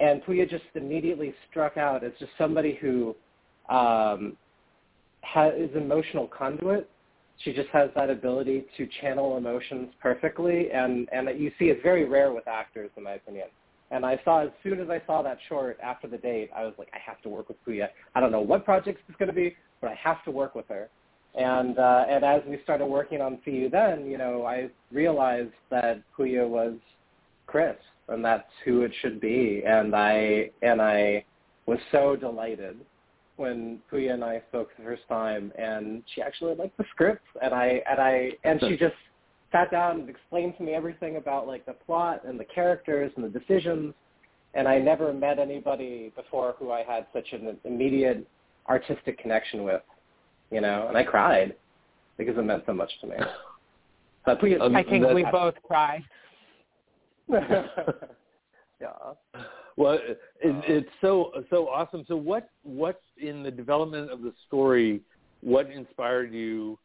and 0.00 0.22
Pooya 0.24 0.48
just 0.48 0.64
immediately 0.74 1.34
struck 1.50 1.76
out 1.76 2.02
as 2.02 2.12
just 2.18 2.32
somebody 2.36 2.78
who 2.80 3.14
um, 3.68 4.36
has, 5.20 5.52
is 5.56 5.70
emotional 5.76 6.26
conduit 6.26 6.90
she 7.42 7.52
just 7.52 7.68
has 7.70 7.90
that 7.96 8.10
ability 8.10 8.64
to 8.76 8.86
channel 9.00 9.36
emotions 9.36 9.88
perfectly, 10.00 10.70
and 10.70 11.08
and 11.12 11.26
that 11.26 11.38
you 11.38 11.50
see 11.58 11.66
it's 11.66 11.82
very 11.82 12.04
rare 12.04 12.32
with 12.32 12.46
actors, 12.46 12.90
in 12.96 13.02
my 13.02 13.12
opinion. 13.12 13.48
And 13.90 14.04
I 14.04 14.20
saw 14.24 14.42
as 14.42 14.50
soon 14.62 14.80
as 14.80 14.88
I 14.88 15.00
saw 15.06 15.22
that 15.22 15.38
short 15.48 15.78
after 15.82 16.08
the 16.08 16.18
date, 16.18 16.50
I 16.54 16.64
was 16.64 16.74
like, 16.78 16.88
I 16.92 16.98
have 17.04 17.20
to 17.22 17.28
work 17.28 17.48
with 17.48 17.56
Pooya. 17.66 17.88
I 18.14 18.20
don't 18.20 18.32
know 18.32 18.40
what 18.40 18.64
project 18.64 19.00
it's 19.08 19.18
going 19.18 19.28
to 19.28 19.34
be, 19.34 19.54
but 19.80 19.90
I 19.90 19.94
have 19.94 20.24
to 20.24 20.30
work 20.30 20.54
with 20.54 20.66
her. 20.68 20.88
And 21.34 21.78
uh, 21.78 22.04
and 22.08 22.24
as 22.24 22.42
we 22.48 22.58
started 22.62 22.86
working 22.86 23.20
on 23.20 23.38
See 23.44 23.52
You 23.52 23.68
Then, 23.68 24.06
you 24.06 24.18
know, 24.18 24.44
I 24.44 24.68
realized 24.92 25.52
that 25.70 26.02
Pooya 26.16 26.48
was 26.48 26.74
Kris, 27.46 27.76
and 28.08 28.24
that's 28.24 28.48
who 28.64 28.82
it 28.82 28.92
should 29.02 29.20
be. 29.20 29.62
And 29.66 29.94
I 29.94 30.50
and 30.62 30.80
I 30.80 31.24
was 31.66 31.78
so 31.90 32.16
delighted 32.16 32.76
when 33.36 33.80
Pooya 33.90 34.14
and 34.14 34.24
I 34.24 34.42
spoke 34.48 34.68
for 34.74 34.82
the 34.82 34.88
first 34.88 35.02
time, 35.08 35.52
and 35.58 36.02
she 36.14 36.22
actually 36.22 36.54
liked 36.54 36.76
the 36.76 36.84
script, 36.90 37.26
and 37.42 37.52
I 37.52 37.82
and 37.90 38.00
I 38.00 38.30
and 38.44 38.60
she 38.60 38.76
just 38.76 38.94
sat 39.50 39.70
down 39.70 40.00
and 40.00 40.08
explained 40.08 40.54
to 40.58 40.62
me 40.62 40.72
everything 40.72 41.16
about 41.16 41.46
like 41.46 41.66
the 41.66 41.72
plot 41.72 42.22
and 42.24 42.38
the 42.38 42.44
characters 42.44 43.12
and 43.16 43.24
the 43.24 43.38
decisions, 43.38 43.94
and 44.54 44.68
I 44.68 44.78
never 44.78 45.12
met 45.12 45.38
anybody 45.38 46.12
before 46.14 46.54
who 46.58 46.70
I 46.70 46.82
had 46.82 47.06
such 47.12 47.32
an 47.32 47.56
immediate 47.64 48.26
artistic 48.68 49.18
connection 49.18 49.64
with, 49.64 49.82
you 50.50 50.60
know, 50.60 50.86
and 50.88 50.96
I 50.96 51.02
cried 51.04 51.54
because 52.16 52.36
it 52.38 52.42
meant 52.42 52.62
so 52.66 52.72
much 52.72 52.90
to 53.00 53.06
me. 53.08 53.16
But 54.26 54.40
Pooya, 54.40 54.58
um, 54.58 54.74
I 54.74 54.82
think 54.82 55.06
we 55.12 55.22
both 55.30 55.52
cried. 55.66 56.02
yeah. 57.28 58.88
Well, 59.76 59.94
it, 59.94 60.20
it's 60.40 60.88
so 61.00 61.32
so 61.50 61.68
awesome. 61.68 62.04
So, 62.06 62.16
what 62.16 62.50
what 62.62 63.00
in 63.18 63.42
the 63.42 63.50
development 63.50 64.10
of 64.10 64.22
the 64.22 64.32
story? 64.46 65.00
What 65.40 65.70
inspired 65.70 66.32
you 66.32 66.78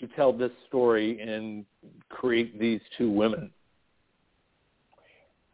to 0.00 0.06
tell 0.08 0.32
this 0.32 0.52
story 0.68 1.20
and 1.20 1.64
create 2.08 2.58
these 2.58 2.80
two 2.96 3.10
women? 3.10 3.50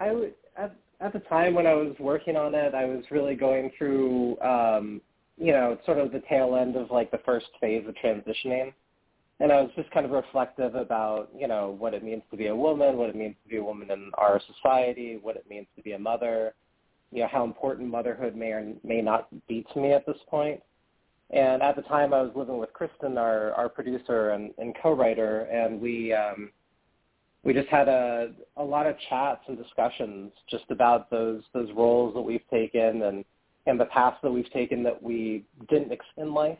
I 0.00 0.12
would 0.12 0.34
at, 0.56 0.74
at 1.00 1.12
the 1.12 1.20
time 1.20 1.54
when 1.54 1.66
I 1.66 1.74
was 1.74 1.94
working 1.98 2.36
on 2.36 2.54
it, 2.54 2.74
I 2.74 2.84
was 2.84 3.04
really 3.10 3.34
going 3.34 3.70
through, 3.78 4.38
um, 4.40 5.00
you 5.38 5.52
know, 5.52 5.78
sort 5.86 5.98
of 5.98 6.12
the 6.12 6.22
tail 6.28 6.56
end 6.56 6.76
of 6.76 6.90
like 6.90 7.10
the 7.10 7.20
first 7.24 7.46
phase 7.60 7.84
of 7.88 7.94
transitioning 7.94 8.72
and 9.42 9.50
I 9.50 9.60
was 9.60 9.72
just 9.74 9.90
kind 9.90 10.06
of 10.06 10.12
reflective 10.12 10.76
about, 10.76 11.28
you 11.36 11.48
know, 11.48 11.74
what 11.76 11.94
it 11.94 12.04
means 12.04 12.22
to 12.30 12.36
be 12.36 12.46
a 12.46 12.54
woman, 12.54 12.96
what 12.96 13.10
it 13.10 13.16
means 13.16 13.34
to 13.42 13.48
be 13.48 13.56
a 13.56 13.64
woman 13.64 13.90
in 13.90 14.12
our 14.14 14.40
society, 14.46 15.18
what 15.20 15.34
it 15.34 15.46
means 15.50 15.66
to 15.74 15.82
be 15.82 15.92
a 15.92 15.98
mother, 15.98 16.54
you 17.12 17.20
know, 17.20 17.28
how 17.30 17.44
important 17.44 17.88
motherhood 17.88 18.34
may 18.34 18.50
or 18.52 18.72
may 18.82 19.02
not 19.02 19.28
be 19.46 19.64
to 19.74 19.80
me 19.80 19.92
at 19.92 20.06
this 20.06 20.16
point. 20.28 20.60
And 21.30 21.62
at 21.62 21.76
the 21.76 21.82
time, 21.82 22.12
I 22.12 22.22
was 22.22 22.32
living 22.34 22.58
with 22.58 22.72
Kristen, 22.72 23.16
our 23.16 23.52
our 23.52 23.68
producer 23.68 24.30
and, 24.30 24.52
and 24.58 24.74
co-writer, 24.82 25.42
and 25.42 25.80
we 25.80 26.12
um, 26.12 26.50
we 27.44 27.54
just 27.54 27.68
had 27.68 27.88
a 27.88 28.32
a 28.56 28.62
lot 28.62 28.86
of 28.86 28.96
chats 29.08 29.40
and 29.48 29.56
discussions 29.56 30.32
just 30.50 30.64
about 30.70 31.10
those 31.10 31.42
those 31.54 31.70
roles 31.76 32.14
that 32.14 32.20
we've 32.20 32.46
taken 32.50 33.02
and 33.02 33.24
and 33.66 33.78
the 33.78 33.86
paths 33.86 34.18
that 34.22 34.30
we've 34.30 34.50
taken 34.52 34.82
that 34.82 35.02
we 35.02 35.44
didn't 35.70 35.92
in 36.16 36.34
life. 36.34 36.58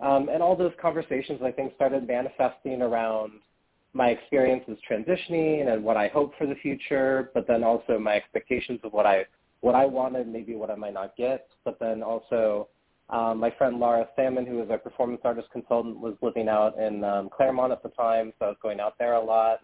Um, 0.00 0.28
and 0.28 0.42
all 0.42 0.56
those 0.56 0.72
conversations, 0.80 1.40
I 1.42 1.50
think, 1.50 1.74
started 1.74 2.06
manifesting 2.06 2.82
around 2.82 3.32
my 3.94 4.08
experiences 4.08 4.76
transitioning 4.88 5.72
and 5.72 5.82
what 5.82 5.96
I 5.96 6.08
hope 6.08 6.32
for 6.36 6.46
the 6.46 6.54
future, 6.56 7.30
but 7.32 7.46
then 7.46 7.64
also 7.64 7.98
my 7.98 8.16
expectations 8.16 8.80
of 8.84 8.92
what 8.92 9.06
I 9.06 9.24
what 9.60 9.74
I 9.74 9.86
wanted, 9.86 10.28
maybe 10.28 10.54
what 10.54 10.70
I 10.70 10.74
might 10.74 10.94
not 10.94 11.16
get, 11.16 11.48
but 11.64 11.78
then 11.80 12.02
also 12.02 12.68
um, 13.08 13.38
my 13.38 13.50
friend 13.56 13.78
Laura 13.78 14.08
Salmon, 14.16 14.46
who 14.46 14.60
is 14.62 14.68
a 14.70 14.78
performance 14.78 15.20
artist 15.24 15.48
consultant, 15.52 15.98
was 16.00 16.14
living 16.22 16.48
out 16.48 16.76
in 16.78 17.04
um, 17.04 17.30
Claremont 17.34 17.72
at 17.72 17.82
the 17.82 17.88
time, 17.90 18.32
so 18.38 18.46
I 18.46 18.48
was 18.48 18.58
going 18.62 18.80
out 18.80 18.98
there 18.98 19.14
a 19.14 19.24
lot. 19.24 19.60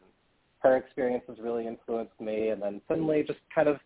Her 0.61 0.77
experiences 0.77 1.39
really 1.41 1.67
influenced 1.67 2.21
me, 2.21 2.49
and 2.49 2.63
then 2.63 2.81
suddenly 2.87 3.25
just 3.27 3.41
kind 3.53 3.69
of, 3.69 3.79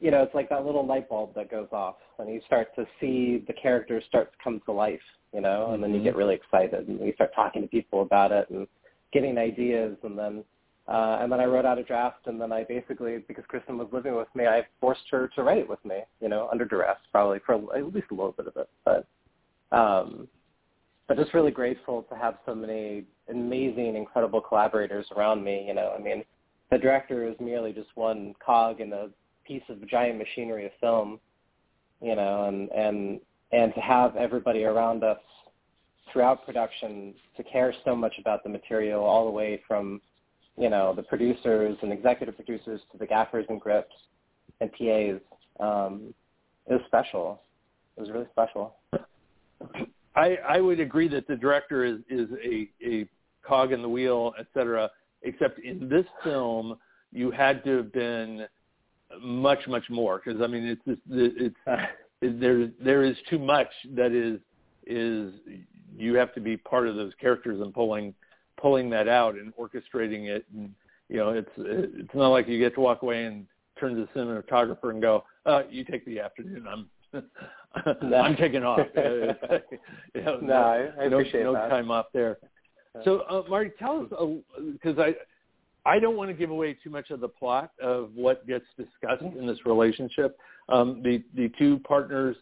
you 0.00 0.10
know, 0.10 0.22
it's 0.22 0.34
like 0.34 0.50
that 0.50 0.66
little 0.66 0.86
light 0.86 1.08
bulb 1.08 1.34
that 1.34 1.50
goes 1.50 1.68
off, 1.72 1.96
and 2.18 2.28
you 2.28 2.42
start 2.44 2.74
to 2.76 2.86
see 3.00 3.42
the 3.46 3.54
characters 3.54 4.04
start 4.06 4.32
to 4.32 4.38
come 4.44 4.60
to 4.66 4.72
life, 4.72 5.00
you 5.32 5.40
know, 5.40 5.72
and 5.72 5.74
mm-hmm. 5.74 5.82
then 5.82 5.90
you 5.92 5.96
mm-hmm. 5.96 6.04
get 6.04 6.16
really 6.16 6.34
excited, 6.34 6.86
and 6.86 7.00
you 7.00 7.14
start 7.14 7.30
talking 7.34 7.62
to 7.62 7.68
people 7.68 8.02
about 8.02 8.32
it 8.32 8.50
and 8.50 8.66
getting 9.14 9.38
ideas, 9.38 9.96
and 10.02 10.18
then 10.18 10.44
uh, 10.90 11.18
and 11.20 11.30
then 11.30 11.38
I 11.38 11.44
wrote 11.44 11.64
out 11.64 11.78
a 11.78 11.84
draft, 11.84 12.26
and 12.26 12.40
then 12.40 12.50
I 12.50 12.64
basically, 12.64 13.18
because 13.28 13.44
Kristen 13.46 13.78
was 13.78 13.86
living 13.92 14.16
with 14.16 14.26
me, 14.34 14.46
I 14.46 14.66
forced 14.80 15.04
her 15.12 15.30
to 15.36 15.42
write 15.44 15.58
it 15.58 15.68
with 15.68 15.82
me, 15.84 16.00
you 16.20 16.28
know, 16.28 16.48
under 16.50 16.64
duress, 16.64 16.98
probably 17.12 17.38
for 17.46 17.54
at 17.76 17.94
least 17.94 18.08
a 18.10 18.14
little 18.14 18.32
bit 18.32 18.48
of 18.48 18.56
it. 18.56 18.68
But, 18.84 19.06
um, 19.70 20.26
but 21.06 21.16
just 21.16 21.32
really 21.32 21.52
grateful 21.52 22.02
to 22.10 22.16
have 22.16 22.38
so 22.44 22.56
many 22.56 23.04
amazing, 23.28 23.94
incredible 23.94 24.40
collaborators 24.40 25.06
around 25.16 25.44
me. 25.44 25.64
You 25.68 25.74
know, 25.74 25.94
I 25.96 26.02
mean, 26.02 26.24
the 26.72 26.78
director 26.78 27.24
is 27.24 27.36
merely 27.38 27.72
just 27.72 27.90
one 27.94 28.34
cog 28.44 28.80
in 28.80 28.92
a 28.92 29.10
piece 29.46 29.62
of 29.68 29.86
giant 29.88 30.18
machinery 30.18 30.66
of 30.66 30.72
film. 30.80 31.20
You 32.02 32.16
know, 32.16 32.46
and 32.46 32.68
and 32.70 33.20
and 33.52 33.74
to 33.74 33.80
have 33.80 34.16
everybody 34.16 34.64
around 34.64 35.04
us 35.04 35.18
throughout 36.12 36.44
production 36.44 37.14
to 37.36 37.44
care 37.44 37.72
so 37.84 37.94
much 37.94 38.14
about 38.18 38.42
the 38.42 38.48
material, 38.48 39.04
all 39.04 39.26
the 39.26 39.30
way 39.30 39.60
from 39.68 40.00
you 40.58 40.68
know, 40.68 40.94
the 40.94 41.02
producers 41.02 41.76
and 41.82 41.92
executive 41.92 42.36
producers 42.36 42.80
to 42.92 42.98
the 42.98 43.06
gaffers 43.06 43.46
and 43.48 43.60
grips 43.60 43.94
and 44.60 44.70
PAs. 44.72 45.20
Um, 45.58 46.14
it 46.66 46.74
was 46.74 46.82
special. 46.86 47.40
it 47.96 48.00
was 48.00 48.10
really 48.10 48.26
special. 48.32 48.76
I, 50.16 50.36
I 50.48 50.60
would 50.60 50.80
agree 50.80 51.08
that 51.08 51.26
the 51.28 51.36
director 51.36 51.84
is, 51.84 51.98
is 52.08 52.28
a, 52.44 52.68
a 52.84 53.08
cog 53.46 53.72
in 53.72 53.82
the 53.82 53.88
wheel, 53.88 54.32
et 54.38 54.46
cetera, 54.54 54.90
except 55.22 55.60
in 55.60 55.88
this 55.88 56.06
film, 56.24 56.76
you 57.12 57.30
had 57.30 57.64
to 57.64 57.78
have 57.78 57.92
been 57.92 58.46
much, 59.20 59.66
much 59.66 59.84
more 59.90 60.20
because 60.24 60.40
I 60.40 60.46
mean, 60.46 60.64
it's 60.64 60.82
just, 60.86 61.00
it's 61.10 61.56
it's 61.66 62.40
there 62.40 62.70
there 62.82 63.02
is 63.02 63.16
too 63.28 63.38
much 63.38 63.68
that 63.94 64.12
is 64.12 64.40
is 64.86 65.32
you 65.96 66.14
have 66.14 66.34
to 66.34 66.40
be 66.40 66.56
part 66.56 66.88
of 66.88 66.96
those 66.96 67.12
characters 67.20 67.60
and 67.60 67.74
pulling 67.74 68.14
pulling 68.60 68.90
that 68.90 69.08
out 69.08 69.34
and 69.34 69.52
orchestrating 69.56 70.26
it 70.26 70.44
and 70.54 70.72
you 71.08 71.16
know 71.16 71.30
it's 71.30 71.50
it's 71.56 72.14
not 72.14 72.28
like 72.28 72.48
you 72.48 72.58
get 72.58 72.74
to 72.74 72.80
walk 72.80 73.02
away 73.02 73.24
and 73.24 73.46
turn 73.78 73.94
to 73.94 74.02
the 74.02 74.20
cinematographer 74.20 74.90
and 74.90 75.00
go 75.00 75.24
uh 75.46 75.62
you 75.70 75.84
take 75.84 76.04
the 76.04 76.20
afternoon 76.20 76.66
i'm 76.68 76.88
no. 78.02 78.16
i'm 78.16 78.36
taking 78.36 78.64
off 78.64 78.80
you 78.94 80.22
know, 80.22 80.38
no, 80.40 80.54
I, 80.54 80.88
I 81.00 81.04
appreciate 81.04 81.44
no, 81.44 81.52
no 81.52 81.54
that. 81.54 81.68
time 81.68 81.90
off 81.90 82.06
there 82.12 82.38
so 83.04 83.20
uh, 83.20 83.42
Mari 83.48 83.72
tell 83.78 84.02
us 84.02 84.08
because 84.72 84.98
i 84.98 85.14
I 85.86 85.98
don't 85.98 86.16
want 86.16 86.28
to 86.28 86.34
give 86.34 86.50
away 86.50 86.74
too 86.74 86.90
much 86.90 87.10
of 87.10 87.20
the 87.20 87.28
plot 87.28 87.72
of 87.82 88.10
what 88.14 88.46
gets 88.46 88.66
discussed 88.76 89.22
in 89.22 89.46
this 89.46 89.64
relationship. 89.64 90.38
Um, 90.68 91.02
the 91.02 91.22
the 91.34 91.50
two 91.58 91.78
partners 91.78 92.36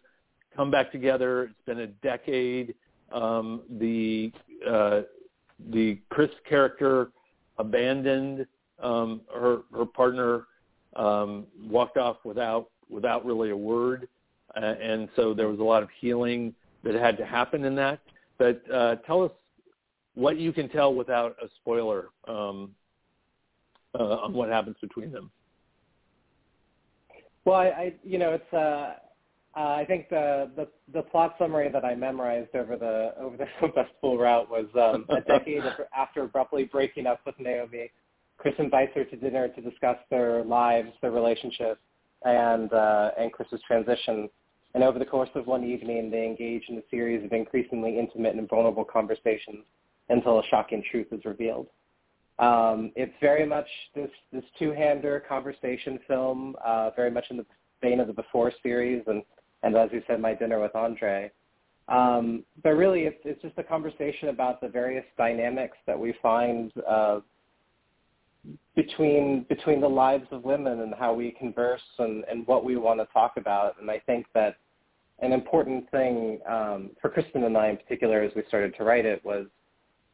come 0.56 0.70
back 0.70 0.90
together. 0.90 1.44
It's 1.44 1.64
been 1.66 1.80
a 1.80 1.86
decade. 1.86 2.74
Um, 3.12 3.62
the 3.78 4.32
uh, 4.68 5.02
the 5.70 5.98
Kris 6.10 6.30
character 6.48 7.10
abandoned 7.58 8.46
um, 8.82 9.22
her 9.34 9.62
her 9.76 9.84
partner, 9.84 10.44
um, 10.96 11.46
walked 11.62 11.96
off 11.96 12.18
without 12.24 12.70
without 12.88 13.24
really 13.24 13.50
a 13.50 13.56
word, 13.56 14.08
uh, 14.56 14.60
and 14.60 15.08
so 15.16 15.34
there 15.34 15.48
was 15.48 15.58
a 15.58 15.64
lot 15.64 15.82
of 15.82 15.88
healing 16.00 16.54
that 16.84 16.94
had 16.94 17.16
to 17.18 17.26
happen 17.26 17.64
in 17.64 17.74
that. 17.74 18.00
But 18.38 18.62
uh, 18.72 18.96
tell 19.06 19.24
us 19.24 19.32
what 20.14 20.38
you 20.38 20.52
can 20.52 20.68
tell 20.68 20.94
without 20.94 21.36
a 21.42 21.48
spoiler 21.60 22.10
um, 22.26 22.70
uh, 23.98 24.18
on 24.18 24.32
what 24.32 24.48
happens 24.48 24.76
between 24.80 25.10
them. 25.10 25.30
Well, 27.44 27.56
I, 27.56 27.66
I 27.66 27.94
you 28.04 28.18
know, 28.18 28.34
it's 28.34 28.52
uh, 28.52 28.94
uh, 29.58 29.74
I 29.74 29.84
think 29.86 30.08
the, 30.08 30.50
the 30.54 30.68
the 30.92 31.02
plot 31.02 31.34
summary 31.36 31.68
that 31.68 31.84
I 31.84 31.96
memorized 31.96 32.54
over 32.54 32.76
the 32.76 33.12
over 33.20 33.36
the 33.36 33.46
festival 33.74 34.16
route 34.16 34.48
was 34.48 34.66
um, 34.76 35.04
a 35.08 35.20
decade 35.20 35.62
after 35.96 36.22
abruptly 36.22 36.64
breaking 36.64 37.06
up 37.06 37.20
with 37.26 37.34
Naomi. 37.40 37.90
Kris 38.36 38.54
invites 38.58 38.92
her 38.94 39.04
to 39.04 39.16
dinner 39.16 39.48
to 39.48 39.60
discuss 39.60 39.96
their 40.10 40.44
lives, 40.44 40.90
their 41.02 41.10
relationship, 41.10 41.80
and 42.24 42.72
uh, 42.72 43.10
and 43.18 43.32
Kris's 43.32 43.60
transition. 43.66 44.28
And 44.74 44.84
over 44.84 44.98
the 44.98 45.04
course 45.04 45.30
of 45.34 45.48
one 45.48 45.64
evening, 45.64 46.08
they 46.08 46.24
engage 46.24 46.62
in 46.68 46.78
a 46.78 46.82
series 46.88 47.24
of 47.24 47.32
increasingly 47.32 47.98
intimate 47.98 48.36
and 48.36 48.48
vulnerable 48.48 48.84
conversations 48.84 49.64
until 50.08 50.38
a 50.38 50.42
shocking 50.50 50.84
truth 50.88 51.08
is 51.10 51.24
revealed. 51.24 51.66
Um, 52.38 52.92
it's 52.94 53.14
very 53.20 53.44
much 53.44 53.66
this 53.96 54.10
this 54.32 54.44
two-hander 54.56 55.24
conversation 55.28 55.98
film, 56.06 56.54
uh, 56.64 56.90
very 56.94 57.10
much 57.10 57.24
in 57.30 57.38
the 57.38 57.46
vein 57.82 57.98
of 57.98 58.06
the 58.06 58.12
Before 58.12 58.52
series, 58.62 59.02
and 59.08 59.24
and 59.62 59.76
as 59.76 59.90
you 59.92 60.02
said, 60.06 60.20
My 60.20 60.34
Dinner 60.34 60.60
with 60.60 60.74
Andre. 60.74 61.30
Um, 61.88 62.44
but 62.62 62.70
really, 62.70 63.02
it's 63.02 63.20
it's 63.24 63.40
just 63.40 63.56
a 63.58 63.62
conversation 63.62 64.28
about 64.28 64.60
the 64.60 64.68
various 64.68 65.06
dynamics 65.16 65.76
that 65.86 65.98
we 65.98 66.14
find 66.20 66.70
uh, 66.86 67.20
between 68.76 69.46
between 69.48 69.80
the 69.80 69.88
lives 69.88 70.26
of 70.30 70.44
women 70.44 70.80
and 70.80 70.94
how 70.94 71.14
we 71.14 71.32
converse 71.32 71.80
and, 71.98 72.24
and 72.30 72.46
what 72.46 72.64
we 72.64 72.76
want 72.76 73.00
to 73.00 73.06
talk 73.12 73.32
about. 73.36 73.80
And 73.80 73.90
I 73.90 74.00
think 74.00 74.26
that 74.34 74.56
an 75.20 75.32
important 75.32 75.90
thing 75.90 76.38
um, 76.48 76.90
for 77.00 77.10
Kristen 77.10 77.44
and 77.44 77.56
I 77.56 77.70
in 77.70 77.76
particular, 77.76 78.22
as 78.22 78.32
we 78.36 78.42
started 78.48 78.74
to 78.76 78.84
write 78.84 79.06
it, 79.06 79.24
was 79.24 79.46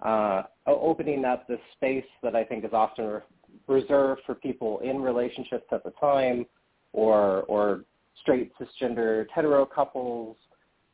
uh, 0.03 0.45
opening 0.67 1.25
up 1.25 1.47
this 1.47 1.61
space 1.77 2.05
that 2.23 2.35
I 2.35 2.45
think 2.45 2.65
is 2.65 2.73
often 2.73 3.07
re- 3.07 3.21
reserved 3.67 4.23
for 4.25 4.35
people 4.35 4.79
in 4.79 5.03
relationships 5.03 5.67
at 5.73 5.83
the 5.83 5.93
time, 6.01 6.47
or 6.93 7.43
or 7.43 7.85
straight 8.21 8.53
cisgender 8.59 9.27
hetero 9.35 9.67
couples, 9.67 10.37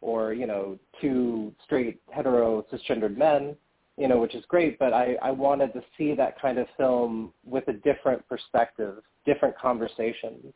or 0.01 0.33
you 0.33 0.47
know 0.47 0.79
two 1.01 1.53
straight 1.64 2.01
hetero 2.11 2.64
cisgendered 2.73 3.16
men, 3.16 3.57
you 3.97 4.09
know, 4.09 4.18
which 4.18 4.35
is 4.35 4.45
great. 4.49 4.79
But 4.79 4.93
I, 4.93 5.16
I 5.23 5.31
wanted 5.31 5.73
to 5.75 5.83
see 5.97 6.14
that 6.14 6.41
kind 6.41 6.59
of 6.59 6.66
film 6.77 7.33
with 7.45 7.66
a 7.68 7.73
different 7.73 8.27
perspective, 8.29 9.03
different 9.27 9.57
conversations. 9.59 10.53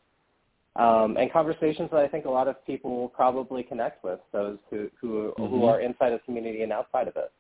Um, 0.77 1.17
and 1.17 1.33
conversations 1.33 1.89
that 1.93 2.01
I 2.01 2.09
think 2.09 2.25
a 2.25 2.31
lot 2.31 2.49
of 2.49 2.67
people 2.67 2.97
will 2.97 3.09
probably 3.09 3.63
connect 3.63 4.03
with, 4.03 4.19
those 4.33 4.59
who 4.71 4.91
who, 5.01 5.33
mm-hmm. 5.39 5.47
who 5.47 5.65
are 5.67 5.81
inside 5.81 6.11
the 6.11 6.19
community 6.25 6.63
and 6.63 6.73
outside 6.73 7.07
of 7.07 7.17
it 7.17 7.33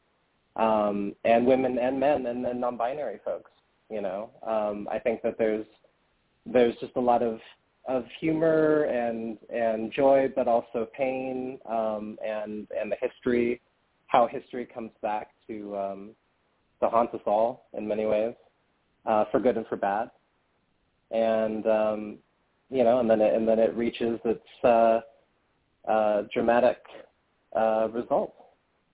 um, 0.56 1.14
and 1.24 1.46
women 1.46 1.78
and 1.78 1.98
men 1.98 2.26
and, 2.26 2.44
and 2.46 2.60
non-binary 2.60 3.20
folks. 3.24 3.50
You 3.90 4.00
know, 4.00 4.30
um, 4.46 4.88
I 4.90 4.98
think 4.98 5.22
that 5.22 5.36
there's 5.38 5.66
there's 6.46 6.74
just 6.76 6.92
a 6.96 7.00
lot 7.00 7.22
of 7.22 7.38
of 7.86 8.04
humor 8.20 8.84
and 8.84 9.38
and 9.50 9.92
joy, 9.92 10.28
but 10.34 10.48
also 10.48 10.88
pain 10.96 11.58
um, 11.68 12.18
and 12.24 12.66
and 12.78 12.90
the 12.90 12.96
history, 13.00 13.60
how 14.06 14.26
history 14.26 14.66
comes 14.66 14.90
back 15.02 15.30
to 15.46 15.76
um, 15.76 16.10
to 16.80 16.88
haunt 16.88 17.12
us 17.14 17.20
all 17.26 17.66
in 17.76 17.86
many 17.86 18.06
ways, 18.06 18.34
uh, 19.06 19.24
for 19.30 19.40
good 19.40 19.56
and 19.56 19.66
for 19.66 19.76
bad, 19.76 20.10
and 21.10 21.66
um, 21.66 22.18
you 22.70 22.84
know, 22.84 23.00
and 23.00 23.10
then 23.10 23.20
it, 23.20 23.34
and 23.34 23.46
then 23.46 23.58
it 23.58 23.74
reaches 23.74 24.18
its 24.24 24.64
uh, 24.64 25.00
uh, 25.88 26.22
dramatic 26.32 26.78
uh, 27.56 27.88
result 27.92 28.34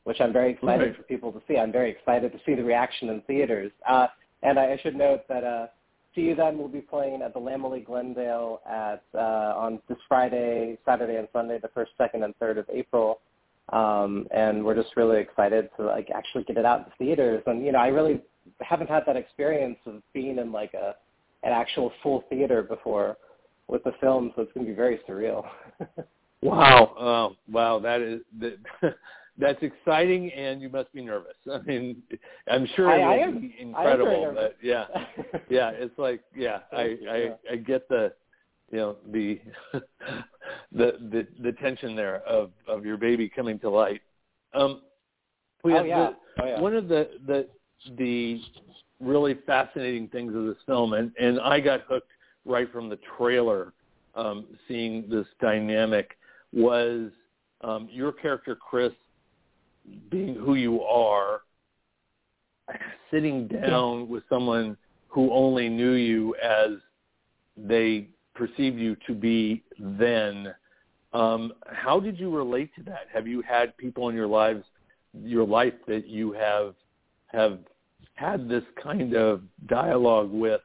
which 0.04 0.20
I'm 0.20 0.32
very 0.32 0.52
excited 0.52 0.86
right. 0.86 0.96
for 0.96 1.02
people 1.02 1.30
to 1.32 1.42
see. 1.46 1.56
I'm 1.56 1.72
very 1.72 1.90
excited 1.90 2.32
to 2.32 2.38
see 2.46 2.54
the 2.54 2.64
reaction 2.64 3.10
in 3.10 3.20
theaters. 3.22 3.70
Uh, 3.88 4.06
and 4.42 4.58
I, 4.58 4.72
I 4.72 4.80
should 4.82 4.96
note 4.96 5.20
that 5.28 5.44
uh, 5.44 5.66
See 6.14 6.22
You 6.22 6.34
Then 6.34 6.58
We'll 6.58 6.68
be 6.68 6.80
playing 6.80 7.22
at 7.22 7.34
the 7.34 7.40
Laemmle 7.40 7.84
Glendale 7.84 8.60
at 8.68 9.02
uh, 9.14 9.54
on 9.56 9.80
this 9.88 9.98
Friday, 10.08 10.76
Saturday, 10.84 11.16
and 11.16 11.28
Sunday, 11.32 11.58
the 11.60 11.68
first, 11.68 11.92
second, 11.96 12.24
and 12.24 12.34
third 12.36 12.58
of 12.58 12.66
April. 12.72 13.20
Um, 13.72 14.26
and 14.34 14.64
we're 14.64 14.74
just 14.74 14.96
really 14.96 15.20
excited 15.20 15.70
to 15.76 15.84
like 15.86 16.10
actually 16.12 16.42
get 16.44 16.56
it 16.56 16.64
out 16.64 16.80
in 16.80 17.06
theaters. 17.06 17.42
And 17.46 17.64
you 17.64 17.72
know, 17.72 17.78
I 17.78 17.88
really 17.88 18.22
haven't 18.60 18.90
had 18.90 19.04
that 19.06 19.16
experience 19.16 19.78
of 19.86 20.02
being 20.12 20.38
in 20.38 20.50
like 20.50 20.74
a 20.74 20.94
an 21.42 21.52
actual 21.52 21.92
full 22.02 22.24
theater 22.28 22.62
before 22.62 23.16
with 23.68 23.84
the 23.84 23.92
film, 24.00 24.32
so 24.34 24.42
it's 24.42 24.52
going 24.52 24.66
to 24.66 24.72
be 24.72 24.76
very 24.76 25.00
surreal. 25.08 25.44
wow! 26.42 26.92
Oh, 26.98 27.36
wow! 27.50 27.78
That 27.78 28.00
is 28.00 28.20
that. 28.40 28.58
that's 29.38 29.62
exciting, 29.62 30.30
and 30.32 30.60
you 30.60 30.68
must 30.68 30.92
be 30.92 31.02
nervous. 31.02 31.34
I 31.52 31.58
mean, 31.62 32.02
I'm 32.48 32.66
sure 32.76 32.90
it 32.90 33.32
will 33.32 33.40
be 33.40 33.54
incredible. 33.58 34.32
but 34.34 34.56
yeah, 34.62 34.86
yeah, 35.48 35.70
it's 35.70 35.98
like 35.98 36.22
yeah, 36.34 36.60
I, 36.72 36.96
I 37.08 37.30
I 37.52 37.56
get 37.56 37.88
the 37.88 38.12
you 38.70 38.78
know 38.78 38.96
the 39.10 39.40
the 40.72 40.92
the 41.10 41.26
the 41.42 41.52
tension 41.52 41.96
there 41.96 42.16
of 42.26 42.50
of 42.68 42.84
your 42.84 42.96
baby 42.96 43.28
coming 43.28 43.58
to 43.60 43.70
light. 43.70 44.02
Um, 44.54 44.82
we 45.62 45.74
oh, 45.74 45.84
yeah. 45.84 46.10
The, 46.36 46.42
oh, 46.42 46.46
yeah. 46.46 46.60
One 46.60 46.74
of 46.74 46.88
the 46.88 47.10
the 47.26 47.48
the 47.96 48.40
really 49.00 49.38
fascinating 49.46 50.08
things 50.08 50.34
of 50.34 50.44
this 50.44 50.58
film, 50.66 50.92
and 50.94 51.12
and 51.18 51.40
I 51.40 51.60
got 51.60 51.82
hooked 51.88 52.10
right 52.44 52.70
from 52.72 52.88
the 52.88 52.98
trailer, 53.16 53.72
um, 54.14 54.46
seeing 54.66 55.08
this 55.08 55.26
dynamic 55.40 56.16
was 56.52 57.10
um, 57.62 57.88
your 57.90 58.12
character 58.12 58.56
Kris 58.56 58.92
being 60.10 60.34
who 60.34 60.54
you 60.54 60.82
are, 60.82 61.42
sitting 63.10 63.48
down 63.48 64.08
with 64.08 64.22
someone 64.28 64.76
who 65.08 65.32
only 65.32 65.68
knew 65.68 65.92
you 65.92 66.34
as 66.36 66.72
they 67.56 68.08
perceived 68.34 68.78
you 68.78 68.96
to 69.06 69.14
be 69.14 69.62
then. 69.78 70.54
Um, 71.12 71.52
how 71.66 71.98
did 71.98 72.18
you 72.18 72.34
relate 72.34 72.70
to 72.76 72.82
that? 72.84 73.06
Have 73.12 73.26
you 73.26 73.42
had 73.42 73.76
people 73.76 74.08
in 74.08 74.14
your 74.14 74.28
lives, 74.28 74.64
your 75.12 75.46
life 75.46 75.74
that 75.88 76.06
you 76.06 76.32
have 76.32 76.74
have 77.26 77.58
had 78.14 78.48
this 78.48 78.64
kind 78.80 79.14
of 79.14 79.42
dialogue 79.66 80.30
with 80.30 80.60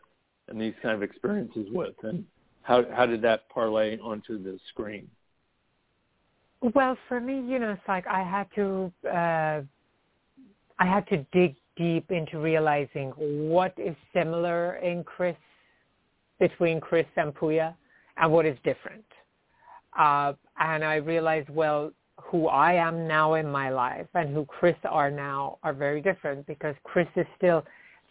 and 0.47 0.59
these 0.59 0.73
kind 0.81 0.95
of 0.95 1.01
experiences 1.01 1.67
with, 1.71 1.95
and 2.03 2.23
how 2.61 2.83
how 2.93 3.05
did 3.05 3.21
that 3.23 3.49
parlay 3.49 3.97
onto 3.99 4.41
the 4.41 4.59
screen? 4.69 5.09
Well, 6.73 6.97
for 7.07 7.19
me, 7.19 7.35
you 7.41 7.59
know, 7.59 7.71
it's 7.71 7.81
like 7.87 8.07
I 8.07 8.23
had 8.23 8.47
to 8.55 8.91
uh, 9.07 9.61
I 10.79 10.85
had 10.85 11.07
to 11.07 11.25
dig 11.31 11.55
deep 11.75 12.09
into 12.11 12.39
realizing 12.39 13.09
what 13.11 13.73
is 13.77 13.95
similar 14.13 14.75
in 14.77 15.03
Kris 15.03 15.35
between 16.39 16.79
Kris 16.79 17.05
and 17.17 17.33
Pooya 17.33 17.75
and 18.17 18.31
what 18.31 18.45
is 18.45 18.57
different. 18.63 19.05
Uh, 19.97 20.33
and 20.59 20.83
I 20.83 20.95
realized, 20.95 21.49
well, 21.49 21.91
who 22.17 22.47
I 22.47 22.73
am 22.73 23.07
now 23.07 23.35
in 23.35 23.47
my 23.47 23.69
life 23.69 24.07
and 24.13 24.33
who 24.33 24.45
Kris 24.45 24.75
are 24.89 25.11
now 25.11 25.59
are 25.63 25.73
very 25.73 26.01
different 26.01 26.47
because 26.47 26.75
Kris 26.83 27.07
is 27.15 27.27
still 27.37 27.63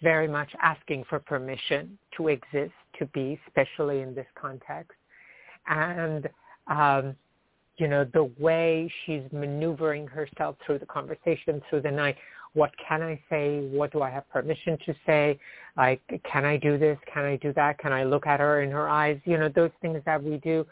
very 0.03 0.29
much 0.29 0.51
asking 0.63 1.05
for 1.09 1.19
permission 1.19 1.99
to 2.17 2.29
exist, 2.29 2.73
to 2.99 3.07
be, 3.07 3.39
especially 3.47 4.01
in 4.03 4.15
this 4.15 4.27
context. 4.35 4.93
And 5.67 6.29
um, 6.69 7.17
you 7.77 7.89
know, 7.89 8.05
the 8.13 8.31
way 8.39 8.91
she's 9.05 9.23
maneuvering 9.33 10.07
herself 10.07 10.57
through 10.65 10.79
the 10.79 10.87
conversation 10.87 11.61
through 11.69 11.83
the 11.83 11.91
night. 11.91 12.17
What 12.53 12.71
can 12.87 13.03
I 13.03 13.21
say? 13.29 13.69
What 13.73 13.93
do 13.93 14.03
I 14.03 14.11
have 14.11 14.29
permission 14.31 14.79
to 14.87 14.95
say? 15.05 15.39
Like, 15.77 16.01
can 16.31 16.45
I 16.45 16.57
do 16.57 16.79
this? 16.79 16.97
Can 17.13 17.25
I 17.25 17.37
do 17.37 17.53
that? 17.55 17.79
Can 17.79 17.93
I 17.93 18.05
look 18.05 18.27
at 18.29 18.39
her 18.39 18.63
in 18.63 18.71
her 18.71 18.89
eyes? 18.89 19.19
You 19.25 19.39
know, 19.39 19.49
those 19.49 19.73
things 19.83 20.01
that 20.07 20.23
we 20.23 20.37
do 20.39 20.65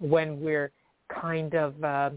when 0.00 0.40
we're 0.40 0.72
kind 1.08 1.54
of, 1.54 1.84
uh, 1.84 2.10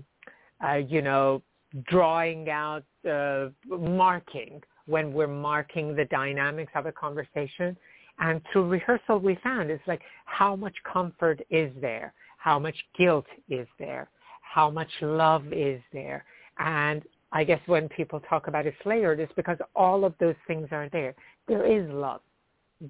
uh, 0.66 0.76
you 0.76 1.02
know, 1.02 1.42
drawing 1.88 2.50
out, 2.50 2.84
uh, 3.10 3.48
marking, 3.68 4.62
when 4.86 5.14
we're 5.14 5.28
marking 5.28 5.96
the 5.96 6.06
dynamics 6.06 6.72
of 6.76 6.86
a 6.86 6.92
conversation. 6.92 7.76
And 8.20 8.42
through 8.52 8.68
rehearsal, 8.68 9.20
we 9.20 9.38
found 9.44 9.70
it's 9.72 9.86
like 9.88 10.02
how 10.26 10.56
much 10.56 10.76
comfort 10.92 11.42
is 11.50 11.72
there? 11.82 12.14
How 12.38 12.60
much 12.60 12.76
guilt 12.98 13.26
is 13.50 13.68
there? 13.78 14.10
How 14.54 14.70
much 14.70 14.90
love 15.02 15.54
is 15.54 15.82
there? 15.94 16.26
And 16.60 17.04
I 17.32 17.46
guess 17.46 17.62
when 17.68 17.88
people 17.88 18.20
talk 18.20 18.48
about 18.48 18.66
it's 18.66 18.86
layered, 18.86 19.22
it's 19.22 19.32
because 19.38 19.58
all 19.78 20.04
of 20.04 20.14
those 20.20 20.36
things 20.46 20.68
are 20.72 20.90
there. 20.90 21.16
There 21.48 21.66
is 21.66 21.90
love 21.90 22.20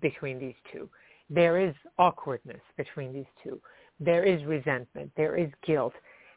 between 0.01 0.39
these 0.39 0.55
two. 0.71 0.89
There 1.29 1.59
is 1.59 1.75
awkwardness 1.99 2.61
between 2.77 3.13
these 3.13 3.31
two. 3.43 3.61
There 3.99 4.23
is 4.23 4.43
resentment. 4.45 5.11
There 5.15 5.37
is 5.37 5.51
guilt. 5.63 5.93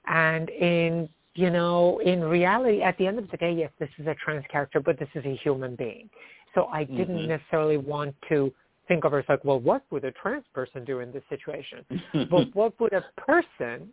And 0.06 0.50
in, 0.50 1.08
you 1.34 1.48
know, 1.48 2.00
in 2.00 2.22
reality, 2.22 2.82
at 2.82 2.98
the 2.98 3.06
end 3.06 3.18
of 3.18 3.30
the 3.30 3.38
day, 3.38 3.54
yes, 3.54 3.70
this 3.80 3.88
is 3.98 4.06
a 4.06 4.14
trans 4.22 4.44
character, 4.52 4.78
but 4.78 4.98
this 4.98 5.08
is 5.14 5.24
a 5.24 5.36
human 5.36 5.74
being. 5.74 6.10
So 6.54 6.66
I 6.66 6.84
didn't 6.84 7.16
mm-hmm. 7.16 7.28
necessarily 7.28 7.78
want 7.78 8.14
to 8.28 8.52
think 8.88 9.04
of 9.04 9.12
her 9.12 9.20
as 9.20 9.24
like, 9.30 9.42
well, 9.42 9.58
what 9.58 9.84
would 9.90 10.04
a 10.04 10.12
trans 10.12 10.44
person 10.52 10.84
do 10.84 11.00
in 11.00 11.12
this 11.12 11.22
situation? 11.30 11.82
but 12.30 12.54
what 12.54 12.78
would 12.78 12.92
a 12.92 13.06
person 13.16 13.88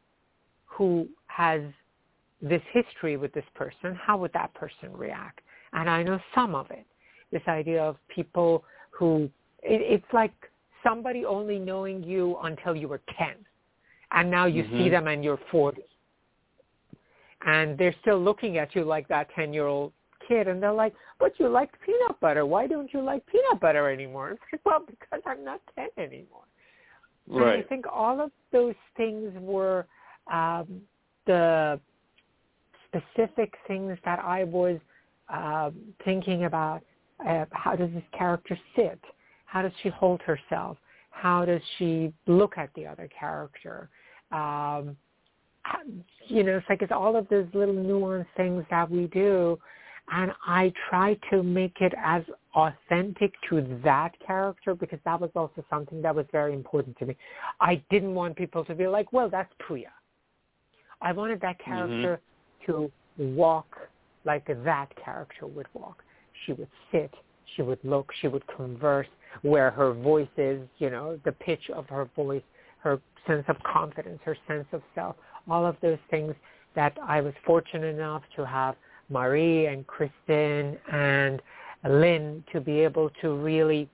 who 0.72 1.08
has 1.28 1.62
this 2.42 2.62
history 2.72 3.18
with 3.18 3.34
this 3.34 3.46
person, 3.54 3.96
how 3.96 4.18
would 4.18 4.34
that 4.34 4.54
person 4.54 4.92
react? 4.94 5.42
And 5.74 5.90
I 5.90 6.02
know 6.04 6.20
some 6.34 6.56
of 6.56 6.72
it. 6.72 6.86
This 7.32 7.42
idea 7.48 7.84
of 7.84 7.98
people 8.08 8.64
who, 8.90 9.30
it, 9.62 9.82
it's 9.82 10.14
like 10.14 10.34
somebody 10.84 11.26
only 11.26 11.60
knowing 11.60 12.04
you 12.04 12.38
until 12.44 12.76
you 12.76 12.88
were 12.88 13.02
10. 13.18 13.36
And 14.12 14.30
now 14.30 14.46
you 14.46 14.64
mm-hmm. 14.64 14.78
see 14.78 14.90
them 14.90 15.08
and 15.08 15.24
you're 15.24 15.40
40. 15.52 15.82
And 17.46 17.78
they're 17.78 17.96
still 18.02 18.22
looking 18.22 18.58
at 18.58 18.76
you 18.76 18.84
like 18.84 19.08
that 19.08 19.28
10-year-old 19.38 19.94
kid. 20.28 20.48
And 20.48 20.62
they're 20.62 20.74
like, 20.74 20.94
but 21.20 21.34
you 21.40 21.48
liked 21.48 21.76
peanut 21.86 22.20
butter. 22.20 22.46
Why 22.46 22.68
don't 22.68 22.94
you 22.94 23.02
like 23.02 23.26
peanut 23.28 23.60
butter 23.60 23.90
anymore? 23.90 24.32
It's 24.32 24.42
like, 24.52 24.66
well, 24.66 24.84
because 24.86 25.22
I'm 25.26 25.44
not 25.44 25.62
10 25.76 25.88
anymore. 25.98 26.44
Right. 27.28 27.56
And 27.56 27.64
I 27.64 27.68
think 27.68 27.86
all 27.92 28.20
of 28.20 28.32
those 28.52 28.76
things 28.98 29.32
were 29.40 29.86
um, 30.32 30.82
the 31.26 31.80
specific 32.88 33.54
things 33.68 33.98
that 34.06 34.20
I 34.20 34.44
was 34.44 34.80
uh, 35.30 35.72
thinking 36.04 36.46
about. 36.46 36.82
Uh, 37.26 37.46
how 37.52 37.76
does 37.76 37.92
this 37.94 38.04
character 38.18 38.58
sit? 38.76 39.00
How 39.46 39.62
does 39.62 39.72
she 39.84 39.90
hold 39.90 40.22
herself? 40.22 40.78
How 41.12 41.46
does 41.46 41.62
she 41.78 42.14
look 42.26 42.58
at 42.58 42.70
the 42.74 42.88
other 42.88 43.08
character? 43.18 43.90
Um, 44.32 44.96
you 46.28 46.44
know, 46.44 46.58
it's 46.58 46.66
like 46.70 46.82
it's 46.82 46.92
all 46.92 47.16
of 47.16 47.28
those 47.30 47.48
little 47.54 47.76
nuanced 47.76 48.26
things 48.36 48.66
that 48.70 48.90
we 48.90 49.08
do. 49.08 49.60
And 50.12 50.32
I 50.46 50.74
try 50.90 51.18
to 51.30 51.44
make 51.44 51.80
it 51.80 51.94
as 52.04 52.24
authentic 52.56 53.34
to 53.50 53.80
that 53.84 54.12
character 54.26 54.74
because 54.76 55.00
that 55.06 55.22
was 55.22 55.30
also 55.36 55.64
something 55.70 56.02
that 56.02 56.14
was 56.14 56.26
very 56.32 56.54
important 56.54 56.98
to 56.98 57.06
me. 57.06 57.16
I 57.60 57.82
didn't 57.90 58.14
want 58.14 58.36
people 58.36 58.66
to 58.66 58.76
be 58.76 58.88
like, 58.88 59.14
well, 59.14 59.30
that's 59.30 59.54
Pooya. 59.62 59.86
I 61.02 61.12
wanted 61.12 61.41
that 61.41 61.60
mm-hmm. 61.60 61.72
character 61.72 62.20
mm-hmm. 62.68 62.72
to 62.72 62.91
walk 63.36 63.78
like 64.26 64.45
that 64.47 64.88
character 65.04 65.47
would 65.47 65.68
walk. 65.74 66.04
She 66.45 66.54
would 66.54 66.70
sit, 66.91 67.12
she 67.56 67.62
would 67.62 67.80
look, 67.84 68.12
she 68.22 68.28
would 68.28 68.45
converse, 68.47 69.08
where 69.41 69.72
her 69.72 69.93
voice 69.93 70.28
is, 70.38 70.62
you 70.78 70.89
know, 70.89 71.20
the 71.26 71.32
pitch 71.32 71.70
of 71.74 71.88
her 71.88 72.10
voice, 72.16 72.43
her 72.80 72.99
sense 73.28 73.45
of 73.47 73.58
confidence, 73.64 74.20
her 74.24 74.38
sense 74.47 74.66
of 74.72 74.82
self, 74.95 75.16
all 75.49 75.66
of 75.66 75.76
those 75.82 75.99
things 76.10 76.34
that 76.76 76.97
I 77.04 77.22
was 77.22 77.34
fortunate 77.45 77.95
enough 77.95 78.24
to 78.36 78.45
have 78.45 78.76
Marie 79.10 79.68
and 79.68 79.86
Kristen 79.88 80.78
and 80.91 81.41
Lynn 81.88 82.43
to 82.54 82.62
be 82.62 82.80
able 82.80 83.10
to 83.22 83.36
really 83.36 83.89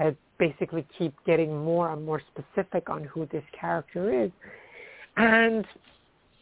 uh, 0.00 0.10
basically 0.38 0.86
keep 0.98 1.14
getting 1.26 1.64
more 1.64 1.92
and 1.92 2.04
more 2.04 2.20
specific 2.32 2.90
on 2.90 3.04
who 3.04 3.26
this 3.32 3.44
character 3.58 4.24
is. 4.24 4.30
And 5.16 5.64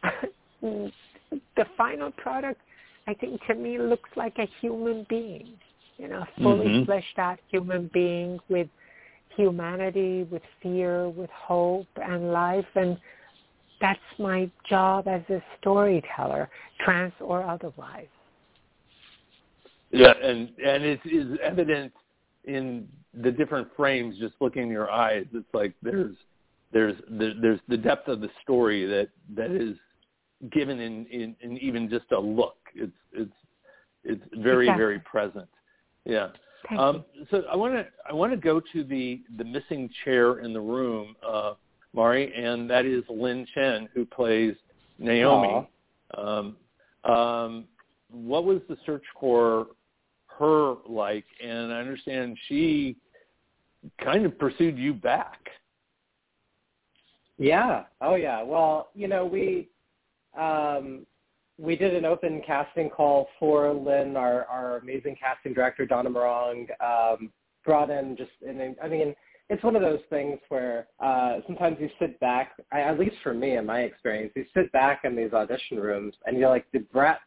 the 0.62 1.64
final 1.76 2.10
product, 2.12 2.60
I 3.06 3.14
think 3.14 3.40
to 3.46 3.54
me 3.54 3.78
looks 3.78 4.10
like 4.16 4.36
a 4.38 4.48
human 4.60 5.06
being, 5.08 5.54
you 5.96 6.08
know, 6.08 6.24
fully 6.42 6.66
mm-hmm. 6.66 6.84
fleshed 6.84 7.18
out 7.18 7.38
human 7.50 7.90
being 7.92 8.38
with 8.48 8.68
humanity, 9.36 10.24
with 10.30 10.42
fear, 10.62 11.08
with 11.08 11.30
hope 11.30 11.86
and 11.96 12.32
life. 12.32 12.66
And 12.74 12.98
that's 13.80 13.98
my 14.18 14.50
job 14.68 15.08
as 15.08 15.22
a 15.30 15.42
storyteller, 15.60 16.50
trans 16.84 17.12
or 17.20 17.42
otherwise. 17.44 18.08
Yeah, 19.90 20.12
and 20.22 20.50
and 20.62 20.84
it 20.84 21.00
is 21.04 21.38
evident 21.42 21.92
in 22.44 22.86
the 23.14 23.30
different 23.30 23.68
frames. 23.76 24.18
Just 24.18 24.34
looking 24.40 24.64
in 24.64 24.68
your 24.68 24.90
eyes, 24.90 25.24
it's 25.32 25.46
like 25.54 25.72
there's 25.82 26.14
there's 26.72 26.96
there's 27.08 27.60
the 27.68 27.76
depth 27.76 28.08
of 28.08 28.20
the 28.20 28.28
story 28.42 28.84
that 28.84 29.08
that 29.34 29.50
is 29.50 29.76
given 30.50 30.80
in, 30.80 31.06
in, 31.06 31.36
in 31.40 31.58
even 31.58 31.88
just 31.88 32.10
a 32.12 32.18
look. 32.18 32.56
It's 32.74 32.92
it's 33.12 33.32
it's 34.04 34.22
very 34.36 34.66
exactly. 34.66 34.82
very 34.82 34.98
present. 35.00 35.48
Yeah. 36.04 36.28
Um, 36.76 37.04
so 37.30 37.42
I 37.50 37.56
want 37.56 37.74
to 37.74 37.86
I 38.08 38.12
want 38.12 38.32
to 38.32 38.36
go 38.36 38.60
to 38.60 38.84
the 38.84 39.22
the 39.36 39.44
missing 39.44 39.88
chair 40.04 40.40
in 40.40 40.52
the 40.52 40.60
room, 40.60 41.14
uh, 41.26 41.54
Mari, 41.94 42.32
and 42.34 42.68
that 42.70 42.84
is 42.84 43.04
Lynn 43.08 43.46
Chen 43.54 43.88
who 43.94 44.04
plays 44.04 44.54
Naomi. 44.98 45.68
Um, 46.16 46.56
um, 47.04 47.64
what 48.10 48.44
was 48.44 48.60
the 48.68 48.76
search 48.84 49.04
for 49.20 49.68
her 50.38 50.74
like? 50.88 51.24
And 51.42 51.72
I 51.72 51.78
understand 51.78 52.36
she 52.48 52.96
kind 54.02 54.26
of 54.26 54.38
pursued 54.38 54.76
you 54.76 54.94
back. 54.94 55.38
Yeah. 57.38 57.84
Oh 58.00 58.16
yeah. 58.16 58.42
Well, 58.42 58.88
you 58.94 59.08
know, 59.08 59.24
we 59.24 59.68
um, 60.38 61.06
we 61.58 61.76
did 61.76 61.94
an 61.94 62.04
open 62.04 62.40
casting 62.46 62.88
call 62.88 63.28
for 63.38 63.72
Lynn, 63.72 64.16
our, 64.16 64.44
our 64.46 64.78
amazing 64.78 65.16
casting 65.20 65.52
director, 65.52 65.86
Donna 65.86 66.08
Morong, 66.08 66.68
um, 66.80 67.32
brought 67.64 67.90
in 67.90 68.16
just, 68.16 68.30
and 68.46 68.76
I 68.82 68.88
mean, 68.88 69.14
it's 69.50 69.62
one 69.64 69.74
of 69.74 69.82
those 69.82 70.00
things 70.10 70.38
where 70.50 70.86
uh, 71.00 71.38
sometimes 71.46 71.78
you 71.80 71.88
sit 71.98 72.18
back, 72.20 72.52
at 72.70 72.98
least 72.98 73.16
for 73.22 73.34
me 73.34 73.56
in 73.56 73.66
my 73.66 73.80
experience, 73.80 74.32
you 74.36 74.44
sit 74.54 74.70
back 74.72 75.00
in 75.04 75.16
these 75.16 75.32
audition 75.32 75.78
rooms 75.78 76.14
and 76.26 76.38
you're 76.38 76.50
like 76.50 76.66
the 76.72 76.80
breadth 76.80 77.20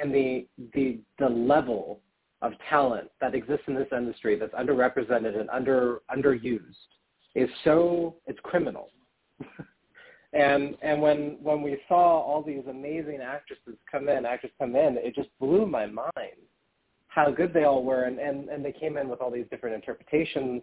and 0.00 0.14
the, 0.14 0.46
the, 0.74 1.00
the 1.18 1.28
level 1.28 2.00
of 2.42 2.52
talent 2.68 3.08
that 3.20 3.34
exists 3.34 3.64
in 3.66 3.74
this 3.74 3.88
industry 3.96 4.38
that's 4.38 4.54
underrepresented 4.54 5.38
and 5.38 5.48
under, 5.50 6.00
underused 6.14 6.60
is 7.34 7.48
so, 7.64 8.16
it's 8.26 8.38
criminal. 8.42 8.90
And 10.32 10.76
and 10.80 11.02
when 11.02 11.36
when 11.42 11.62
we 11.62 11.78
saw 11.88 12.20
all 12.20 12.42
these 12.42 12.64
amazing 12.68 13.20
actresses 13.22 13.76
come 13.90 14.08
in, 14.08 14.24
actors 14.24 14.50
come 14.58 14.74
in, 14.76 14.96
it 14.96 15.14
just 15.14 15.28
blew 15.38 15.66
my 15.66 15.86
mind 15.86 16.40
how 17.08 17.30
good 17.30 17.52
they 17.52 17.64
all 17.64 17.84
were, 17.84 18.04
and 18.04 18.18
and, 18.18 18.48
and 18.48 18.64
they 18.64 18.72
came 18.72 18.96
in 18.96 19.08
with 19.08 19.20
all 19.20 19.30
these 19.30 19.46
different 19.50 19.74
interpretations. 19.74 20.62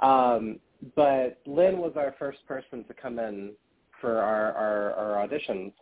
Um, 0.00 0.60
but 0.96 1.40
Lynn 1.46 1.78
was 1.78 1.92
our 1.96 2.14
first 2.18 2.46
person 2.46 2.84
to 2.84 2.94
come 2.94 3.18
in 3.18 3.52
for 4.00 4.18
our 4.18 4.52
our, 4.52 4.92
our 4.92 5.26
auditions, 5.26 5.72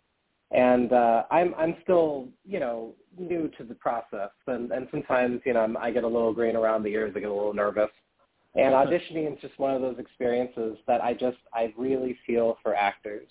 and 0.50 0.92
uh, 0.92 1.24
I'm 1.30 1.54
I'm 1.56 1.76
still 1.82 2.28
you 2.46 2.60
know 2.60 2.94
new 3.18 3.50
to 3.58 3.64
the 3.64 3.74
process, 3.74 4.30
and 4.46 4.72
and 4.72 4.88
sometimes 4.90 5.42
you 5.44 5.52
know 5.52 5.60
I'm, 5.60 5.76
I 5.76 5.90
get 5.90 6.04
a 6.04 6.08
little 6.08 6.32
green 6.32 6.56
around 6.56 6.84
the 6.84 6.90
ears, 6.90 7.12
I 7.14 7.20
get 7.20 7.28
a 7.28 7.34
little 7.34 7.54
nervous. 7.54 7.90
And 8.56 8.74
auditioning 8.74 9.32
is 9.32 9.40
just 9.40 9.58
one 9.58 9.74
of 9.74 9.80
those 9.80 9.98
experiences 9.98 10.76
that 10.86 11.00
I 11.02 11.14
just 11.14 11.38
I 11.54 11.72
really 11.78 12.18
feel 12.26 12.58
for 12.62 12.74
actors. 12.74 13.28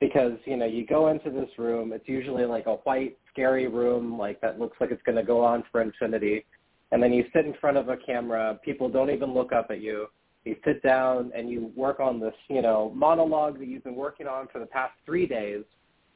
Because 0.00 0.38
you 0.46 0.56
know 0.56 0.64
you 0.64 0.86
go 0.86 1.08
into 1.08 1.30
this 1.30 1.50
room 1.58 1.92
it's 1.92 2.08
usually 2.08 2.44
like 2.44 2.66
a 2.66 2.76
white 2.84 3.18
scary 3.32 3.66
room 3.66 4.16
like 4.16 4.40
that 4.40 4.58
looks 4.58 4.76
like 4.80 4.90
it's 4.90 5.02
going 5.02 5.16
to 5.16 5.24
go 5.24 5.44
on 5.44 5.64
for 5.70 5.82
infinity. 5.82 6.46
And 6.92 7.02
then 7.02 7.12
you 7.12 7.24
sit 7.34 7.44
in 7.44 7.54
front 7.60 7.76
of 7.76 7.88
a 7.88 7.96
camera 7.96 8.58
people 8.64 8.88
don't 8.88 9.10
even 9.10 9.34
look 9.34 9.52
up 9.52 9.66
at 9.70 9.80
you. 9.80 10.06
You 10.44 10.56
sit 10.64 10.82
down 10.82 11.30
and 11.36 11.50
you 11.50 11.70
work 11.76 12.00
on 12.00 12.18
this 12.18 12.34
you 12.48 12.62
know 12.62 12.92
monologue 12.94 13.58
that 13.58 13.68
you've 13.68 13.84
been 13.84 13.96
working 13.96 14.26
on 14.26 14.48
for 14.50 14.60
the 14.60 14.66
past 14.66 14.92
three 15.04 15.26
days 15.26 15.64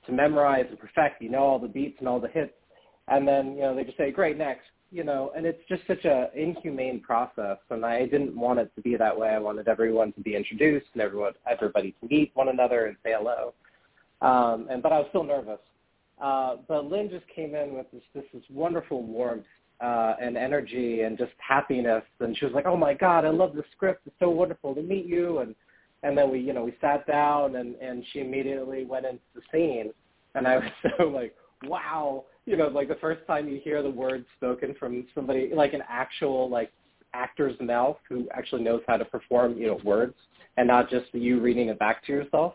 to 0.07 0.13
memorize 0.13 0.65
and 0.71 0.79
perfect 0.79 1.21
you 1.21 1.29
know 1.29 1.43
all 1.43 1.59
the 1.59 1.69
beats 1.69 1.97
and 1.99 2.09
all 2.09 2.21
the 2.21 2.29
hits. 2.29 2.55
And 3.09 3.29
then 3.29 3.57
you 3.57 3.63
know 3.63 3.75
they 3.75 3.85
just 3.85 3.99
say 3.99 4.11
great 4.11 4.39
next 4.39 4.69
you 4.93 5.05
know, 5.05 5.33
and 5.35 5.47
it's 5.47 5.63
just 5.71 5.83
such 5.87 6.05
a 6.05 6.29
inhumane 6.35 7.01
process, 7.01 7.57
and 7.71 7.85
I 7.85 8.05
didn't 8.05 8.37
want 8.37 8.59
it 8.59 8.71
to 8.77 8.83
be 8.83 8.95
that 8.97 9.19
way. 9.19 9.31
I 9.31 9.39
wanted 9.39 9.67
everyone 9.67 10.13
to 10.13 10.21
be 10.21 10.37
introduced 10.37 10.87
and 10.93 11.03
everyone, 11.03 11.33
everybody 11.51 11.95
to 12.01 12.09
meet 12.09 12.31
one 12.35 12.51
another 12.51 12.87
and 12.87 12.97
say 13.03 13.15
hello. 13.17 13.55
Um, 14.21 14.69
and 14.71 14.83
but 14.83 14.93
I 14.93 14.99
was 14.99 15.07
still 15.09 15.25
nervous. 15.25 15.59
Uh, 16.23 16.57
but 16.69 16.85
Lynn 16.85 17.09
just 17.11 17.25
came 17.35 17.55
in 17.55 17.75
with 17.75 17.91
this 17.91 18.03
this, 18.15 18.25
this 18.35 18.43
wonderful 18.51 19.03
warmth 19.03 19.47
uh, 19.81 20.15
and 20.21 20.37
energy 20.37 21.01
and 21.01 21.17
just 21.17 21.33
happiness. 21.39 22.05
And 22.21 22.37
she 22.37 22.45
was 22.45 22.53
like, 22.55 22.67
"Oh 22.67 22.77
my 22.77 22.93
God, 22.93 23.25
I 23.25 23.31
love 23.31 23.55
the 23.55 23.65
script. 23.75 24.07
It's 24.07 24.15
so 24.21 24.29
wonderful 24.29 24.75
to 24.75 24.83
meet 24.83 25.07
you." 25.07 25.39
And 25.39 25.55
and 26.03 26.19
then 26.19 26.31
we, 26.31 26.39
you 26.39 26.53
know, 26.53 26.65
we 26.65 26.75
sat 26.83 27.07
down 27.07 27.57
and 27.57 27.77
and 27.77 28.05
she 28.13 28.21
immediately 28.21 28.85
went 28.85 29.07
into 29.07 29.23
the 29.35 29.41
scene, 29.51 29.91
and 30.35 30.47
I 30.47 30.57
was 30.57 30.69
so 30.99 31.05
like, 31.05 31.35
"Wow!" 31.65 32.27
You 32.45 32.57
know, 32.57 32.69
like 32.69 32.89
the 32.89 32.97
first 32.97 33.27
time 33.27 33.49
you 33.49 33.61
hear 33.63 33.83
the 33.83 33.91
words 33.91 34.27
spoken 34.37 34.75
from 34.79 35.07
somebody 35.15 35.51
like 35.55 35.75
an 35.75 35.83
actual 35.89 36.49
like 36.51 36.73
actor's 37.15 37.59
mouth 37.61 37.99
who 38.09 38.29
actually 38.33 38.63
knows 38.63 38.83
how 38.89 38.97
to 38.97 39.05
perform, 39.05 39.57
you 39.57 39.69
know, 39.69 39.81
words 39.85 40.15
and 40.57 40.67
not 40.67 40.91
just 40.91 41.07
you 41.13 41.41
reading 41.41 41.69
it 41.69 41.79
back 41.79 42.05
to 42.07 42.13
yourself. 42.13 42.55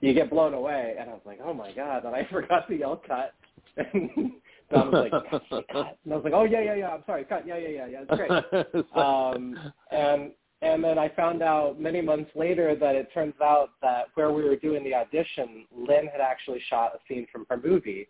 You 0.00 0.14
get 0.14 0.30
blown 0.30 0.54
away, 0.54 0.94
and 0.98 1.10
I 1.10 1.12
was 1.12 1.22
like, 1.24 1.40
"Oh 1.42 1.52
my 1.52 1.72
god!" 1.72 2.04
And 2.04 2.14
I 2.14 2.24
forgot 2.30 2.68
to 2.68 2.76
yell 2.76 3.02
cut. 3.06 3.34
And 4.70 4.80
Don 4.82 4.92
was 4.92 5.10
like, 5.10 5.22
yes, 5.32 5.62
cut. 5.72 5.98
And 6.04 6.12
I 6.12 6.16
was 6.16 6.24
like, 6.24 6.34
oh, 6.34 6.44
yeah, 6.44 6.60
yeah, 6.60 6.74
yeah, 6.74 6.88
I'm 6.90 7.02
sorry, 7.06 7.24
cut. 7.24 7.46
Yeah, 7.46 7.56
yeah, 7.56 7.68
yeah, 7.68 7.86
yeah, 7.86 8.02
it's 8.06 8.74
great. 8.74 8.96
um, 8.96 9.72
and, 9.90 10.32
and 10.60 10.84
then 10.84 10.98
I 10.98 11.08
found 11.10 11.42
out 11.42 11.80
many 11.80 12.02
months 12.02 12.30
later 12.34 12.76
that 12.76 12.94
it 12.94 13.08
turns 13.14 13.34
out 13.42 13.70
that 13.80 14.06
where 14.14 14.30
we 14.30 14.44
were 14.44 14.56
doing 14.56 14.84
the 14.84 14.94
audition, 14.94 15.64
Lynn 15.74 16.06
had 16.06 16.20
actually 16.20 16.60
shot 16.68 16.92
a 16.94 16.98
scene 17.08 17.26
from 17.32 17.46
her 17.48 17.56
movie, 17.56 18.08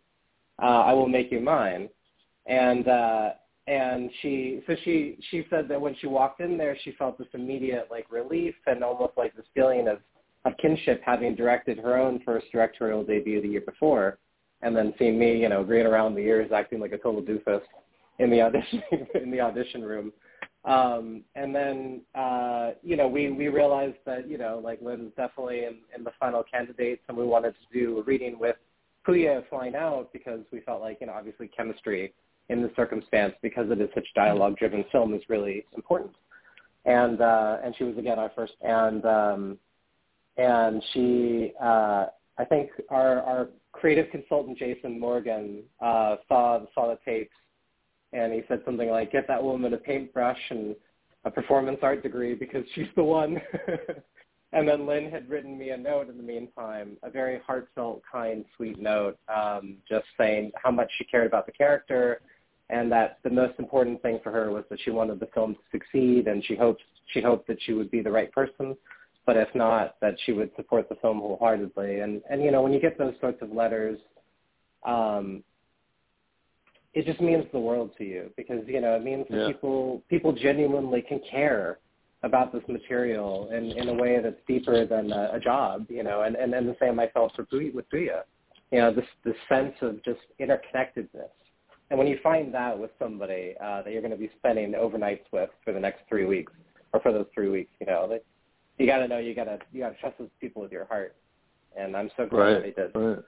uh, 0.62 0.66
I 0.66 0.92
Will 0.92 1.08
Make 1.08 1.30
You 1.30 1.40
Mine. 1.40 1.88
And, 2.46 2.88
uh, 2.88 3.30
and 3.66 4.10
she, 4.22 4.62
so 4.66 4.74
she, 4.84 5.18
she 5.30 5.46
said 5.50 5.68
that 5.68 5.80
when 5.80 5.94
she 6.00 6.06
walked 6.06 6.40
in 6.40 6.56
there, 6.56 6.76
she 6.82 6.92
felt 6.92 7.18
this 7.18 7.28
immediate 7.34 7.88
like 7.90 8.10
relief 8.10 8.54
and 8.66 8.82
almost 8.82 9.12
like 9.16 9.36
this 9.36 9.44
feeling 9.54 9.88
of, 9.88 9.98
of 10.44 10.56
kinship 10.56 11.02
having 11.04 11.34
directed 11.34 11.78
her 11.78 11.98
own 11.98 12.20
first 12.24 12.46
directorial 12.50 13.04
debut 13.04 13.42
the 13.42 13.48
year 13.48 13.60
before 13.60 14.18
and 14.62 14.74
then 14.76 14.94
seeing 14.98 15.18
me, 15.18 15.40
you 15.40 15.48
know, 15.48 15.62
grin 15.62 15.86
around 15.86 16.14
the 16.14 16.20
ears, 16.20 16.50
acting 16.52 16.80
like 16.80 16.92
a 16.92 16.98
total 16.98 17.22
doofus 17.22 17.60
in 18.18 18.30
the 18.30 18.40
audition 18.40 18.82
in 19.22 19.30
the 19.30 19.40
audition 19.40 19.82
room. 19.82 20.12
Um, 20.64 21.22
and 21.34 21.54
then, 21.54 22.02
uh, 22.14 22.72
you 22.82 22.96
know, 22.96 23.06
we, 23.06 23.30
we 23.30 23.48
realized 23.48 23.96
that, 24.06 24.28
you 24.28 24.38
know, 24.38 24.60
like 24.62 24.80
Lynn's 24.82 25.12
definitely 25.16 25.64
in, 25.64 25.76
in 25.96 26.04
the 26.04 26.10
final 26.18 26.42
candidates 26.42 27.02
and 27.08 27.16
we 27.16 27.24
wanted 27.24 27.54
to 27.54 27.78
do 27.78 27.98
a 27.98 28.02
reading 28.02 28.38
with 28.38 28.56
Pooya 29.08 29.48
flying 29.48 29.74
out 29.74 30.10
because 30.12 30.40
we 30.52 30.60
felt 30.60 30.80
like, 30.80 30.98
you 31.00 31.06
know, 31.06 31.14
obviously 31.14 31.48
chemistry 31.48 32.12
in 32.48 32.62
this 32.62 32.70
circumstance 32.76 33.34
because 33.42 33.70
it 33.70 33.80
is 33.80 33.88
such 33.94 34.06
dialogue 34.14 34.56
driven 34.56 34.84
film 34.92 35.14
is 35.14 35.22
really 35.28 35.64
important. 35.74 36.12
And, 36.84 37.20
uh, 37.20 37.58
and 37.64 37.74
she 37.76 37.84
was 37.84 37.96
again 37.98 38.18
our 38.18 38.30
first, 38.34 38.54
and, 38.62 39.04
um, 39.04 39.58
and 40.36 40.82
she, 40.92 41.52
uh, 41.60 42.06
I 42.38 42.44
think 42.48 42.70
our, 42.90 43.20
our 43.22 43.48
creative 43.72 44.10
consultant 44.10 44.58
Jason 44.58 44.98
Morgan 44.98 45.62
uh, 45.80 46.16
saw 46.28 46.60
saw 46.74 46.88
the 46.88 46.98
tapes, 47.04 47.34
and 48.12 48.32
he 48.32 48.42
said 48.48 48.62
something 48.64 48.88
like, 48.88 49.12
"Get 49.12 49.26
that 49.28 49.42
woman 49.42 49.74
a 49.74 49.76
paintbrush 49.76 50.38
and 50.50 50.74
a 51.24 51.30
performance 51.30 51.78
art 51.82 52.02
degree 52.02 52.34
because 52.34 52.64
she's 52.74 52.86
the 52.96 53.04
one." 53.04 53.40
and 54.52 54.68
then 54.68 54.86
Lynn 54.86 55.10
had 55.10 55.28
written 55.28 55.58
me 55.58 55.70
a 55.70 55.76
note 55.76 56.08
in 56.08 56.16
the 56.16 56.22
meantime, 56.22 56.96
a 57.02 57.10
very 57.10 57.40
heartfelt, 57.46 58.02
kind, 58.10 58.44
sweet 58.56 58.80
note, 58.80 59.18
um, 59.34 59.76
just 59.88 60.06
saying 60.16 60.52
how 60.62 60.70
much 60.70 60.90
she 60.96 61.04
cared 61.04 61.26
about 61.26 61.46
the 61.46 61.52
character, 61.52 62.20
and 62.70 62.90
that 62.92 63.18
the 63.24 63.30
most 63.30 63.58
important 63.58 64.00
thing 64.02 64.20
for 64.22 64.32
her 64.32 64.50
was 64.50 64.64
that 64.70 64.78
she 64.84 64.90
wanted 64.90 65.20
the 65.20 65.28
film 65.34 65.54
to 65.54 65.60
succeed, 65.70 66.28
and 66.28 66.44
she 66.44 66.56
hoped 66.56 66.82
she 67.12 67.20
hoped 67.22 67.46
that 67.48 67.58
she 67.62 67.72
would 67.72 67.90
be 67.90 68.02
the 68.02 68.10
right 68.10 68.30
person 68.32 68.76
but 69.28 69.36
if 69.36 69.54
not, 69.54 69.96
that 70.00 70.14
she 70.24 70.32
would 70.32 70.50
support 70.56 70.88
the 70.88 70.94
film 71.02 71.18
wholeheartedly. 71.18 72.00
And 72.00 72.22
and 72.30 72.42
you 72.42 72.50
know, 72.50 72.62
when 72.62 72.72
you 72.72 72.80
get 72.80 72.96
those 72.96 73.12
sorts 73.20 73.42
of 73.42 73.52
letters, 73.52 73.98
um, 74.86 75.44
it 76.94 77.04
just 77.04 77.20
means 77.20 77.44
the 77.52 77.58
world 77.58 77.90
to 77.98 78.04
you 78.04 78.30
because 78.38 78.62
you 78.66 78.80
know 78.80 78.94
it 78.94 79.04
means 79.04 79.26
that 79.28 79.48
people 79.48 80.02
people 80.08 80.32
genuinely 80.32 81.02
can 81.02 81.20
care 81.30 81.78
about 82.22 82.52
this 82.52 82.62
material 82.68 83.50
in 83.50 83.72
in 83.72 83.88
a 83.88 83.94
way 83.94 84.20
that's 84.22 84.40
deeper 84.46 84.86
than 84.86 85.12
a, 85.12 85.30
a 85.34 85.40
job. 85.40 85.86
You 85.88 86.02
know, 86.02 86.22
and 86.22 86.36
and 86.36 86.54
and 86.54 86.68
the 86.68 86.76
same 86.80 86.98
I 86.98 87.08
felt 87.08 87.34
for 87.34 87.46
with 87.50 87.90
Pooya. 87.90 88.22
You 88.70 88.78
know, 88.78 88.92
this 88.92 89.06
this 89.24 89.36
sense 89.48 89.74
of 89.82 90.02
just 90.04 90.20
interconnectedness. 90.40 91.30
And 91.90 91.98
when 91.98 92.06
you 92.06 92.18
find 92.22 92.52
that 92.52 92.78
with 92.78 92.90
somebody 92.98 93.54
uh, 93.62 93.82
that 93.82 93.92
you're 93.92 94.02
going 94.02 94.12
to 94.12 94.18
be 94.18 94.30
spending 94.38 94.72
overnights 94.72 95.24
with 95.32 95.48
for 95.64 95.72
the 95.72 95.80
next 95.80 96.00
three 96.08 96.26
weeks, 96.26 96.52
or 96.92 97.00
for 97.00 97.12
those 97.12 97.26
three 97.34 97.48
weeks, 97.48 97.70
you 97.80 97.86
know, 97.86 98.06
they, 98.08 98.20
you 98.82 98.90
got 98.90 98.98
to 98.98 99.08
know 99.08 99.18
you 99.18 99.34
got 99.34 99.44
to 99.44 99.58
you 99.72 99.80
got 99.80 99.90
to 99.90 100.00
trust 100.00 100.18
those 100.18 100.28
people 100.40 100.60
with 100.60 100.72
your 100.72 100.84
heart, 100.84 101.16
and 101.76 101.96
I'm 101.96 102.10
so 102.16 102.26
glad 102.26 102.38
right, 102.38 102.62
they 102.62 102.82
did. 102.82 102.90
Right. 102.94 103.24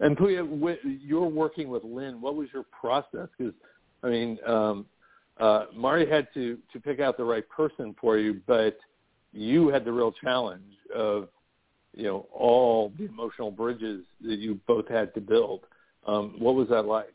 And 0.00 0.16
Pooya, 0.16 0.78
you're 1.00 1.28
working 1.28 1.68
with 1.68 1.84
Lynn. 1.84 2.20
What 2.20 2.34
was 2.34 2.48
your 2.52 2.64
process? 2.64 3.28
Because 3.38 3.54
I 4.02 4.08
mean, 4.08 4.38
um, 4.46 4.86
uh, 5.38 5.66
Mari 5.74 6.08
had 6.08 6.28
to 6.34 6.58
to 6.72 6.80
pick 6.80 7.00
out 7.00 7.16
the 7.16 7.24
right 7.24 7.48
person 7.48 7.94
for 8.00 8.18
you, 8.18 8.40
but 8.46 8.78
you 9.32 9.68
had 9.68 9.84
the 9.84 9.92
real 9.92 10.12
challenge 10.12 10.72
of 10.94 11.28
you 11.94 12.04
know 12.04 12.26
all 12.32 12.92
the 12.98 13.04
emotional 13.06 13.50
bridges 13.50 14.04
that 14.20 14.38
you 14.38 14.60
both 14.66 14.88
had 14.88 15.12
to 15.14 15.20
build. 15.20 15.60
Um, 16.06 16.36
what 16.38 16.54
was 16.54 16.68
that 16.68 16.84
like? 16.84 17.14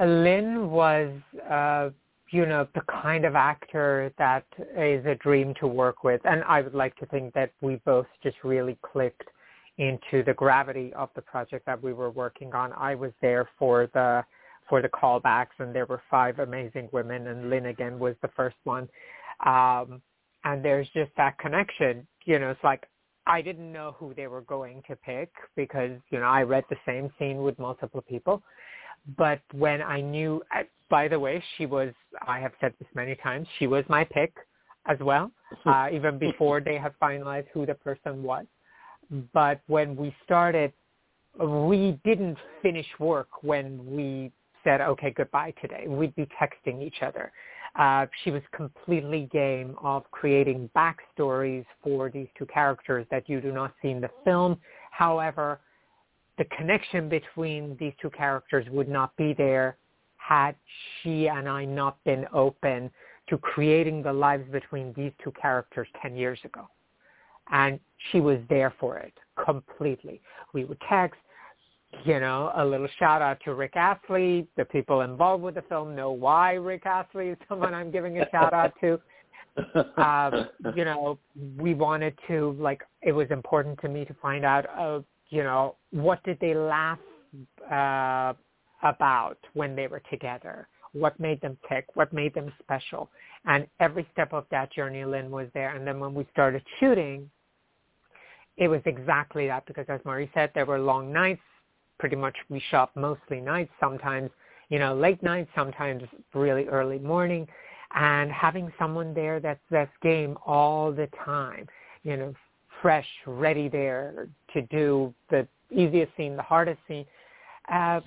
Lynn 0.00 0.70
was 0.70 1.12
uh, 1.50 1.90
you 2.32 2.46
know, 2.46 2.66
the 2.74 2.80
kind 3.02 3.24
of 3.26 3.36
actor 3.36 4.12
that 4.18 4.44
is 4.76 5.04
a 5.04 5.14
dream 5.16 5.54
to 5.60 5.66
work 5.66 6.02
with. 6.02 6.20
And 6.24 6.42
I 6.44 6.62
would 6.62 6.74
like 6.74 6.96
to 6.96 7.06
think 7.06 7.34
that 7.34 7.52
we 7.60 7.76
both 7.84 8.06
just 8.22 8.36
really 8.42 8.78
clicked 8.80 9.28
into 9.76 10.22
the 10.24 10.32
gravity 10.32 10.92
of 10.94 11.10
the 11.14 11.20
project 11.20 11.66
that 11.66 11.82
we 11.82 11.92
were 11.92 12.10
working 12.10 12.54
on. 12.54 12.72
I 12.72 12.94
was 12.94 13.12
there 13.20 13.48
for 13.58 13.88
the 13.92 14.24
for 14.72 14.80
the 14.80 14.88
callbacks 14.88 15.58
and 15.58 15.74
there 15.74 15.84
were 15.84 16.00
five 16.10 16.38
amazing 16.38 16.88
women 16.92 17.26
and 17.26 17.50
Lynn 17.50 17.66
again 17.66 17.98
was 17.98 18.14
the 18.22 18.30
first 18.34 18.56
one. 18.64 18.88
Um, 19.44 20.00
and 20.44 20.64
there's 20.64 20.88
just 20.94 21.10
that 21.18 21.36
connection. 21.36 22.06
You 22.24 22.38
know, 22.38 22.48
it's 22.48 22.64
like 22.64 22.88
I 23.26 23.42
didn't 23.42 23.70
know 23.70 23.94
who 23.98 24.14
they 24.14 24.28
were 24.28 24.40
going 24.40 24.82
to 24.88 24.96
pick 24.96 25.28
because, 25.56 25.90
you 26.08 26.20
know, 26.20 26.24
I 26.24 26.42
read 26.44 26.64
the 26.70 26.78
same 26.86 27.12
scene 27.18 27.42
with 27.42 27.58
multiple 27.58 28.00
people. 28.00 28.42
But 29.18 29.42
when 29.52 29.82
I 29.82 30.00
knew, 30.00 30.42
by 30.88 31.06
the 31.06 31.20
way, 31.20 31.44
she 31.58 31.66
was, 31.66 31.92
I 32.26 32.40
have 32.40 32.52
said 32.58 32.72
this 32.78 32.88
many 32.94 33.14
times, 33.16 33.46
she 33.58 33.66
was 33.66 33.84
my 33.90 34.04
pick 34.04 34.32
as 34.86 34.96
well, 35.00 35.30
uh, 35.66 35.88
even 35.92 36.16
before 36.16 36.62
they 36.62 36.78
had 36.78 36.94
finalized 36.98 37.48
who 37.52 37.66
the 37.66 37.74
person 37.74 38.22
was. 38.22 38.46
But 39.34 39.60
when 39.66 39.96
we 39.96 40.16
started, 40.24 40.72
we 41.38 42.00
didn't 42.06 42.38
finish 42.62 42.86
work 42.98 43.42
when 43.42 43.84
we 43.84 44.32
said, 44.64 44.80
okay, 44.80 45.10
goodbye 45.10 45.54
today. 45.60 45.86
We'd 45.86 46.14
be 46.14 46.28
texting 46.40 46.82
each 46.82 47.02
other. 47.02 47.32
Uh, 47.74 48.06
she 48.22 48.30
was 48.30 48.42
completely 48.54 49.28
game 49.32 49.76
of 49.82 50.08
creating 50.10 50.68
backstories 50.76 51.64
for 51.82 52.10
these 52.10 52.28
two 52.36 52.46
characters 52.46 53.06
that 53.10 53.28
you 53.28 53.40
do 53.40 53.50
not 53.50 53.72
see 53.80 53.88
in 53.88 54.00
the 54.00 54.10
film. 54.24 54.58
However, 54.90 55.60
the 56.38 56.44
connection 56.56 57.08
between 57.08 57.76
these 57.80 57.92
two 58.00 58.10
characters 58.10 58.66
would 58.70 58.88
not 58.88 59.16
be 59.16 59.32
there 59.32 59.76
had 60.16 60.54
she 61.02 61.28
and 61.28 61.48
I 61.48 61.64
not 61.64 62.02
been 62.04 62.26
open 62.32 62.90
to 63.28 63.38
creating 63.38 64.02
the 64.02 64.12
lives 64.12 64.44
between 64.50 64.92
these 64.94 65.12
two 65.22 65.32
characters 65.32 65.88
10 66.00 66.16
years 66.16 66.38
ago. 66.44 66.68
And 67.50 67.80
she 68.10 68.20
was 68.20 68.38
there 68.48 68.74
for 68.78 68.98
it 68.98 69.12
completely. 69.42 70.20
We 70.52 70.64
would 70.64 70.78
text, 70.88 71.20
you 72.04 72.20
know, 72.20 72.52
a 72.56 72.64
little 72.64 72.88
shout 72.98 73.22
out 73.22 73.38
to 73.44 73.54
Rick 73.54 73.76
Astley. 73.76 74.46
The 74.56 74.64
people 74.64 75.02
involved 75.02 75.42
with 75.42 75.54
the 75.54 75.62
film 75.62 75.94
know 75.94 76.10
why 76.12 76.54
Rick 76.54 76.86
Astley 76.86 77.28
is 77.28 77.38
someone 77.48 77.74
I'm 77.74 77.90
giving 77.90 78.18
a 78.18 78.28
shout 78.30 78.52
out 78.52 78.72
to. 78.80 79.00
um, 80.02 80.48
you 80.76 80.84
know, 80.84 81.18
we 81.56 81.74
wanted 81.74 82.18
to 82.28 82.56
like 82.58 82.82
it 83.02 83.12
was 83.12 83.28
important 83.30 83.78
to 83.80 83.88
me 83.88 84.04
to 84.04 84.14
find 84.14 84.44
out 84.44 84.66
uh, 84.78 85.00
you 85.32 85.42
know, 85.42 85.76
what 85.90 86.22
did 86.24 86.38
they 86.40 86.54
laugh 86.54 86.98
uh, 87.70 88.34
about 88.82 89.38
when 89.54 89.74
they 89.74 89.86
were 89.86 90.02
together? 90.10 90.68
What 90.92 91.18
made 91.18 91.40
them 91.40 91.56
tick? 91.70 91.86
What 91.94 92.12
made 92.12 92.34
them 92.34 92.52
special? 92.62 93.10
And 93.46 93.66
every 93.80 94.06
step 94.12 94.34
of 94.34 94.44
that 94.50 94.70
journey, 94.72 95.04
Lynn 95.06 95.30
was 95.30 95.48
there. 95.54 95.74
And 95.74 95.86
then 95.86 95.98
when 95.98 96.12
we 96.12 96.26
started 96.30 96.62
shooting, 96.78 97.30
it 98.58 98.68
was 98.68 98.82
exactly 98.84 99.46
that 99.46 99.64
because 99.66 99.86
as 99.88 100.00
Marie 100.04 100.30
said, 100.34 100.50
there 100.54 100.66
were 100.66 100.78
long 100.78 101.10
nights. 101.10 101.40
Pretty 102.02 102.16
much 102.16 102.36
we 102.48 102.60
shop 102.72 102.90
mostly 102.96 103.40
nights, 103.40 103.70
sometimes, 103.78 104.28
you 104.70 104.80
know, 104.80 104.92
late 104.92 105.22
nights, 105.22 105.48
sometimes 105.54 106.02
really 106.34 106.64
early 106.66 106.98
morning. 106.98 107.46
And 107.94 108.28
having 108.32 108.72
someone 108.76 109.14
there 109.14 109.38
that's 109.38 109.60
that's 109.70 109.92
game 110.02 110.36
all 110.44 110.90
the 110.90 111.08
time, 111.24 111.68
you 112.02 112.16
know, 112.16 112.34
fresh, 112.80 113.06
ready 113.24 113.68
there 113.68 114.26
to 114.52 114.62
do 114.62 115.14
the 115.30 115.46
easiest 115.70 116.10
scene, 116.16 116.34
the 116.34 116.42
hardest 116.42 116.80
scene. 116.88 117.06
Uh, 117.72 118.00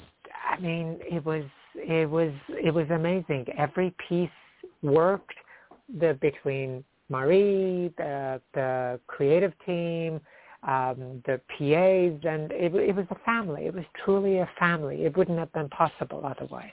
I 0.51 0.59
mean, 0.59 0.99
it 0.99 1.25
was 1.25 1.45
it 1.75 2.09
was 2.09 2.33
it 2.49 2.73
was 2.73 2.89
amazing. 2.89 3.45
Every 3.57 3.95
piece 4.09 4.29
worked. 4.83 5.35
The 5.99 6.17
between 6.19 6.83
Marie, 7.07 7.93
the 7.97 8.41
the 8.53 8.99
creative 9.07 9.53
team, 9.65 10.19
um, 10.65 11.21
the 11.25 11.39
PAs, 11.49 12.19
and 12.29 12.51
it, 12.51 12.73
it 12.73 12.95
was 12.95 13.05
a 13.11 13.19
family. 13.25 13.65
It 13.65 13.73
was 13.73 13.83
truly 14.03 14.39
a 14.39 14.49
family. 14.59 15.05
It 15.05 15.15
wouldn't 15.15 15.37
have 15.37 15.51
been 15.53 15.69
possible 15.69 16.21
otherwise. 16.25 16.71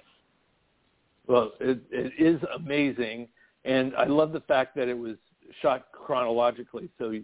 Well, 1.26 1.52
it, 1.60 1.80
it 1.90 2.12
is 2.18 2.40
amazing, 2.56 3.28
and 3.64 3.94
I 3.96 4.06
love 4.06 4.32
the 4.32 4.40
fact 4.40 4.74
that 4.76 4.88
it 4.88 4.98
was 4.98 5.16
shot 5.60 5.86
chronologically. 5.92 6.88
So, 6.98 7.14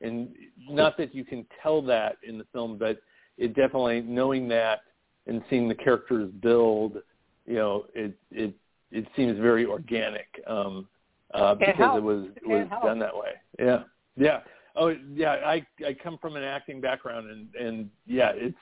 and 0.00 0.28
not 0.68 0.96
that 0.98 1.14
you 1.14 1.24
can 1.24 1.46
tell 1.62 1.82
that 1.82 2.16
in 2.26 2.38
the 2.38 2.46
film, 2.52 2.78
but 2.78 3.00
it 3.38 3.54
definitely 3.54 4.02
knowing 4.02 4.48
that 4.48 4.80
and 5.26 5.42
seeing 5.48 5.68
the 5.68 5.74
characters 5.74 6.30
build, 6.40 6.98
you 7.46 7.54
know, 7.54 7.86
it 7.94 8.14
it 8.30 8.54
it 8.90 9.06
seems 9.16 9.38
very 9.38 9.64
organic 9.64 10.26
um, 10.46 10.86
uh, 11.34 11.54
because 11.54 11.94
it, 11.94 11.98
it 11.98 12.02
was 12.02 12.26
it 12.36 12.46
was 12.46 12.68
done 12.82 12.98
that 12.98 13.16
way. 13.16 13.30
Yeah, 13.58 13.82
yeah. 14.16 14.40
Oh, 14.78 14.94
yeah. 15.14 15.32
I 15.44 15.66
I 15.86 15.94
come 16.02 16.18
from 16.18 16.36
an 16.36 16.44
acting 16.44 16.80
background, 16.80 17.30
and 17.30 17.54
and 17.54 17.90
yeah, 18.06 18.32
it's 18.34 18.56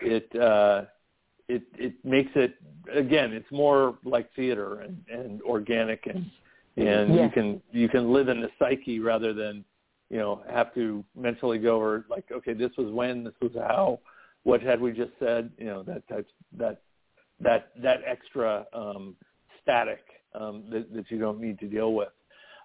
it 0.00 0.40
uh, 0.40 0.84
it 1.48 1.62
it 1.76 1.94
makes 2.04 2.30
it 2.34 2.54
again. 2.92 3.32
It's 3.32 3.50
more 3.50 3.98
like 4.04 4.32
theater 4.34 4.80
and 4.80 5.02
and 5.10 5.42
organic, 5.42 6.06
and 6.06 6.26
and 6.76 7.14
yes. 7.14 7.24
you 7.24 7.30
can 7.30 7.62
you 7.72 7.88
can 7.88 8.12
live 8.12 8.28
in 8.28 8.40
the 8.40 8.50
psyche 8.58 9.00
rather 9.00 9.32
than 9.32 9.64
you 10.10 10.18
know 10.18 10.42
have 10.50 10.74
to 10.74 11.04
mentally 11.16 11.58
go 11.58 11.76
over 11.76 12.04
like 12.08 12.24
okay, 12.32 12.52
this 12.52 12.70
was 12.78 12.90
when, 12.92 13.24
this 13.24 13.34
was 13.40 13.52
how, 13.54 14.00
what 14.44 14.62
had 14.62 14.80
we 14.80 14.92
just 14.92 15.12
said, 15.18 15.50
you 15.58 15.66
know 15.66 15.82
that 15.82 16.06
type 16.08 16.26
that 16.56 16.82
that 17.40 17.70
that 17.82 18.00
extra 18.06 18.66
um, 18.72 19.16
static 19.62 20.04
um, 20.34 20.64
that, 20.70 20.92
that 20.94 21.10
you 21.10 21.18
don't 21.18 21.40
need 21.40 21.58
to 21.60 21.66
deal 21.66 21.94
with. 21.94 22.08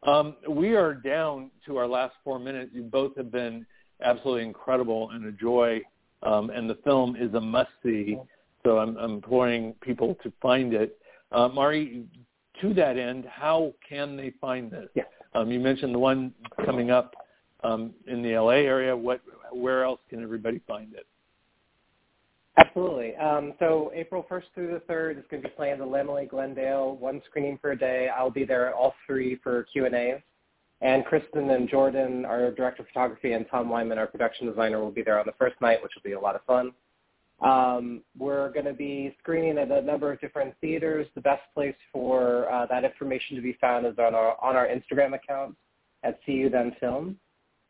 Um, 0.05 0.35
we 0.49 0.75
are 0.75 0.93
down 0.93 1.49
to 1.65 1.77
our 1.77 1.87
last 1.87 2.15
four 2.23 2.39
minutes. 2.39 2.71
You 2.73 2.83
both 2.83 3.15
have 3.15 3.31
been 3.31 3.65
absolutely 4.01 4.43
incredible 4.43 5.11
and 5.11 5.25
a 5.25 5.31
joy, 5.31 5.81
um, 6.23 6.49
and 6.49 6.69
the 6.69 6.77
film 6.83 7.15
is 7.15 7.33
a 7.33 7.41
must-see. 7.41 8.17
So 8.63 8.79
I'm, 8.79 8.97
I'm 8.97 9.11
imploring 9.11 9.75
people 9.81 10.15
to 10.23 10.31
find 10.41 10.73
it. 10.73 10.97
Uh, 11.31 11.47
Mari, 11.49 12.05
to 12.61 12.73
that 12.73 12.97
end, 12.97 13.25
how 13.25 13.73
can 13.87 14.15
they 14.15 14.33
find 14.41 14.71
this? 14.71 14.89
Yeah. 14.95 15.03
Um, 15.35 15.51
you 15.51 15.59
mentioned 15.59 15.95
the 15.95 15.99
one 15.99 16.33
coming 16.65 16.91
up 16.91 17.15
um, 17.63 17.93
in 18.07 18.21
the 18.21 18.37
LA 18.37 18.49
area. 18.49 18.95
What, 18.95 19.21
where 19.51 19.83
else 19.83 19.99
can 20.09 20.21
everybody 20.21 20.61
find 20.67 20.93
it? 20.93 21.07
Absolutely. 22.57 23.15
Um, 23.15 23.53
so 23.59 23.91
April 23.95 24.25
1st 24.29 24.43
through 24.53 24.73
the 24.73 24.93
3rd 24.93 25.19
is 25.19 25.25
going 25.29 25.41
to 25.41 25.49
be 25.49 25.55
playing 25.55 25.79
the 25.79 25.85
Laemmle 25.85 26.29
Glendale, 26.29 26.95
one 26.97 27.21
screening 27.25 27.57
per 27.57 27.73
day. 27.73 28.09
I'll 28.15 28.29
be 28.29 28.45
there 28.45 28.67
at 28.67 28.73
all 28.73 28.93
three 29.07 29.37
for 29.43 29.63
Q&As. 29.71 30.21
And 30.81 31.05
Kristen 31.05 31.49
and 31.49 31.67
Jordan, 31.69 32.25
our 32.25 32.51
director 32.51 32.81
of 32.83 32.89
photography, 32.89 33.31
and 33.33 33.45
Tom 33.49 33.69
Wyman, 33.69 33.97
our 33.97 34.05
production 34.05 34.47
designer, 34.47 34.81
will 34.81 34.91
be 34.91 35.01
there 35.01 35.17
on 35.17 35.25
the 35.25 35.33
first 35.39 35.55
night, 35.61 35.81
which 35.81 35.93
will 35.95 36.07
be 36.07 36.13
a 36.13 36.19
lot 36.19 36.35
of 36.35 36.43
fun. 36.43 36.73
Um, 37.41 38.01
we're 38.17 38.51
going 38.51 38.65
to 38.65 38.73
be 38.73 39.15
screening 39.19 39.57
at 39.57 39.71
a 39.71 39.81
number 39.81 40.11
of 40.11 40.21
different 40.21 40.53
theaters. 40.61 41.07
The 41.15 41.21
best 41.21 41.41
place 41.53 41.75
for 41.91 42.51
uh, 42.51 42.65
that 42.67 42.83
information 42.83 43.35
to 43.35 43.41
be 43.41 43.57
found 43.59 43.85
is 43.85 43.97
on 43.97 44.13
our 44.13 44.37
on 44.41 44.55
our 44.55 44.67
Instagram 44.67 45.15
account 45.15 45.55
at 46.03 46.19
You 46.25 46.49
Then 46.49 46.75
Film. 46.79 47.17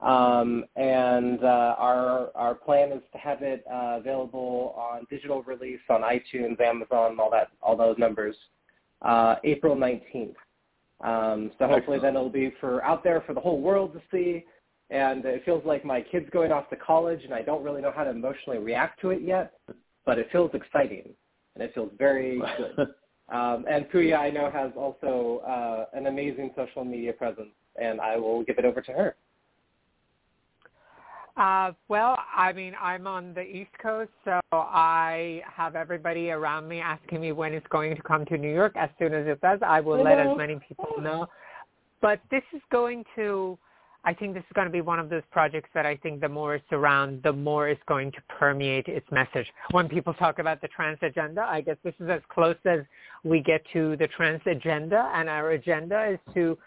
Um, 0.02 0.66
and 0.76 1.44
uh, 1.44 1.76
our 1.78 2.30
our 2.36 2.56
plan 2.56 2.92
is 2.92 3.02
to 3.14 3.18
have 3.18 3.42
it 3.42 3.64
uh, 3.72 3.98
available 4.00 4.76
on 4.78 5.08
digital 5.10 5.44
release 5.44 5.80
on 5.90 6.02
iTunes, 6.02 6.60
Amazon, 6.60 7.18
all 7.20 7.30
that 7.32 7.50
all 7.62 7.78
those 7.78 7.98
numbers, 7.98 8.36
uh, 9.02 9.36
April 9.44 9.76
19th. 9.76 10.36
Um, 11.02 11.52
so 11.60 11.68
hopefully 11.68 12.00
then 12.00 12.16
it'll 12.16 12.30
be 12.30 12.54
for 12.60 12.84
out 12.84 13.04
there 13.04 13.22
for 13.22 13.34
the 13.34 13.40
whole 13.40 13.62
world 13.62 13.94
to 13.94 14.02
see. 14.12 14.46
And 14.90 15.26
it 15.26 15.44
feels 15.44 15.66
like 15.66 15.84
my 15.84 16.02
kid's 16.02 16.30
going 16.30 16.52
off 16.52 16.70
to 16.70 16.76
college, 16.76 17.24
and 17.24 17.34
I 17.34 17.42
don't 17.42 17.64
really 17.64 17.82
know 17.82 17.92
how 17.96 18.04
to 18.04 18.12
emotionally 18.12 18.60
react 18.60 19.02
to 19.02 19.10
it 19.10 19.22
yet, 19.22 19.54
but 20.06 20.20
it 20.20 20.28
feels 20.32 20.52
exciting, 20.54 21.10
and 21.56 21.64
it 21.64 21.74
feels 21.74 21.90
very 21.98 22.40
good. 22.58 22.90
Um, 23.30 23.66
and 23.68 23.90
Pooya, 23.90 24.20
I 24.20 24.30
know, 24.30 24.52
has 24.52 24.72
also 24.76 25.42
uh, 25.48 25.86
an 25.98 26.08
amazing 26.08 26.52
social 26.56 26.84
media 26.84 27.14
presence, 27.14 27.54
and 27.82 28.00
I 28.00 28.18
will 28.18 28.44
give 28.44 28.60
it 28.60 28.66
over 28.66 28.82
to 28.82 28.92
her. 28.92 29.16
Uh, 31.36 31.72
well, 31.88 32.16
I 32.36 32.54
mean, 32.54 32.74
I'm 32.80 33.08
on 33.08 33.34
the 33.34 33.42
East 33.42 33.72
Coast, 33.82 34.12
so 34.24 34.40
I 34.52 35.42
have 35.52 35.76
everybody 35.76 36.30
around 36.30 36.68
me 36.68 36.80
asking 36.80 37.22
me 37.22 37.32
when 37.32 37.54
it's 37.54 37.66
going 37.68 37.96
to 37.96 38.02
come 38.04 38.24
to 38.26 38.38
New 38.38 38.54
York. 38.54 38.74
As 38.76 38.90
soon 39.00 39.16
as 39.16 39.26
it 39.26 39.42
does, 39.42 39.60
I 39.66 39.80
will 39.80 39.98
Hello. 39.98 40.10
let 40.10 40.20
as 40.20 40.38
many 40.38 40.60
people 40.68 41.02
know. 41.02 41.26
But 42.02 42.20
this 42.30 42.44
is 42.54 42.62
going 42.72 43.04
to, 43.16 43.58
I 44.04 44.14
think 44.14 44.36
this 44.36 44.44
is 44.44 44.54
going 44.54 44.68
to 44.68 44.72
be 44.72 44.82
one 44.82 45.00
of 45.00 45.10
those 45.10 45.24
projects 45.32 45.70
that 45.74 45.88
I 45.88 45.96
think 45.96 46.22
the 46.22 46.30
more 46.30 46.54
it's 46.54 46.72
around, 46.72 47.24
the 47.24 47.34
more 47.34 47.68
it's 47.68 47.82
going 47.88 48.12
to 48.12 48.22
permeate 48.28 48.88
its 48.88 49.10
message. 49.12 49.48
When 49.72 49.90
people 49.90 50.14
talk 50.14 50.38
about 50.38 50.62
the 50.62 50.68
trans 50.68 51.00
agenda, 51.02 51.42
I 51.42 51.62
guess 51.62 51.78
this 51.84 51.96
is 52.00 52.10
as 52.12 52.22
close 52.30 52.58
as 52.66 52.82
we 53.24 53.40
get 53.40 53.64
to 53.74 53.98
the 53.98 54.08
trans 54.08 54.42
agenda, 54.46 55.12
and 55.16 55.28
our 55.30 55.52
agenda 55.52 56.12
is 56.12 56.20
to 56.36 56.60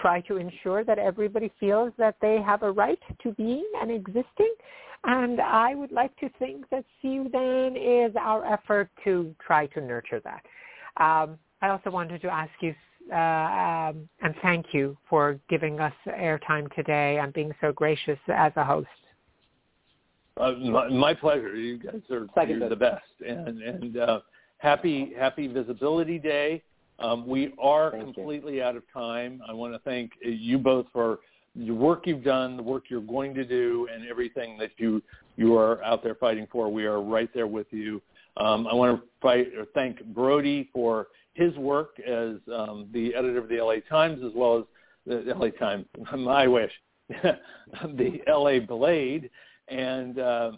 try 0.00 0.20
to 0.22 0.36
ensure 0.36 0.84
that 0.84 0.98
everybody 0.98 1.50
feels 1.60 1.92
that 1.98 2.16
they 2.20 2.40
have 2.42 2.62
a 2.62 2.70
right 2.70 2.98
to 3.22 3.32
being 3.32 3.66
and 3.80 3.90
existing. 3.90 4.52
And 5.04 5.40
I 5.40 5.74
would 5.74 5.92
like 5.92 6.16
to 6.18 6.28
think 6.38 6.68
that 6.70 6.84
See 7.00 7.08
You 7.08 7.28
Then 7.32 7.76
is 7.76 8.14
our 8.18 8.44
effort 8.44 8.88
to 9.04 9.34
try 9.44 9.66
to 9.68 9.80
nurture 9.80 10.20
that. 10.20 10.42
Um, 11.02 11.38
I 11.60 11.68
also 11.68 11.90
wanted 11.90 12.22
to 12.22 12.28
ask 12.28 12.52
you 12.60 12.74
uh, 13.10 13.16
um, 13.16 14.08
and 14.20 14.34
thank 14.42 14.66
you 14.72 14.96
for 15.10 15.38
giving 15.48 15.80
us 15.80 15.92
airtime 16.06 16.72
today 16.74 17.18
and 17.18 17.32
being 17.32 17.52
so 17.60 17.72
gracious 17.72 18.18
as 18.28 18.52
a 18.56 18.64
host. 18.64 18.88
Uh, 20.36 20.52
my, 20.52 20.88
my 20.88 21.14
pleasure. 21.14 21.56
You 21.56 21.78
guys 21.78 22.00
are 22.10 22.26
Second. 22.34 22.62
the 22.70 22.76
best, 22.76 23.02
and 23.26 23.60
and 23.60 23.96
uh, 23.98 24.20
happy 24.58 25.12
Happy 25.18 25.46
Visibility 25.46 26.18
Day. 26.18 26.62
Um, 26.98 27.26
we 27.26 27.54
are 27.58 27.90
Thank 27.90 28.14
completely 28.14 28.56
you. 28.56 28.62
out 28.62 28.76
of 28.76 28.82
time. 28.92 29.42
I 29.48 29.52
want 29.52 29.72
to 29.72 29.78
thank 29.80 30.12
you 30.22 30.58
both 30.58 30.86
for 30.92 31.18
the 31.54 31.70
work 31.70 32.06
you've 32.06 32.24
done, 32.24 32.56
the 32.56 32.62
work 32.62 32.84
you're 32.88 33.00
going 33.00 33.34
to 33.34 33.44
do, 33.44 33.88
and 33.92 34.06
everything 34.08 34.56
that 34.58 34.70
you 34.78 35.02
you 35.36 35.56
are 35.56 35.82
out 35.82 36.02
there 36.02 36.14
fighting 36.14 36.46
for. 36.50 36.70
We 36.70 36.84
are 36.84 37.00
right 37.00 37.30
there 37.34 37.46
with 37.46 37.66
you. 37.70 38.00
Um, 38.36 38.66
I 38.66 38.74
want 38.74 39.00
to 39.00 39.08
fight, 39.20 39.48
or 39.56 39.66
thank 39.74 40.02
Brody 40.06 40.68
for 40.72 41.08
his 41.34 41.54
work 41.56 41.98
as 42.00 42.36
um, 42.54 42.88
the 42.92 43.14
editor 43.14 43.38
of 43.38 43.48
the 43.48 43.60
LA 43.60 43.76
Times, 43.88 44.22
as 44.24 44.32
well 44.34 44.58
as 44.58 44.64
the 45.06 45.34
LA 45.34 45.48
Times. 45.50 45.86
My 46.16 46.46
wish, 46.46 46.72
the 47.08 48.20
LA 48.28 48.60
Blade, 48.60 49.30
and 49.68 50.18
uh, 50.18 50.52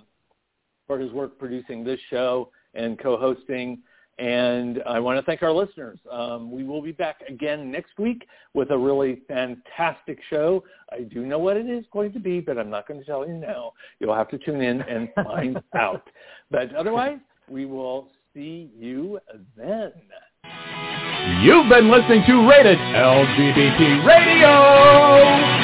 for 0.87 0.99
his 0.99 1.12
work 1.12 1.39
producing 1.39 1.85
this 1.85 2.01
show 2.11 2.51
and 2.74 2.99
co-hosting. 2.99 3.78
And 4.18 4.80
I 4.86 5.00
want 5.00 5.18
to 5.18 5.22
thank 5.24 5.42
our 5.42 5.52
listeners. 5.52 5.98
Um, 6.10 6.52
we 6.52 6.62
will 6.62 6.82
be 6.82 6.92
back 6.92 7.22
again 7.28 7.70
next 7.70 7.98
week 7.98 8.26
with 8.52 8.70
a 8.70 8.78
really 8.78 9.22
fantastic 9.26 10.18
show. 10.30 10.62
I 10.92 11.00
do 11.00 11.26
know 11.26 11.38
what 11.38 11.56
it 11.56 11.68
is 11.68 11.84
going 11.92 12.12
to 12.12 12.20
be, 12.20 12.40
but 12.40 12.56
I'm 12.56 12.70
not 12.70 12.86
going 12.86 13.00
to 13.00 13.06
tell 13.06 13.26
you 13.26 13.34
now. 13.34 13.72
You'll 13.98 14.14
have 14.14 14.28
to 14.28 14.38
tune 14.38 14.60
in 14.60 14.82
and 14.82 15.08
find 15.16 15.60
out. 15.74 16.08
But 16.50 16.74
otherwise, 16.74 17.18
we 17.48 17.66
will 17.66 18.08
see 18.32 18.70
you 18.78 19.18
then. 19.56 19.92
You've 21.42 21.68
been 21.68 21.90
listening 21.90 22.22
to 22.26 22.48
Rated 22.48 22.78
LGBT 22.78 24.06
Radio. 24.06 25.63